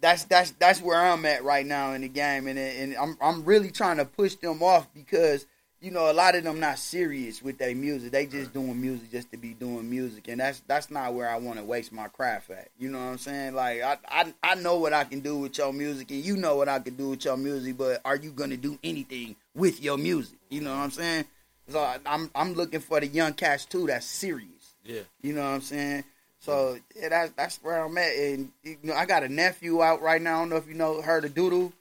that's 0.00 0.24
that's 0.24 0.52
that's 0.52 0.80
where 0.80 1.00
I'm 1.00 1.24
at 1.26 1.44
right 1.44 1.66
now 1.66 1.92
in 1.92 2.02
the 2.02 2.08
game, 2.08 2.46
and 2.46 2.58
and 2.58 2.96
I'm 2.96 3.16
I'm 3.20 3.44
really 3.44 3.70
trying 3.70 3.98
to 3.98 4.04
push 4.04 4.34
them 4.36 4.62
off 4.62 4.88
because 4.94 5.46
you 5.80 5.90
know 5.90 6.10
a 6.10 6.14
lot 6.14 6.34
of 6.34 6.44
them 6.44 6.60
not 6.60 6.78
serious 6.78 7.42
with 7.42 7.58
their 7.58 7.74
music. 7.74 8.12
They 8.12 8.26
just 8.26 8.52
doing 8.52 8.80
music 8.80 9.10
just 9.10 9.30
to 9.32 9.36
be 9.36 9.54
doing 9.54 9.88
music, 9.88 10.28
and 10.28 10.40
that's 10.40 10.62
that's 10.66 10.90
not 10.90 11.14
where 11.14 11.28
I 11.28 11.36
want 11.36 11.58
to 11.58 11.64
waste 11.64 11.92
my 11.92 12.08
craft 12.08 12.50
at. 12.50 12.68
You 12.78 12.90
know 12.90 12.98
what 12.98 13.12
I'm 13.12 13.18
saying? 13.18 13.54
Like 13.54 13.82
I, 13.82 13.98
I 14.08 14.34
I 14.42 14.54
know 14.56 14.76
what 14.78 14.92
I 14.92 15.04
can 15.04 15.20
do 15.20 15.38
with 15.38 15.58
your 15.58 15.72
music, 15.72 16.10
and 16.10 16.24
you 16.24 16.36
know 16.36 16.56
what 16.56 16.68
I 16.68 16.78
can 16.78 16.94
do 16.94 17.10
with 17.10 17.24
your 17.24 17.36
music, 17.36 17.76
but 17.76 18.00
are 18.04 18.16
you 18.16 18.30
gonna 18.30 18.56
do 18.56 18.78
anything 18.82 19.36
with 19.54 19.82
your 19.82 19.98
music? 19.98 20.38
You 20.48 20.62
know 20.62 20.70
what 20.70 20.82
I'm 20.82 20.90
saying? 20.90 21.24
So 21.68 21.78
I, 21.78 21.98
I'm 22.06 22.30
I'm 22.34 22.54
looking 22.54 22.80
for 22.80 23.00
the 23.00 23.06
young 23.06 23.34
cats 23.34 23.64
too 23.66 23.86
that's 23.86 24.06
serious. 24.06 24.59
Yeah. 24.90 25.02
You 25.22 25.34
know 25.34 25.42
what 25.42 25.54
I'm 25.54 25.60
saying? 25.60 26.04
So 26.40 26.78
yeah, 26.96 27.10
that's 27.10 27.32
that's 27.32 27.56
where 27.62 27.84
I'm 27.84 27.96
at, 27.98 28.16
and 28.16 28.50
you 28.62 28.78
know 28.82 28.94
I 28.94 29.04
got 29.04 29.22
a 29.22 29.28
nephew 29.28 29.82
out 29.82 30.00
right 30.00 30.20
now. 30.20 30.36
I 30.36 30.40
don't 30.40 30.48
know 30.48 30.56
if 30.56 30.66
you 30.66 30.74
know 30.74 31.02
heard 31.02 31.24
of 31.24 31.34
Doodoo. 31.34 31.72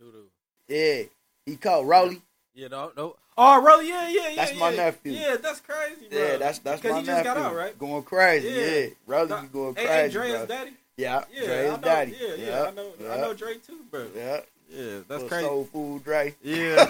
Doo-doo. 0.00 0.24
Yeah, 0.68 1.02
he 1.44 1.56
called 1.56 1.86
Rolly. 1.86 2.22
Yeah, 2.54 2.68
no, 2.68 2.92
no. 2.96 3.16
Oh, 3.36 3.62
really? 3.62 3.88
Yeah, 3.88 4.08
yeah, 4.08 4.28
yeah. 4.30 4.36
That's 4.36 4.52
yeah. 4.54 4.58
my 4.58 4.74
nephew. 4.74 5.12
Yeah, 5.12 5.36
that's 5.40 5.60
crazy, 5.60 6.08
bro. 6.10 6.18
Yeah, 6.18 6.36
that's 6.38 6.58
that's 6.60 6.80
because 6.80 6.94
my 6.94 7.00
he 7.00 7.06
just 7.06 7.24
nephew. 7.24 7.34
got 7.34 7.36
out, 7.36 7.54
right? 7.54 7.78
Going 7.78 8.02
crazy. 8.02 8.48
Yeah. 8.48 8.66
Yeah, 8.66 8.86
Rolly 9.06 9.48
going 9.52 9.74
crazy, 9.74 9.88
hey, 9.88 10.08
Dre's 10.08 10.48
daddy. 10.48 10.72
Yeah, 10.96 11.24
Yeah, 11.32 11.44
Dre's 11.44 11.70
I 11.70 11.76
know, 11.76 11.82
daddy. 11.82 12.16
Yeah, 12.20 12.34
yeah, 12.34 12.62
I 12.62 12.70
know. 12.72 12.92
I 13.12 13.16
know 13.18 13.34
Dre 13.34 13.54
too, 13.54 13.80
bro. 13.90 14.08
Yeah, 14.16 14.40
Yeah, 14.70 14.98
that's 15.08 15.24
crazy. 15.24 15.46
Soul 15.46 15.64
food, 15.72 16.04
Dre. 16.04 16.34
Yeah. 16.42 16.84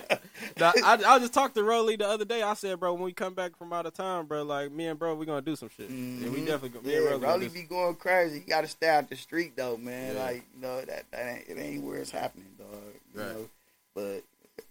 Nah, 0.58 0.72
I, 0.84 0.94
I 1.06 1.18
just 1.18 1.32
talked 1.32 1.54
to 1.56 1.64
Rolly 1.64 1.96
the 1.96 2.06
other 2.06 2.24
day. 2.24 2.42
I 2.42 2.54
said, 2.54 2.78
bro, 2.78 2.92
when 2.94 3.02
we 3.02 3.12
come 3.12 3.34
back 3.34 3.56
from 3.56 3.72
out 3.72 3.86
of 3.86 3.94
town, 3.94 4.26
bro, 4.26 4.42
like 4.44 4.70
me 4.70 4.86
and 4.86 4.98
bro, 4.98 5.14
we 5.14 5.26
gonna 5.26 5.40
do 5.40 5.56
some 5.56 5.68
shit. 5.68 5.88
Yeah, 5.90 6.28
we 6.28 6.40
Mhm. 6.40 6.46
definitely. 6.46 6.90
Yeah, 6.92 6.96
and 6.98 7.06
Rolly 7.06 7.20
gonna 7.20 7.32
Rolly 7.32 7.48
do 7.48 7.54
be 7.54 7.62
going 7.62 7.94
crazy. 7.96 8.40
He 8.40 8.50
got 8.50 8.60
to 8.60 8.68
stay 8.68 8.88
out 8.88 9.08
the 9.08 9.16
street 9.16 9.56
though, 9.56 9.76
man. 9.76 10.14
Yeah. 10.14 10.22
Like 10.22 10.42
you 10.54 10.60
know 10.60 10.80
that 10.82 11.04
that 11.10 11.26
ain't 11.26 11.48
it 11.48 11.58
ain't 11.60 11.82
where 11.84 11.96
it's 11.96 12.10
happening, 12.10 12.50
dog. 12.58 12.68
You 13.14 13.20
Right. 13.20 13.30
know, 13.32 13.48
but 13.94 14.22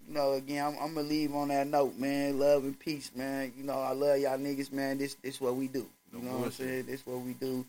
you 0.08 0.14
know 0.14 0.34
again, 0.34 0.66
I'm, 0.66 0.78
I'm 0.80 0.94
gonna 0.96 1.08
leave 1.08 1.34
on 1.36 1.48
that 1.50 1.68
note, 1.68 1.98
man. 1.98 2.40
Love 2.40 2.64
and 2.64 2.78
peace, 2.80 3.12
man. 3.16 3.52
You 3.58 3.64
know 3.64 3.74
I 3.80 3.92
love 3.92 4.20
y'all 4.20 4.38
niggas, 4.38 4.72
man. 4.72 4.98
This 5.00 5.16
this 5.16 5.42
what 5.42 5.56
we 5.56 5.68
do. 5.68 5.86
No 6.12 6.20
You 6.20 6.26
know 6.26 6.38
what 6.40 6.46
I'm 6.46 6.52
saying? 6.52 6.86
This 6.86 7.06
what 7.06 7.20
we 7.22 7.34
do. 7.34 7.66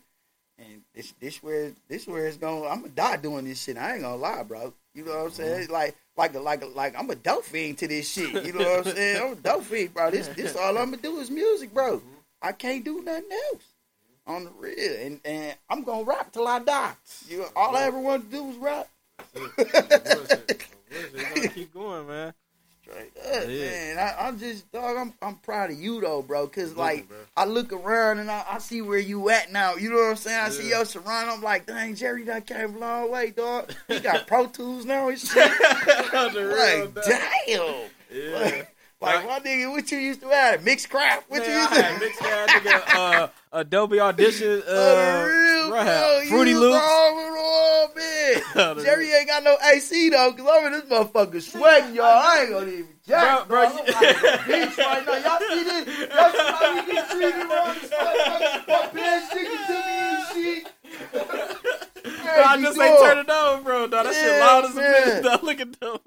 And 0.57 0.81
this 0.93 1.13
this 1.19 1.43
where 1.43 1.73
this 1.89 2.07
where 2.07 2.27
it's 2.27 2.37
going. 2.37 2.69
I'm 2.71 2.81
gonna 2.81 2.93
die 2.93 3.17
doing 3.17 3.45
this 3.45 3.61
shit. 3.61 3.77
I 3.77 3.93
ain't 3.93 4.03
gonna 4.03 4.15
lie, 4.15 4.43
bro. 4.43 4.73
You 4.93 5.03
know 5.03 5.11
what 5.11 5.25
I'm 5.25 5.31
saying? 5.31 5.51
Mm-hmm. 5.51 5.61
It's 5.61 5.71
like 5.71 5.95
like 6.17 6.33
like 6.33 6.63
like 6.73 6.97
I'm 6.97 7.09
a 7.09 7.15
dope 7.15 7.43
fiend 7.43 7.77
to 7.79 7.87
this 7.87 8.09
shit. 8.09 8.45
You 8.45 8.53
know 8.53 8.59
what 8.59 8.87
I'm 8.87 8.95
saying? 8.95 9.21
I'm 9.21 9.33
a 9.33 9.35
dope 9.35 9.63
fiend, 9.63 9.93
bro. 9.93 10.11
This 10.11 10.27
this 10.29 10.55
all 10.55 10.77
I'm 10.77 10.91
gonna 10.91 10.97
do 10.97 11.19
is 11.19 11.29
music, 11.29 11.73
bro. 11.73 12.01
I 12.41 12.53
can't 12.53 12.85
do 12.85 13.01
nothing 13.03 13.29
else 13.51 13.63
on 14.27 14.45
the 14.45 14.51
real, 14.51 14.95
and 15.01 15.19
and 15.25 15.57
I'm 15.69 15.83
gonna 15.83 16.03
rap 16.03 16.31
till 16.31 16.47
I 16.47 16.59
die. 16.59 16.93
You 17.27 17.45
all 17.55 17.75
I 17.75 17.83
ever 17.83 17.99
wanted 17.99 18.31
to 18.31 18.37
do 18.37 18.43
was 18.45 18.57
rap. 18.57 18.87
Bullshit. 19.33 19.73
Bullshit. 19.73 20.67
You 21.13 21.21
gotta 21.35 21.47
keep 21.49 21.73
going, 21.73 22.07
man. 22.07 22.33
Straight 22.87 23.17
up, 23.17 23.47
man. 23.47 23.97
I, 23.97 24.27
I'm 24.27 24.37
just 24.37 24.71
dog. 24.71 24.95
I'm 24.97 25.13
I'm 25.21 25.35
proud 25.37 25.71
of 25.71 25.79
you 25.79 26.01
though, 26.01 26.21
bro. 26.21 26.45
Cause 26.47 26.65
Listen, 26.65 26.77
like 26.77 27.07
bro. 27.07 27.17
I 27.35 27.45
look 27.45 27.73
around 27.73 28.19
and 28.19 28.29
I, 28.29 28.45
I 28.47 28.57
see 28.59 28.81
where 28.83 28.99
you 28.99 29.27
at 29.29 29.51
now. 29.51 29.73
You 29.75 29.89
know 29.89 29.95
what 29.97 30.09
I'm 30.11 30.15
saying? 30.17 30.39
I 30.39 30.49
see 30.49 30.69
Yeah. 30.69 30.77
your 30.77 30.85
surround. 30.85 31.29
I'm 31.31 31.41
like, 31.41 31.65
dang, 31.65 31.95
Jerry, 31.95 32.23
that 32.25 32.45
came 32.45 32.75
a 32.75 32.79
long 32.79 33.11
way, 33.11 33.31
dog. 33.31 33.73
He 33.87 33.99
got 33.99 34.27
Pro 34.27 34.45
Tools 34.45 34.85
now 34.85 35.09
and 35.09 35.17
shit. 35.19 35.37
On 36.13 36.33
the 36.33 36.45
real, 36.45 36.85
like, 36.85 37.05
damn. 37.47 37.89
Yeah. 38.11 38.39
Like, 38.39 38.74
like 39.05 39.25
my 39.27 39.39
nigga, 39.39 39.71
what 39.71 39.91
you 39.91 39.97
used 39.99 40.21
to 40.21 40.27
have? 40.29 40.61
Mixcraft? 40.61 41.23
What 41.29 41.45
you 41.45 41.53
I 41.53 41.57
used 41.61 41.73
to 41.73 41.81
had 41.83 41.99
mixed 41.99 42.19
that 42.21 42.49
nigga, 42.49 42.95
uh, 42.95 43.27
Adobe 43.53 43.99
Audition, 43.99 44.61
uh, 44.67 45.25
bro, 45.69 45.77
I 45.79 46.25
Fruity 46.27 46.53
Loops. 46.53 46.75
wrong 46.77 47.89
man. 47.95 48.75
Jerry 48.83 49.11
ain't 49.13 49.27
got 49.27 49.43
no 49.43 49.55
AC 49.73 50.09
though, 50.09 50.33
cause 50.33 50.47
I'm 50.51 50.65
in 50.67 50.71
this 50.73 50.83
motherfucker 50.89 51.41
sweating, 51.41 51.95
y'all. 51.95 52.05
I 52.05 52.39
ain't 52.41 52.49
gonna 52.51 52.67
even 52.71 52.87
jack, 53.07 53.47
Bro, 53.47 53.69
bro. 53.69 53.75
bro, 53.75 53.85
like 53.85 53.95
a 53.95 54.37
bitch 54.39 54.77
right 54.77 55.05
now. 55.05 55.15
Y'all 55.15 55.39
see 55.39 55.63
this? 55.63 55.85
Y'all 56.09 56.31
see 56.31 56.37
how 56.39 56.75
we 56.75 56.91
get 56.93 57.09
treated 57.09 57.35
around 57.45 57.75
this 57.81 57.89
pants 58.91 59.27
sticking 59.29 59.63
to 59.67 59.73
me 59.73 59.95
and 60.01 60.23
shit. 60.33 61.91
I 62.27 62.61
just 62.61 62.79
ain't 62.79 62.99
turn 62.99 63.17
it 63.19 63.29
on, 63.29 63.63
bro. 63.63 63.87
Dog, 63.87 64.05
that 64.05 64.13
shit 64.13 64.39
loud 64.39 64.65
as 64.65 64.75
a 64.75 64.81
bitch. 64.81 65.23
Dog, 65.23 65.43
look 65.43 65.59
at 65.59 65.79
that. 65.79 66.01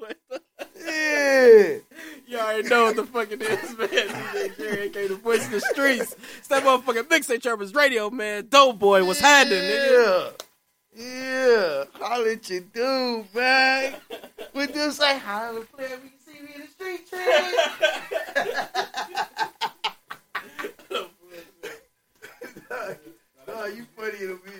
Yeah. 0.76 1.78
You 2.26 2.38
all 2.38 2.46
already 2.46 2.68
know 2.68 2.84
what 2.84 2.96
the 2.96 3.04
fuck 3.04 3.30
it 3.30 3.42
is, 3.42 3.78
man. 3.78 3.88
DJ 3.88 4.56
Jerry, 4.56 4.80
aka 4.88 5.08
the 5.08 5.16
voice 5.16 5.44
of 5.46 5.52
the 5.52 5.60
streets. 5.60 6.14
It's 6.38 6.48
that 6.48 6.62
motherfucking 6.62 7.04
mixtape 7.04 7.42
Trappers 7.42 7.74
Radio, 7.74 8.10
man. 8.10 8.48
Doughboy, 8.48 9.04
what's 9.04 9.20
happening, 9.20 9.62
nigga? 9.62 10.32
Yeah. 10.94 11.04
Yeah. 11.04 11.84
Holla 11.94 12.32
at 12.32 12.50
you, 12.50 12.60
dude, 12.60 13.34
man. 13.34 13.94
We 14.54 14.66
do 14.66 14.90
say 14.90 15.18
holla, 15.18 15.60
player. 15.64 15.98
We 16.02 16.10
can 16.10 16.18
see 16.18 16.42
me 16.42 16.48
in 16.54 16.60
the 16.62 16.68
street, 16.68 17.08
Trey. 17.08 17.54
Dog, 23.46 23.70
you 23.76 23.86
funny 23.96 24.18
to 24.18 24.40
me. 24.44 24.52